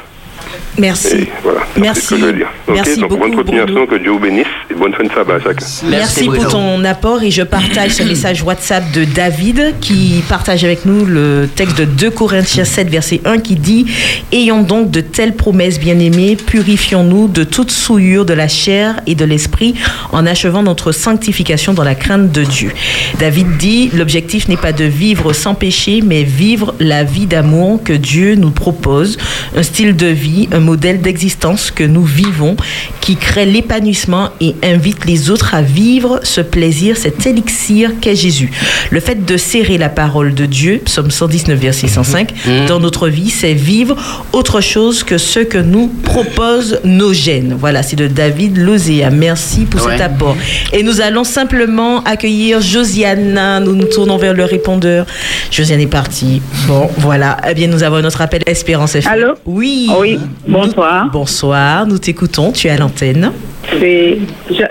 [0.78, 1.16] Merci.
[1.16, 1.60] Et voilà.
[1.76, 2.00] Merci.
[2.00, 2.48] C'est ce que je veux dire.
[2.68, 5.40] Merci donc bonne beaucoup, continuation, que Dieu vous bénisse et bonne fin de sabbat à
[5.40, 5.66] chacun.
[5.88, 10.84] Merci, pour ton apport et je partage ce message WhatsApp de David qui partage avec
[10.84, 13.86] nous le texte de 2 Corinthiens 7 verset 1 qui dit
[14.32, 19.24] Ayons donc de telles promesses bien-aimées, purifions-nous de toute souillure de la chair et de
[19.24, 19.74] l'esprit
[20.12, 22.72] en achevant notre sanctification dans la crainte de Dieu.
[23.18, 27.92] David dit L'objectif n'est pas de vivre sans péché mais vivre la vie d'amour que
[27.92, 29.18] Dieu nous propose,
[29.56, 32.56] un style de vie, un modèle d'existence que nous vivons
[33.00, 38.50] qui crée l'épanouissement et invite les autres à vivre ce plaisir, cet élixir qu'est Jésus.
[38.90, 42.32] Le fait de serrer la parole de Dieu, psaume 119, verset 105,
[42.68, 43.96] dans notre vie, c'est vivre
[44.32, 47.56] autre chose que ce que nous proposent nos gènes.
[47.58, 49.10] Voilà, c'est de David Lozéa.
[49.10, 50.36] Merci pour cet apport.
[50.72, 53.62] Et nous allons simplement accueillir Josiane.
[53.64, 55.06] Nous nous tournons vers le répondeur.
[55.50, 56.42] Josiane est partie.
[56.66, 57.36] Bon, voilà.
[57.48, 59.12] Eh bien, nous avons notre appel Espérance FM.
[59.12, 59.34] Allô?
[59.44, 59.90] Oui.
[59.98, 61.10] Oui, bonsoir.
[61.12, 62.52] bonsoir, nous t'écoutons.
[62.52, 63.32] Tu es à l'antenne.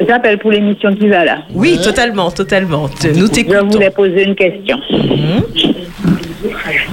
[0.07, 1.37] J'appelle pour l'émission qui va là.
[1.53, 2.89] Oui, totalement, totalement.
[3.15, 3.67] Nous t'écoutons.
[3.69, 4.77] Je voulais poser une question.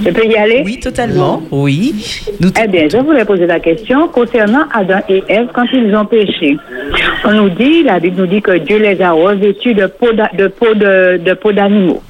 [0.03, 0.61] Je peux y aller?
[0.65, 1.41] Oui, totalement.
[1.51, 1.93] Oui.
[2.63, 6.57] eh bien, je voulais poser la question concernant Adam et Ève quand ils ont péché.
[7.25, 10.31] On nous dit, la Bible nous dit que Dieu les a revêtus de peau d'a-
[10.37, 12.01] de peau de, de peau d'animaux.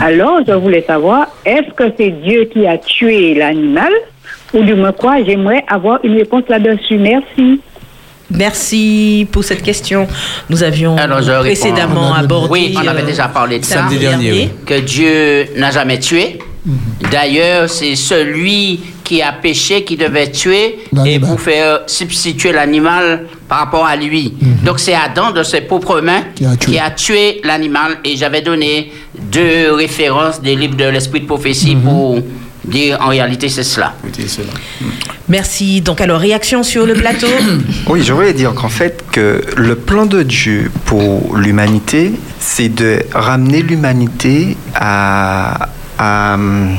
[0.00, 3.92] Alors, je voulais savoir, est-ce que c'est Dieu qui a tué l'animal
[4.54, 6.98] ou du moins quoi J'aimerais avoir une réponse là-dessus.
[6.98, 7.60] Merci.
[8.30, 10.06] Merci pour cette question.
[10.48, 11.42] Nous avions Alors, je réponds.
[11.42, 12.48] précédemment abordé.
[12.50, 13.76] Oui, on avait euh, déjà parlé de ça.
[13.76, 14.50] samedi dernier, oui.
[14.64, 16.38] Que Dieu n'a jamais tué.
[17.10, 23.58] D'ailleurs, c'est celui qui a péché qui devait tuer et pour faire substituer l'animal par
[23.60, 24.34] rapport à lui.
[24.64, 26.22] Donc c'est Adam de ses propres mains
[26.60, 28.92] qui a tué, l'animal et j'avais donné
[29.32, 32.18] deux références des livres de l'esprit de prophétie pour
[32.64, 33.94] dire en réalité c'est cela.
[35.28, 35.80] Merci.
[35.80, 37.28] Donc, alors, réaction sur le plateau
[37.88, 42.98] Oui, je voulais dire qu'en fait, que le plan de Dieu pour l'humanité, c'est de
[43.14, 45.68] ramener l'humanité à,
[45.98, 46.76] à, hum,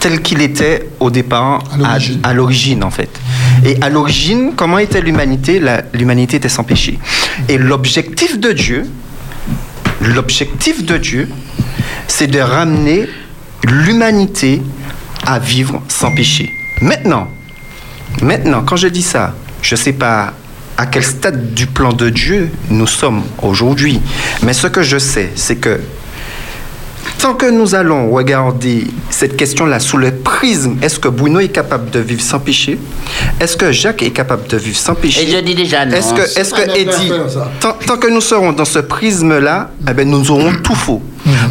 [0.00, 1.62] tel qu'il était au départ,
[2.24, 3.20] à, l'origine en fait.
[3.64, 5.62] Et à l'origine, comment était l'humanité?
[5.94, 6.98] L'humanité était sans péché.
[7.48, 8.90] Et l'objectif de Dieu,
[10.00, 11.28] l'objectif de Dieu,
[12.08, 13.08] c'est de ramener
[13.64, 14.62] l'humanité
[15.26, 16.50] à vivre sans péché.
[16.80, 17.28] Maintenant,
[18.22, 20.32] maintenant, quand je dis ça, je ne sais pas
[20.76, 24.00] à quel stade du plan de Dieu nous sommes aujourd'hui,
[24.42, 25.80] mais ce que je sais, c'est que
[27.18, 31.90] tant que nous allons regarder cette question-là sous le prisme, est-ce que Bruno est capable
[31.90, 32.78] de vivre sans péché?
[33.38, 35.22] Est-ce que Jacques est capable de vivre sans péché?
[35.22, 35.94] Et je dis déjà non.
[35.94, 37.12] Est-ce que, est-ce que Eddie,
[37.60, 41.02] tant, tant que nous serons dans ce prisme-là, eh ben, nous aurons tout faux.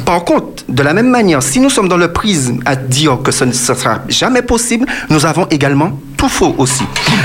[0.05, 3.31] Par contre, de la même manière, si nous sommes dans le prisme à dire que
[3.31, 6.83] ce ne sera jamais possible, nous avons également tout faux aussi.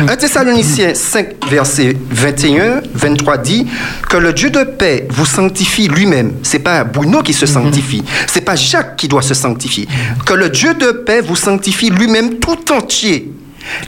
[0.09, 3.67] 1 Thessaloniciens 5, verset 21, 23 dit
[4.09, 6.33] que le Dieu de paix vous sanctifie lui-même.
[6.43, 9.87] C'est pas Bruno qui se sanctifie, c'est pas Jacques qui doit se sanctifier.
[10.25, 13.33] Que le Dieu de paix vous sanctifie lui-même tout entier.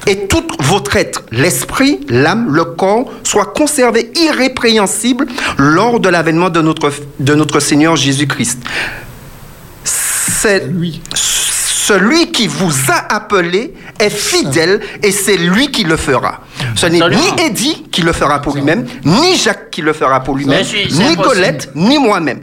[0.07, 5.27] Et tout votre être, l'esprit, l'âme, le corps, soit conservé irrépréhensible
[5.57, 8.59] lors de l'avènement de notre, de notre Seigneur Jésus-Christ.
[9.85, 10.65] C'est
[11.89, 16.41] celui qui vous a appelé est fidèle et c'est lui qui le fera.
[16.75, 20.37] Ce n'est ni Eddie qui le fera pour lui-même, ni Jacques qui le fera pour
[20.37, 21.17] lui-même, ni.
[21.17, 22.41] Colette, ni moi-même.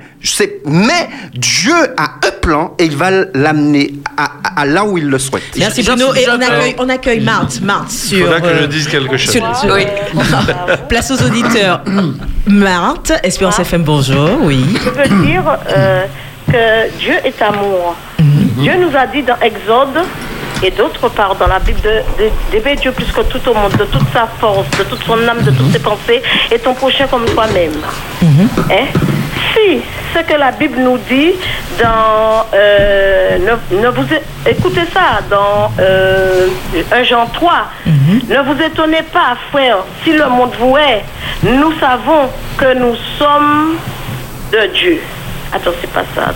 [0.66, 5.08] Mais Dieu a un plan et il va l'amener à, à- à là où il
[5.08, 5.44] le souhaite.
[5.58, 6.14] Merci Bruno.
[6.16, 7.62] Et on accueille, on accueille Marthe.
[7.62, 8.26] Marthe sur.
[8.26, 9.32] Faudra que je euh, dise quelque chose.
[9.32, 9.86] sur- sur- Oui.
[10.90, 11.84] Place aux auditeurs.
[12.48, 14.30] Marthe, Espérance FM, bonjour.
[14.42, 14.66] Oui.
[14.84, 15.44] Je veux dire
[15.76, 16.06] euh,
[16.56, 17.96] que Dieu est amour.
[18.58, 20.00] Dieu nous a dit dans Exode
[20.64, 21.82] et d'autre part dans la Bible
[22.52, 25.42] d'aimer Dieu plus que tout au monde, de toute sa force, de toute son âme,
[25.42, 26.22] de toutes ses pensées
[26.52, 27.74] et ton prochain comme toi-même.
[28.72, 28.88] Hein?
[29.54, 29.82] Si
[30.14, 31.34] ce que la Bible nous dit
[31.82, 34.06] dans euh, ne, ne vous
[34.46, 36.48] écoutez ça dans euh,
[36.92, 37.52] 1 Jean 3
[37.86, 41.04] ne vous étonnez pas frère si le monde vous est
[41.44, 43.76] nous savons que nous sommes
[44.54, 45.02] de Dieu
[45.54, 46.34] Attends, c'est pas ça.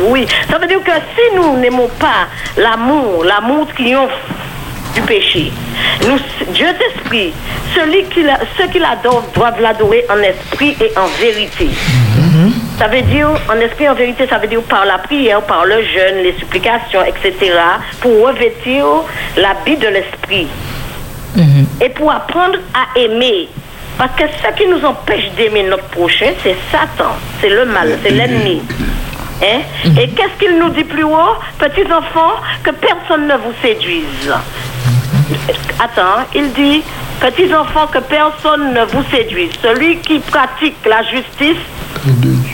[0.00, 2.26] Oui, ça veut dire que si nous n'aimons pas
[2.56, 4.10] l'amour, l'amour triomphe
[4.94, 5.52] du péché.
[6.06, 6.18] Nous,
[6.52, 7.32] Dieu est esprit.
[7.74, 11.68] Celui qui la- ceux qui l'adorent doivent l'adorer en esprit et en vérité.
[12.78, 15.64] Ça veut dire, en esprit et en vérité, ça veut dire par la prière, par
[15.64, 17.52] le jeûne, les supplications, etc.,
[18.00, 18.84] pour revêtir
[19.36, 20.48] l'habit de l'esprit.
[21.80, 23.48] Et pour apprendre à aimer.
[23.98, 28.10] Parce que ce qui nous empêche d'aimer notre prochain, c'est Satan, c'est le mal, c'est
[28.10, 28.62] l'ennemi.
[29.42, 29.60] Hein?
[30.00, 34.32] Et qu'est-ce qu'il nous dit plus haut Petits enfants, que personne ne vous séduise.
[35.78, 36.82] Attends, il dit,
[37.20, 39.50] petits enfants, que personne ne vous séduise.
[39.62, 41.62] Celui qui pratique la justice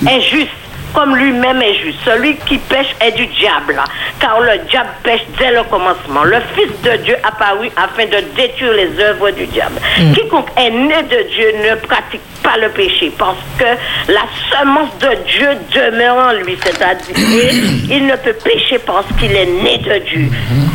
[0.06, 0.50] est juste,
[0.92, 1.98] comme lui-même est juste.
[2.04, 3.80] Celui qui pêche est du diable,
[4.20, 6.24] car le diable pêche dès le commencement.
[6.24, 9.80] Le Fils de Dieu apparut afin de détruire les œuvres du diable.
[10.14, 13.64] Quiconque est né de Dieu ne pratique pas le péché, parce que
[14.12, 17.14] la semence de Dieu demeure en lui, c'est-à-dire
[17.90, 20.28] il ne peut pécher parce qu'il est né de Dieu.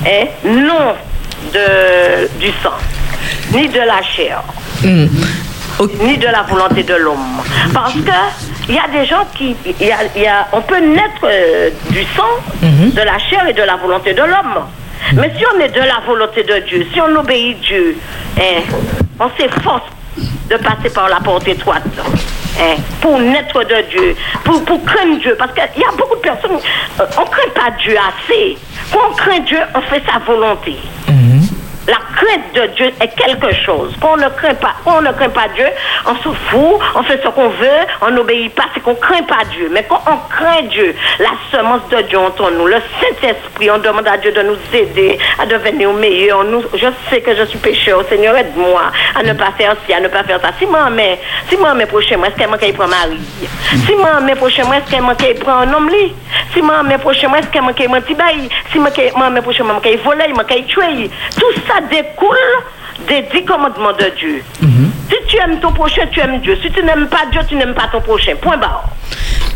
[0.06, 0.27] Hein?
[0.45, 0.95] Non
[1.52, 2.77] de, du sang,
[3.53, 4.44] ni de la chair
[6.02, 7.41] ni de la volonté de l'homme.
[7.74, 8.12] Parce que
[8.70, 11.26] il y a des gens qui, il y a, il y a- on peut naître
[11.26, 14.60] euh, du sang, de la chair et de la volonté de l'homme.
[15.16, 17.98] Mais si on est de la volonté de Dieu, si on obéit Dieu,
[18.40, 18.62] hein,
[19.20, 19.84] on s'efforce
[20.50, 21.84] de passer par la porte étroite.
[22.60, 25.36] hein, pour naître de Dieu, pour, pour craindre Dieu.
[25.38, 26.58] Parce qu'il y a beaucoup de personnes,
[27.00, 28.58] euh, on ne craint pas Dieu assez.
[28.91, 30.78] Quand on craint Dieu, on fait sa volonté.
[31.88, 33.93] La crainte de Dieu est quelque chose.
[33.99, 35.65] Quand on ne craint pas, quand on ne craint pas Dieu,
[36.05, 39.43] on se fout, on fait ce qu'on veut, on n'obéit pas, c'est qu'on craint pas
[39.51, 39.69] Dieu.
[39.72, 44.07] Mais quand on craint Dieu, la semence de Dieu entre nous, le Saint-Esprit, on demande
[44.07, 46.45] à Dieu de nous aider à devenir meilleurs.
[46.45, 48.01] Nous, je sais que je suis pécheur.
[48.07, 48.84] Seigneur, aide-moi
[49.15, 50.51] à ne pas faire ci, à ne pas faire ça.
[50.57, 51.19] Si moi, mais,
[51.49, 53.19] si moi, mes prochains mois, est-ce qu'elle manque qu'il prend mari?
[53.85, 56.14] Si moi, mes prochains mois, est-ce qu'elle qu'il prend un homme lit?
[56.53, 58.47] Si moi, mes prochains mois, est-ce qu'elle qu'il menti bail?
[58.72, 61.10] Si moi, mes prochains mois, qu'il volé, manque qu'il tué.
[61.38, 62.36] Tout ça découle
[63.08, 64.44] des dix commandements de Dieu.
[65.10, 66.58] Si tu aimes ton prochain, tu aimes Dieu.
[66.62, 68.34] Si tu n'aimes pas Dieu, tu n'aimes pas ton prochain.
[68.41, 68.86] Point barre.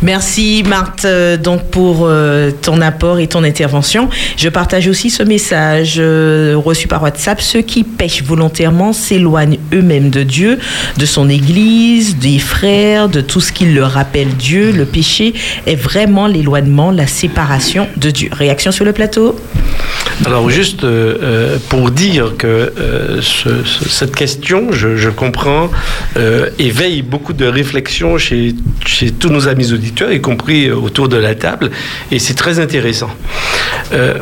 [0.03, 4.10] Merci Marthe euh, donc pour euh, ton apport et ton intervention.
[4.38, 7.41] Je partage aussi ce message euh, reçu par WhatsApp.
[7.41, 10.60] Ceux qui pêchent volontairement s'éloignent eux-mêmes de Dieu,
[10.98, 14.72] de son Église, des frères, de tout ce qui leur rappelle Dieu.
[14.72, 15.34] Le péché
[15.65, 18.30] est vraiment l'éloignement, la séparation de Dieu.
[18.32, 19.36] Réaction sur le plateau
[20.26, 20.86] Alors juste
[21.69, 22.72] pour dire que
[23.22, 25.69] ce- ce- cette question, je, comprends,
[26.60, 28.56] éveille beaucoup de réflexions chez,
[28.86, 31.72] chez tous nos amis auditeurs, y compris euh, autour de la table,
[32.11, 33.09] et c'est très intéressant.
[33.93, 34.15] Euh,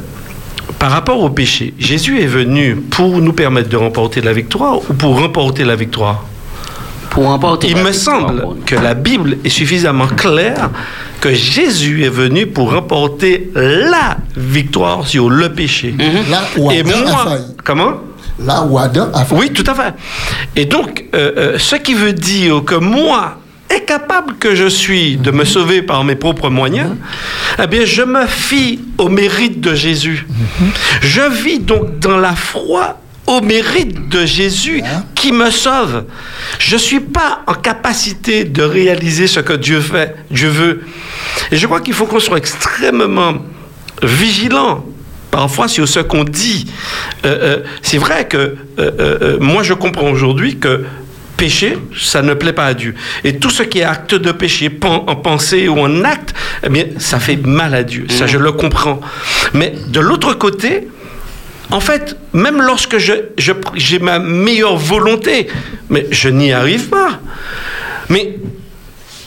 [0.80, 4.94] par rapport au péché, Jésus est venu pour nous permettre de remporter la victoire ou
[4.94, 6.26] pour remporter la victoire?
[7.12, 8.58] Pour remporter Il la me victoire, semble bon.
[8.66, 10.70] que la Bible est suffisamment claire
[11.22, 15.96] que Jésus est venu pour remporter la victoire sur le péché.
[16.30, 17.44] Là où Et Adam a moi, failli.
[17.64, 17.94] comment?
[18.44, 19.42] Là où Adam a failli.
[19.42, 19.94] Oui, tout à fait.
[20.58, 23.38] Et donc, euh, euh, ce qui veut dire que moi,
[23.72, 26.96] incapable que je suis de me sauver par mes propres moyens,
[27.62, 30.26] eh bien, je me fie au mérite de Jésus.
[31.02, 34.84] Je vis donc dans la foi au mérite de Jésus
[35.16, 36.06] qui me sauve.
[36.60, 40.84] Je ne suis pas en capacité de réaliser ce que Dieu fait, Dieu veut.
[41.52, 43.36] Et je crois qu'il faut qu'on soit extrêmement
[44.04, 44.86] vigilant
[45.32, 46.66] parfois sur ce qu'on dit.
[47.26, 50.86] Euh, euh, c'est vrai que euh, moi je comprends aujourd'hui que
[51.38, 52.96] péché, ça ne plaît pas à Dieu.
[53.24, 56.34] Et tout ce qui est acte de péché, en pensée ou en acte,
[56.64, 58.08] eh bien, ça fait mal à Dieu.
[58.10, 59.02] Ça, je le comprends.
[59.54, 60.88] Mais de l'autre côté,
[61.72, 65.48] en fait, même lorsque j'ai ma meilleure volonté,
[65.90, 67.20] mais je n'y arrive pas.
[68.10, 68.38] Mais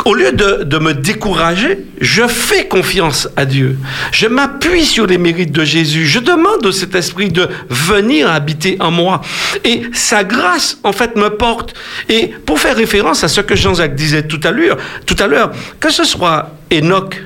[0.08, 3.78] au lieu de, de me décourager, je fais confiance à Dieu.
[4.10, 6.06] Je m'appuie sur les mérites de Jésus.
[6.06, 9.20] Je demande au Saint-Esprit de venir habiter en moi.
[9.64, 11.74] Et sa grâce, en fait, me porte.
[12.08, 15.52] Et pour faire référence à ce que Jean-Jacques disait tout à l'heure, tout à l'heure,
[15.78, 17.22] que ce soit Enoch,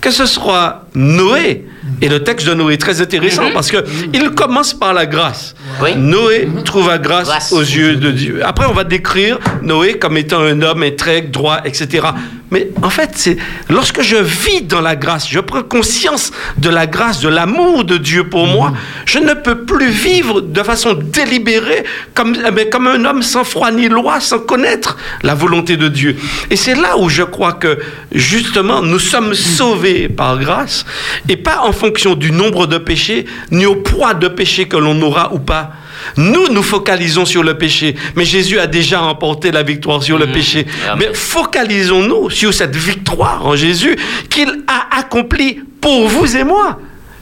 [0.00, 1.64] que ce soit Noé.
[2.00, 5.54] Et le texte de Noé est très intéressant parce que il commence par la grâce.
[5.96, 8.40] Noé trouva grâce, aux yeux de Dieu.
[8.44, 12.08] Après, on va décrire Noé comme étant un homme intègre, droit, etc.
[12.50, 13.38] Mais en fait, c'est
[13.70, 17.96] lorsque je vis dans la grâce, je prends conscience de la grâce, de l'amour de
[17.96, 18.74] Dieu pour moi,
[19.06, 23.44] je ne peux plus vivre de façon délibérée comme, eh bien, comme un homme sans
[23.44, 26.14] froid ni loi, sans connaître la volonté de Dieu.
[26.50, 27.78] Et c'est là où je crois que
[28.12, 30.81] justement nous sommes sauvés par grâce
[31.28, 35.00] et pas en fonction du nombre de péchés ni au poids de péchés que l'on
[35.02, 35.72] aura ou pas.
[36.16, 40.26] Nous, nous focalisons sur le péché, mais Jésus a déjà remporté la victoire sur le
[40.26, 40.66] péché.
[40.98, 43.96] Mais focalisons-nous sur cette victoire en Jésus
[44.28, 46.78] qu'il a accomplie pour vous et moi.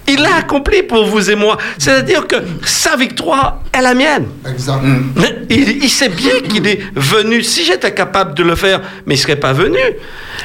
[0.08, 1.56] Il l'a accompli pour vous et moi.
[1.78, 4.26] C'est-à-dire que sa victoire est la mienne.
[5.14, 7.42] Mais il, il sait bien qu'il est venu.
[7.44, 9.78] Si j'étais capable de le faire, mais il ne serait pas venu.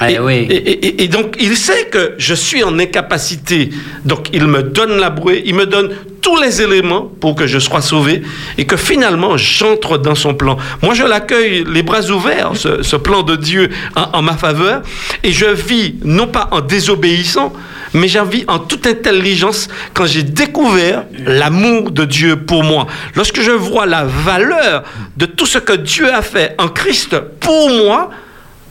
[0.09, 3.69] et, et- et- et donc, il sait que je suis en incapacité.
[4.03, 7.57] Donc, il me donne la brouée, il me donne tous les éléments pour que je
[7.59, 8.21] sois sauvé
[8.57, 10.57] et que finalement, j'entre dans son plan.
[10.81, 14.81] Moi, je l'accueille les bras ouverts, ce, ce plan de Dieu en, en ma faveur,
[15.23, 17.53] et je vis non pas en désobéissant,
[17.93, 19.44] mais j'en vis en toute intelligence
[19.93, 22.87] quand j'ai découvert l'amour de Dieu pour moi.
[23.15, 24.83] Lorsque je vois la valeur
[25.17, 28.09] de tout ce que Dieu a fait en Christ pour moi,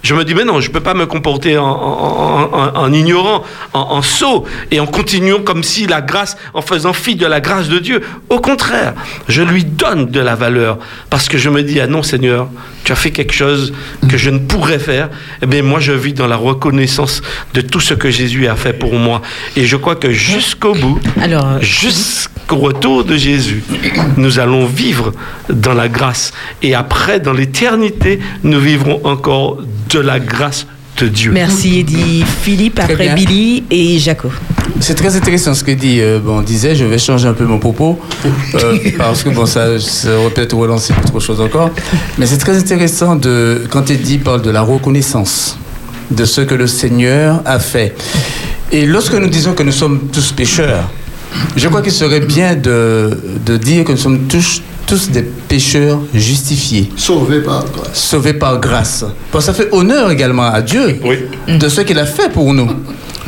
[0.05, 2.93] je me dis, mais non, je ne peux pas me comporter en, en- en- en
[2.93, 7.41] ignorant, en, sot, et en continuant comme si la grâce, en faisant fi de la
[7.41, 8.03] grâce de Dieu.
[8.29, 8.95] Au contraire,
[9.29, 10.79] je lui donne de la valeur,
[11.11, 12.49] parce que je me dis, ah non Seigneur,
[12.85, 13.73] tu as fait quelque chose
[14.09, 15.09] que je ne pourrais faire.
[15.43, 17.23] Eh bien, moi, je vis dans la reconnaissance
[17.55, 19.23] de tout ce que Jésus a fait pour moi.
[19.57, 23.63] Et je crois que jusqu'au bout, Alors, jusqu'au retour de Jésus,
[24.17, 25.13] nous allons vivre
[25.49, 26.33] dans la grâce.
[26.63, 29.59] Et après, dans l'éternité, nous vivrons encore
[29.91, 30.67] de la grâce
[30.99, 31.33] de Dieu.
[31.33, 33.15] Merci Eddie Philippe, après.
[33.15, 34.31] Billy et Jaco.
[34.81, 36.75] C'est très intéressant ce que dit euh, bon, disait.
[36.75, 37.99] Je vais changer un peu mon propos
[38.55, 41.71] euh, parce que bon, ça, ça aurait peut-être relancé autre chose encore.
[42.19, 45.59] Mais c'est très intéressant de quand Eddie parle de la reconnaissance
[46.11, 47.95] de ce que le Seigneur a fait.
[48.73, 50.91] Et lorsque nous disons que nous sommes tous pécheurs,
[51.57, 56.01] je crois qu'il serait bien de, de dire que nous sommes tous, tous des pécheurs
[56.15, 56.91] justifiés.
[56.97, 57.95] Sauvés par grâce.
[57.95, 59.05] Sauvés par grâce.
[59.33, 60.99] Parce que ça fait honneur également à Dieu
[61.49, 62.71] de ce qu'il a fait pour nous.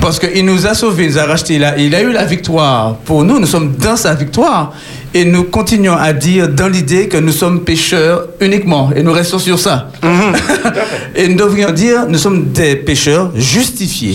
[0.00, 2.24] Parce qu'il nous a sauvés, il nous a rachetés, il a, il a eu la
[2.24, 4.72] victoire pour nous, nous sommes dans sa victoire.
[5.14, 8.90] Et nous continuons à dire dans l'idée que nous sommes pécheurs uniquement.
[8.94, 9.90] Et nous restons sur ça.
[11.16, 14.14] et nous devrions dire, nous sommes des pécheurs justifiés.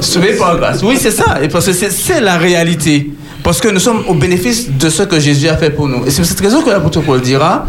[0.00, 0.82] Sauvés par grâce.
[0.82, 1.38] Oui, c'est ça.
[1.42, 3.10] Et parce que c'est- c'est la réalité.
[3.42, 6.04] Parce que nous sommes au bénéfice de ce que Jésus a fait pour nous.
[6.04, 7.66] Et c'est pour cette raison que l'apôtre Paul dira,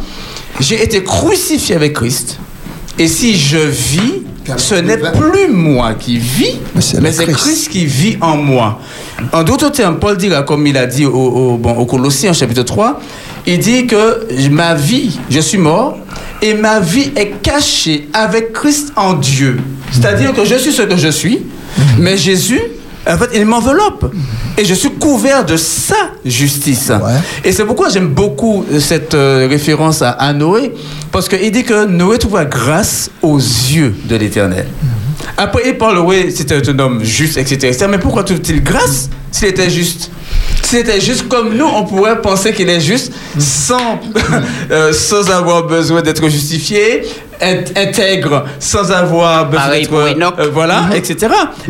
[0.59, 2.37] j'ai été crucifié avec Christ.
[2.99, 4.23] Et si je vis,
[4.55, 6.59] ce n'est plus moi qui vis,
[7.01, 7.69] mais c'est Christ.
[7.69, 8.79] qui vit en moi.
[9.33, 12.63] En d'autres termes, Paul dira, comme il a dit au, au, bon, au Colossiens, chapitre
[12.63, 12.99] 3,
[13.45, 15.97] il dit que ma vie, je suis mort,
[16.41, 19.57] et ma vie est cachée avec Christ en Dieu.
[19.91, 21.41] C'est-à-dire que je suis ce que je suis,
[21.97, 22.61] mais Jésus,
[23.07, 24.13] en fait, il m'enveloppe.
[24.57, 26.91] Et je suis couvert de sa justice.
[27.43, 30.73] Et c'est pourquoi j'aime beaucoup cette euh, référence à, à Noé,
[31.11, 34.67] parce qu'il dit que Noé trouva grâce aux yeux de l'Éternel.
[35.37, 37.67] Après, il parle, oui, c'était un homme juste, etc.
[37.67, 37.85] etc.
[37.89, 40.09] Mais pourquoi trouve-t-il grâce s'il était juste?
[40.67, 44.01] S'il était juste comme nous, on pourrait penser qu'il est juste sans,
[44.71, 47.03] euh, sans avoir besoin d'être justifié,
[47.41, 50.13] int- intègre, sans avoir besoin d'être...
[50.17, 50.33] Enoch.
[50.39, 51.27] euh, voilà, etc.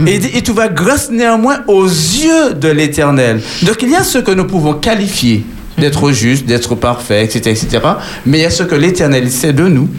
[0.07, 3.39] Et il dit, il trouva grâce néanmoins aux yeux de l'Éternel.
[3.61, 5.45] Donc il y a ce que nous pouvons qualifier
[5.77, 7.79] d'être juste, d'être parfait, etc., etc.
[8.25, 9.89] Mais il y a ce que l'Éternel sait de nous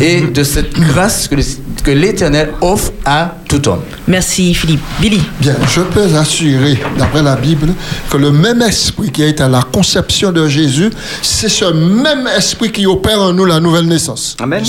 [0.00, 3.80] et de cette grâce que, l'Éternel offre à tout homme.
[4.06, 4.80] Merci Philippe.
[5.00, 5.20] Billy.
[5.40, 7.72] Bien, je peux assurer, d'après la Bible,
[8.10, 10.90] que le même esprit qui a été à la conception de Jésus,
[11.22, 14.36] c'est ce même esprit qui opère en nous la nouvelle naissance.
[14.40, 14.62] Amen.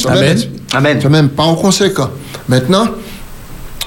[0.73, 0.99] Amen.
[1.01, 2.09] Ce même, pas au conséquent.
[2.47, 2.87] Maintenant,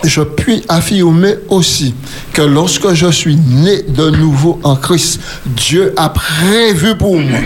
[0.05, 1.95] je puis affirmer aussi
[2.33, 7.39] que lorsque je suis né de nouveau en Christ, Dieu a prévu pour moi,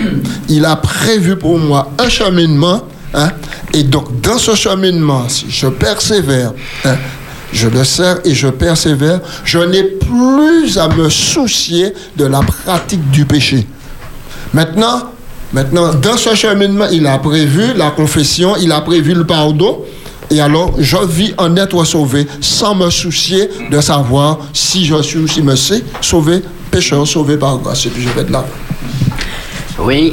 [0.49, 2.83] il a prévu pour moi un cheminement,
[3.15, 3.31] hein,
[3.73, 6.53] et donc dans ce cheminement, si je persévère,
[6.85, 6.97] hein,
[7.53, 13.11] je le sers et je persévère, je n'ai plus à me soucier de la pratique
[13.11, 13.67] du péché.
[14.53, 15.11] Maintenant,
[15.53, 19.85] maintenant, dans ce cheminement, il a prévu la confession, il a prévu le pardon.
[20.31, 25.19] Et alors, je vis en être sauvé sans me soucier de savoir si je suis
[25.19, 26.41] ou si me sais sauvé,
[26.71, 27.87] pécheur sauvé par grâce.
[27.87, 28.45] Et puis je vais de là.
[29.79, 30.13] Oui.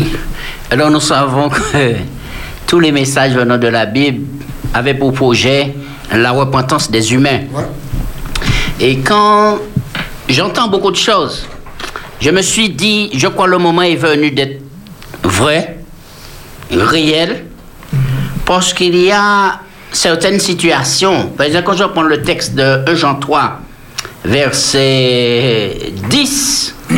[0.71, 1.95] Alors nous savons que
[2.65, 4.25] tous les messages venant de la Bible
[4.73, 5.75] avaient pour projet
[6.11, 7.41] la repentance des humains.
[8.79, 9.59] Et quand
[10.29, 11.47] j'entends beaucoup de choses.
[12.19, 14.61] Je me suis dit, je crois le moment est venu d'être
[15.23, 15.79] vrai,
[16.71, 17.45] réel,
[18.45, 19.59] parce qu'il y a
[19.97, 21.29] certaines situations.
[21.29, 23.59] Par exemple, quand je prends le texte de 1 Jean 3,
[24.23, 26.75] verset 10,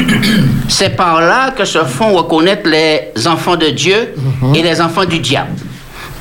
[0.67, 4.13] c'est par là que se font reconnaître les enfants de Dieu
[4.53, 5.51] et les enfants du diable.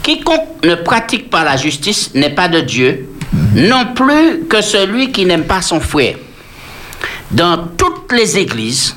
[0.02, 3.08] Quiconque ne pratique pas la justice n'est pas de Dieu,
[3.54, 6.14] non plus que celui qui n'aime pas son frère.
[7.30, 8.96] Dans toutes les églises,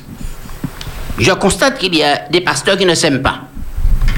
[1.18, 3.42] je constate qu'il y a des pasteurs qui ne s'aiment pas,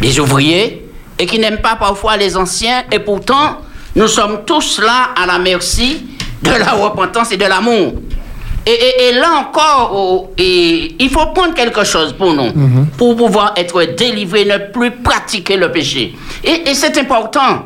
[0.01, 0.82] des ouvriers,
[1.19, 3.59] et qui n'aiment pas parfois les anciens, et pourtant,
[3.95, 6.05] nous sommes tous là à la merci
[6.41, 7.93] de la repentance et de l'amour.
[8.65, 12.51] Et, et- et là encore, oh, et il faut prendre quelque chose pour nous,
[12.97, 16.15] pour pouvoir être délivré, ne plus pratiquer le péché.
[16.43, 17.65] Et, c'est important.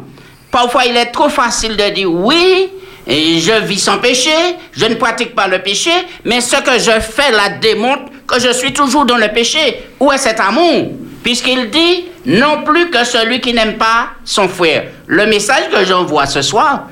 [0.51, 2.69] Parfois, il est trop facile de dire oui,
[3.07, 4.31] je vis sans péché,
[4.71, 5.91] je ne pratique pas le péché,
[6.25, 9.83] mais ce que je fais là démontre que je suis toujours dans le péché.
[9.99, 10.91] Où est cet amour?
[11.23, 14.85] Puisqu'il dit non plus que celui qui n'aime pas son frère.
[15.07, 16.87] Le message que j'envoie ce soir,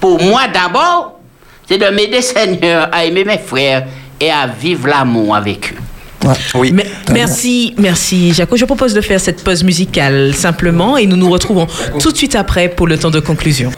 [0.00, 1.18] pour moi d'abord,
[1.68, 3.86] c'est de m'aider, Seigneur, à aimer mes frères
[4.20, 6.30] et à vivre l'amour avec eux.
[6.54, 6.74] Oui.
[7.12, 8.56] Merci, merci, Jaco.
[8.56, 11.66] Je propose de faire cette pause musicale simplement et nous nous retrouvons
[12.00, 13.70] tout de suite après pour le temps de conclusion.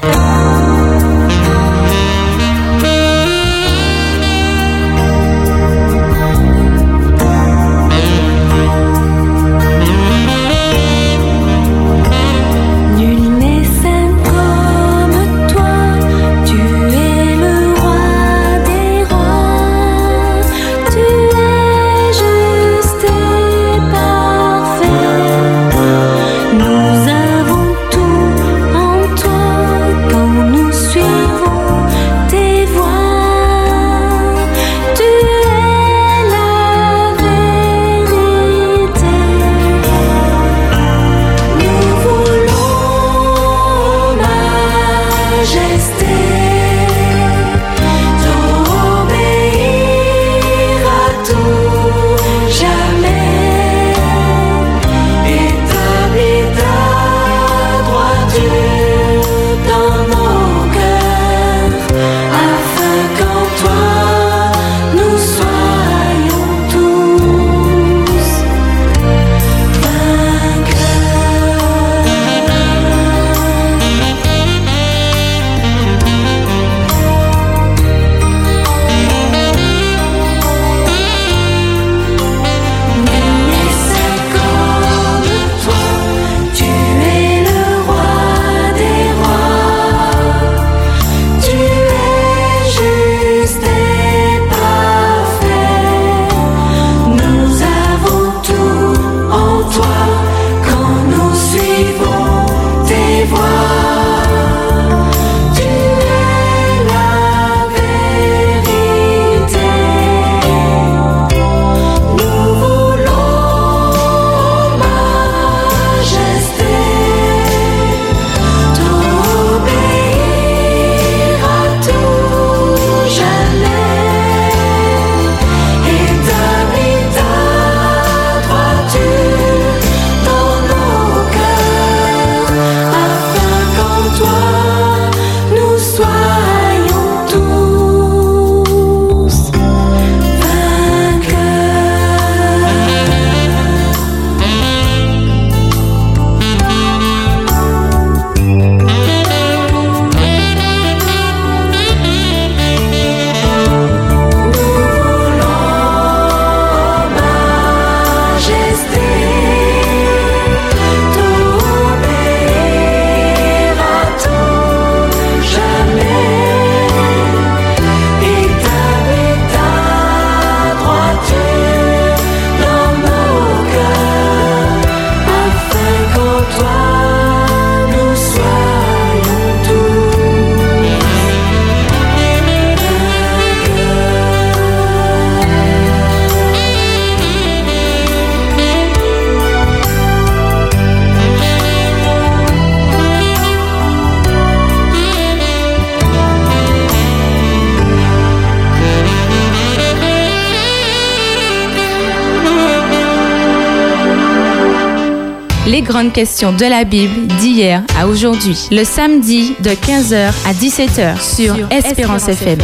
[205.89, 208.69] Grandes questions de la Bible d'hier à aujourd'hui.
[208.71, 212.59] Le samedi de 15h à 17h sur Espérance FM.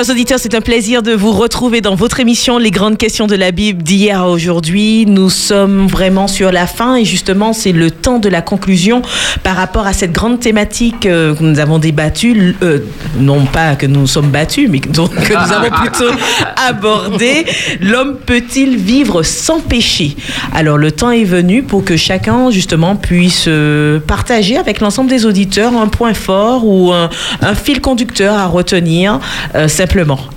[0.00, 3.34] Chers auditeurs, c'est un plaisir de vous retrouver dans votre émission Les grandes questions de
[3.34, 5.04] la Bible d'hier à aujourd'hui.
[5.04, 9.02] Nous sommes vraiment sur la fin et justement c'est le temps de la conclusion
[9.42, 12.78] par rapport à cette grande thématique euh, que nous avons débattue, euh,
[13.18, 16.10] non pas que nous sommes battus, mais donc, que nous avons plutôt
[16.56, 17.44] abordé.
[17.82, 20.16] L'homme peut-il vivre sans péché?
[20.54, 25.26] Alors le temps est venu pour que chacun justement puisse euh, partager avec l'ensemble des
[25.26, 27.10] auditeurs un point fort ou un,
[27.42, 29.20] un fil conducteur à retenir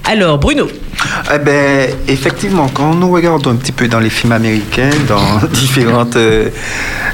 [0.05, 0.67] Alors Bruno.
[1.33, 6.09] Eh ben, effectivement, quand nous regardons un petit peu dans les films américains, dans différents
[6.15, 6.49] euh,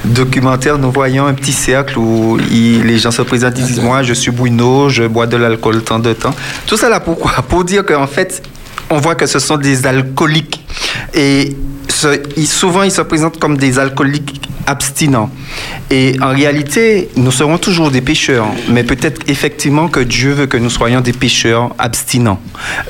[0.05, 4.13] documentaires, nous voyons un petit cercle où les gens se présentent, ils disent Moi, je
[4.13, 6.33] suis Bruno, je bois de l'alcool tant de temps.
[6.65, 7.31] Tout ça pourquoi?
[7.47, 8.41] Pour dire qu'en fait,
[8.89, 10.65] on voit que ce sont des alcooliques.
[11.13, 11.55] Et
[12.45, 15.29] souvent, ils se présentent comme des alcooliques abstinents.
[15.89, 20.57] Et en réalité, nous serons toujours des pécheurs, mais peut-être effectivement que Dieu veut que
[20.57, 22.39] nous soyons des pécheurs abstinents.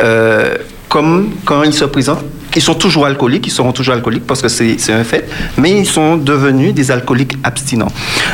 [0.04, 0.56] Euh,
[0.90, 2.24] comme quand ils se présentent,
[2.56, 5.72] ils sont toujours alcooliques, ils seront toujours alcooliques parce que c'est c'est un fait, mais
[5.80, 7.92] ils sont devenus des alcooliques abstinents.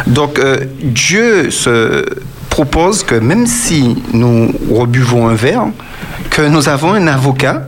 [0.08, 2.06] Donc euh, Dieu se
[2.50, 5.68] propose que même si nous rebuvons un verre,
[6.30, 7.68] que nous avons un avocat,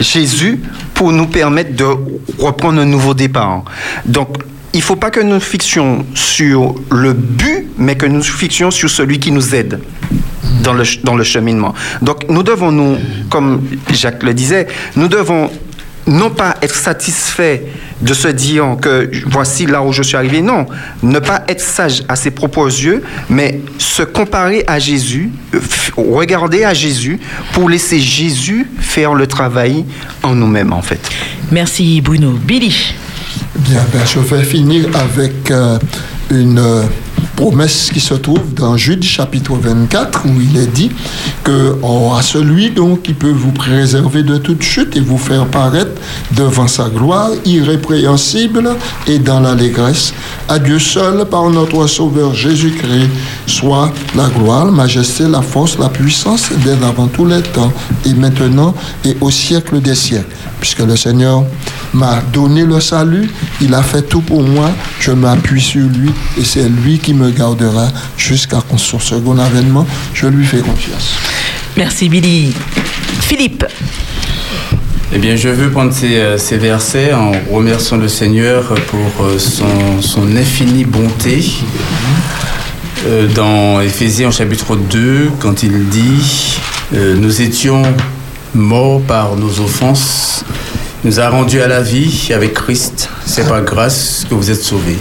[0.00, 0.60] Jésus,
[0.94, 1.86] pour nous permettre de
[2.38, 3.64] reprendre un nouveau départ.
[4.04, 4.38] Donc
[4.72, 8.90] il ne faut pas que nous fixions sur le but, mais que nous fixions sur
[8.90, 9.80] celui qui nous aide
[10.62, 11.74] dans le, dans le cheminement.
[12.02, 12.96] Donc nous devons, nous,
[13.30, 14.66] comme Jacques le disait,
[14.96, 15.50] nous devons
[16.06, 17.60] non pas être satisfaits
[18.00, 20.66] de se dire que voici là où je suis arrivé, non,
[21.02, 25.60] ne pas être sage à ses propres yeux, mais se comparer à Jésus, euh,
[25.96, 27.18] regarder à Jésus
[27.52, 29.84] pour laisser Jésus faire le travail
[30.22, 31.00] en nous-mêmes en fait.
[31.50, 32.32] Merci Bruno.
[32.32, 32.94] Billy.
[33.56, 35.78] Bien, ben, je vais finir avec euh,
[36.30, 36.82] une euh,
[37.36, 40.90] promesse qui se trouve dans Jude chapitre 24 où il est dit
[41.44, 45.46] que oh, à celui donc qui peut vous préserver de toute chute et vous faire
[45.46, 46.00] paraître
[46.34, 48.70] devant sa gloire irrépréhensible
[49.06, 50.14] et dans l'allégresse,
[50.48, 53.10] à Dieu seul par notre Sauveur Jésus-Christ
[53.46, 57.72] soit la gloire, la majesté, la force, la puissance dès avant tous les temps
[58.06, 60.34] et maintenant et au siècle des siècles.
[60.60, 61.44] Puisque le Seigneur
[61.92, 63.30] m'a donné le salut,
[63.60, 67.25] il a fait tout pour moi, je m'appuie sur lui et c'est lui qui me
[67.30, 69.86] gardera jusqu'à son second avènement.
[70.14, 71.16] Je lui fais confiance.
[71.76, 72.52] Merci Billy.
[73.20, 73.64] Philippe.
[75.12, 79.38] Eh bien, je veux prendre ces, euh, ces versets en remerciant le Seigneur pour euh,
[79.38, 81.44] son, son infinie bonté.
[83.06, 86.56] Euh, Dans Éphésiens chapitre 2, quand il dit
[86.94, 87.82] euh, Nous étions
[88.54, 90.44] morts par nos offenses,
[91.04, 93.08] il nous a rendus à la vie avec Christ.
[93.24, 94.98] C'est par grâce que vous êtes sauvés.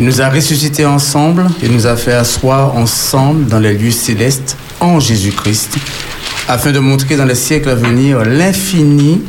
[0.00, 4.56] Il nous a ressuscités ensemble et nous a fait asseoir ensemble dans les lieux célestes
[4.80, 5.76] en Jésus-Christ,
[6.48, 9.20] afin de montrer dans les siècles à venir l'infinie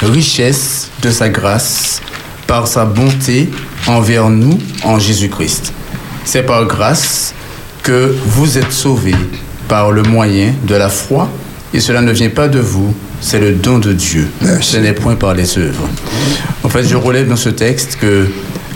[0.00, 2.00] richesse de sa grâce
[2.46, 3.50] par sa bonté
[3.88, 5.72] envers nous en Jésus-Christ.
[6.24, 7.34] C'est par grâce
[7.82, 9.16] que vous êtes sauvés
[9.66, 11.28] par le moyen de la foi,
[11.72, 14.28] et cela ne vient pas de vous, c'est le don de Dieu.
[14.60, 15.88] Ce n'est point par les œuvres.
[16.62, 18.28] En fait, je relève dans ce texte que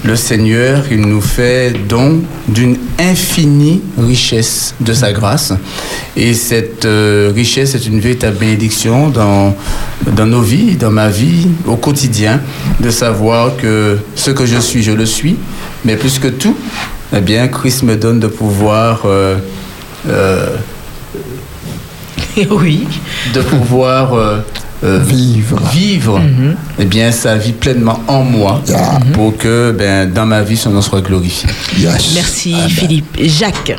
[0.04, 5.52] le Seigneur, il nous fait don d'une infinie richesse de sa grâce.
[6.16, 9.56] Et cette euh, richesse est une véritable bénédiction dans,
[10.06, 12.40] dans nos vies, dans ma vie, au quotidien,
[12.80, 15.36] de savoir que ce que je suis, je le suis.
[15.84, 16.56] Mais plus que tout,
[17.16, 19.36] eh bien, Christ me donne de pouvoir euh,
[20.08, 20.56] euh,
[22.50, 22.86] oui.
[23.34, 24.42] de pouvoir
[24.84, 26.20] euh, vivre, vivre
[26.78, 28.62] eh bien, sa vie pleinement en moi
[29.12, 31.48] pour que ben, dans ma vie, son nom soit glorifié.
[32.14, 33.16] Merci Philippe.
[33.20, 33.76] Jacques.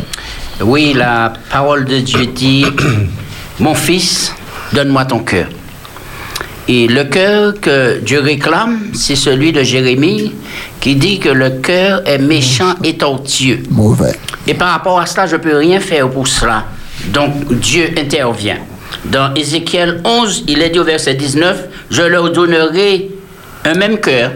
[0.62, 2.66] Oui, la parole de Dieu dit,
[3.60, 4.34] mon fils,
[4.74, 5.48] donne-moi ton cœur.
[6.68, 10.34] Et le cœur que Dieu réclame, c'est celui de Jérémie
[10.80, 13.64] qui dit que le cœur est méchant et tortueux.
[13.72, 14.14] Mauvais.
[14.46, 16.66] Et par rapport à cela, je ne peux rien faire pour cela.
[17.08, 18.58] Donc Dieu intervient.
[19.06, 21.58] Dans Ézéchiel 11, il est dit au verset 19,
[21.90, 23.10] je leur donnerai
[23.66, 24.32] un même cœur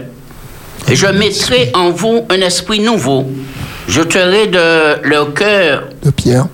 [0.90, 3.30] et je mettrai en vous un esprit nouveau.
[3.88, 6.46] Je tuerai de leur cœur de Pierre.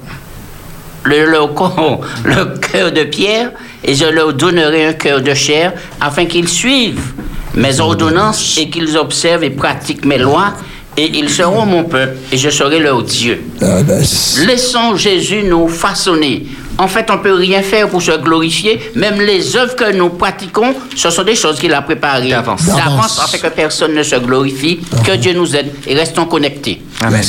[1.05, 3.53] le, leur corps- le cœur de pierre
[3.85, 7.13] et je leur donnerai un cœur de chair afin qu'ils suivent
[7.55, 10.53] mes ordonnances et qu'ils observent et pratiquent mes lois
[10.97, 13.41] et ils seront mon peuple et je serai leur Dieu.
[13.63, 14.03] Ah, ben,
[14.47, 16.47] Laissons Jésus nous façonner.
[16.81, 18.81] En fait, on ne peut rien faire pour se glorifier.
[18.95, 23.21] Même les œuvres que nous pratiquons, ce sont des choses qu'il a préparées d'avance, D'avance.
[23.23, 24.81] afin que personne ne se glorifie.
[25.05, 26.81] Que Dieu nous aide et restons connectés.
[27.03, 27.23] Amen.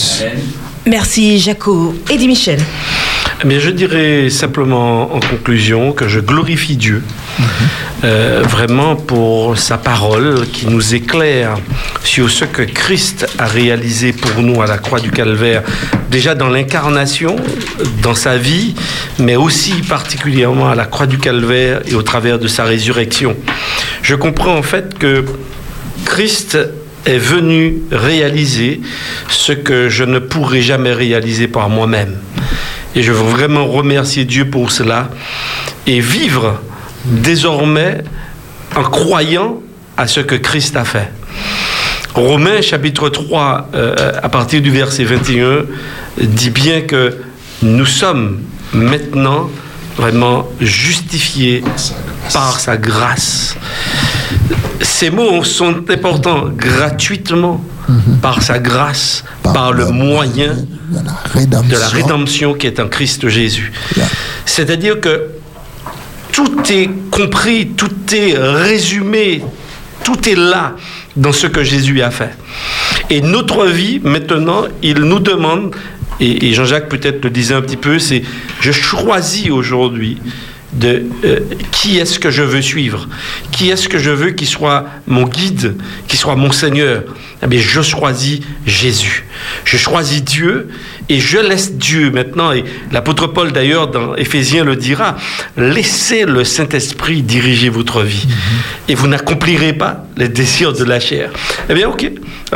[0.86, 1.96] Merci Jaco.
[2.10, 2.60] Eddie Michel.
[3.44, 7.02] Eh bien, je dirais simplement en conclusion que je glorifie Dieu
[8.04, 11.58] euh, vraiment pour sa parole qui nous éclaire
[12.04, 15.64] sur ce que Christ a réalisé pour nous à la croix du Calvaire,
[16.10, 17.36] déjà dans l'incarnation,
[18.04, 18.76] dans sa vie,
[19.18, 23.36] mais aussi particulièrement à la croix du Calvaire et au travers de sa résurrection.
[24.04, 25.26] Je comprends en fait que
[26.06, 26.58] Christ
[27.06, 28.82] est venu réaliser
[29.30, 32.18] ce que je ne pourrais jamais réaliser par moi-même.
[32.96, 35.10] Et je veux vraiment remercier Dieu pour cela
[35.88, 36.62] et vivre
[37.06, 38.04] désormais
[38.76, 39.62] en croyant
[39.98, 41.12] à ce que Christ a fait.
[42.14, 45.66] Romains chapitre 3, euh, à partir du verset 21,
[46.18, 47.18] dit bien que
[47.62, 48.42] nous sommes
[48.74, 49.50] maintenant
[49.96, 51.64] vraiment justifiés
[52.34, 53.56] par sa grâce.
[55.02, 57.60] Ces mots sont importants gratuitement
[58.22, 60.54] par sa grâce, par, le moyen
[60.94, 63.72] de la rédemption qui est en Christ Jésus.
[64.46, 65.30] C'est-à-dire que
[66.32, 69.44] tout est compris, tout est résumé,
[70.04, 70.76] tout est là
[71.16, 72.38] dans ce que Jésus a fait.
[73.10, 75.76] Et notre vie, maintenant, il nous demande,
[76.20, 78.22] et, Jean-Jacques peut-être le disait un petit peu, c'est
[78.60, 80.20] je choisis aujourd'hui
[80.74, 81.40] de euh,
[81.72, 83.08] qui est-ce que je veux suivre,
[83.52, 85.76] qui est-ce que je veux qu'il soit mon guide,
[86.08, 87.04] qu'il soit mon Seigneur?
[87.44, 89.26] Eh bien, je choisis Jésus.
[89.66, 90.70] Je choisis Dieu
[91.10, 92.52] et je laisse Dieu maintenant.
[92.52, 95.18] Et l'apôtre Paul d'ailleurs dans Éphésiens le dira,
[95.58, 98.28] laissez le Saint-Esprit diriger votre vie
[98.88, 101.32] et vous n'accomplirez pas les désirs de la chair.
[101.70, 102.10] Eh bien, ok,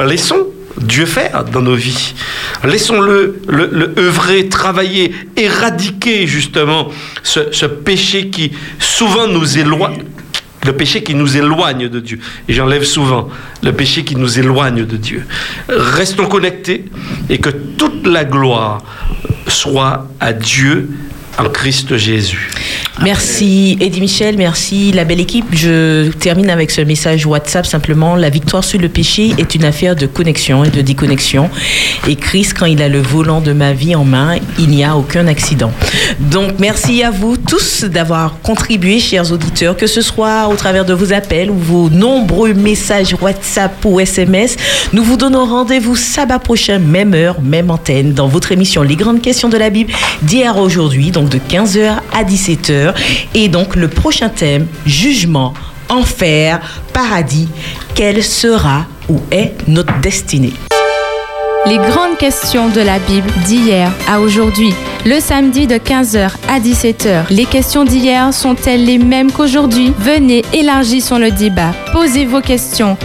[0.05, 2.13] laissons Dieu faire dans nos vies.
[2.63, 6.89] Laissons-le le, œuvrer, travailler, éradiquer justement
[7.23, 10.03] ce, péché qui souvent nous éloigne,
[10.65, 12.19] le péché qui nous éloigne de Dieu.
[12.47, 13.29] Et j'enlève souvent
[13.63, 15.25] le péché qui nous éloigne de Dieu.
[15.69, 16.85] Restons connectés
[17.29, 18.81] et que toute la gloire
[19.47, 20.89] soit à Dieu
[21.37, 22.49] en Christ Jésus.
[23.01, 25.45] Merci Eddie Michel, merci la belle équipe.
[25.51, 28.15] Je termine avec ce message WhatsApp simplement.
[28.15, 31.49] La victoire sur le péché est une affaire de connexion et de déconnexion.
[32.07, 34.95] Et Christ, quand il a le volant de ma vie en main, il n'y a
[34.95, 35.71] aucun accident.
[36.19, 40.93] Donc merci à vous tous d'avoir contribué, chers auditeurs, que ce soit au travers de
[40.93, 44.55] vos appels ou vos nombreux messages WhatsApp ou SMS.
[44.93, 49.21] Nous vous donnons rendez-vous sabbat prochain, même heure, même antenne, dans votre émission Les grandes
[49.21, 49.91] questions de la Bible
[50.21, 52.93] d'hier aujourd'hui, donc de 15h à 17h.
[53.33, 55.53] Et donc le prochain thème, jugement,
[55.89, 56.59] enfer,
[56.93, 57.47] paradis,
[57.93, 60.53] quelle sera ou est notre destinée?
[61.67, 64.71] Les grandes questions de la Bible d'hier à aujourd'hui.
[65.03, 67.25] Le samedi de 15h à 17h.
[67.31, 69.91] Les questions d'hier sont-elles les mêmes qu'aujourd'hui?
[69.97, 71.71] Venez, élargissons le débat.
[71.91, 72.97] Posez vos questions.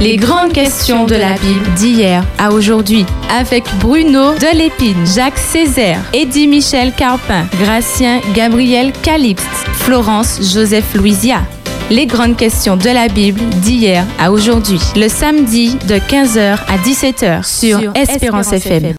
[0.00, 6.48] Les grandes questions de la Bible d'hier à aujourd'hui avec Bruno Delépine, Jacques Césaire, Eddie
[6.48, 11.42] Michel Carpin, Gracien Gabriel Calixte, Florence Joseph Louisia.
[11.90, 17.44] Les grandes questions de la Bible d'hier à aujourd'hui, le samedi de 15h à 17h
[17.44, 18.84] sur Espérance FM.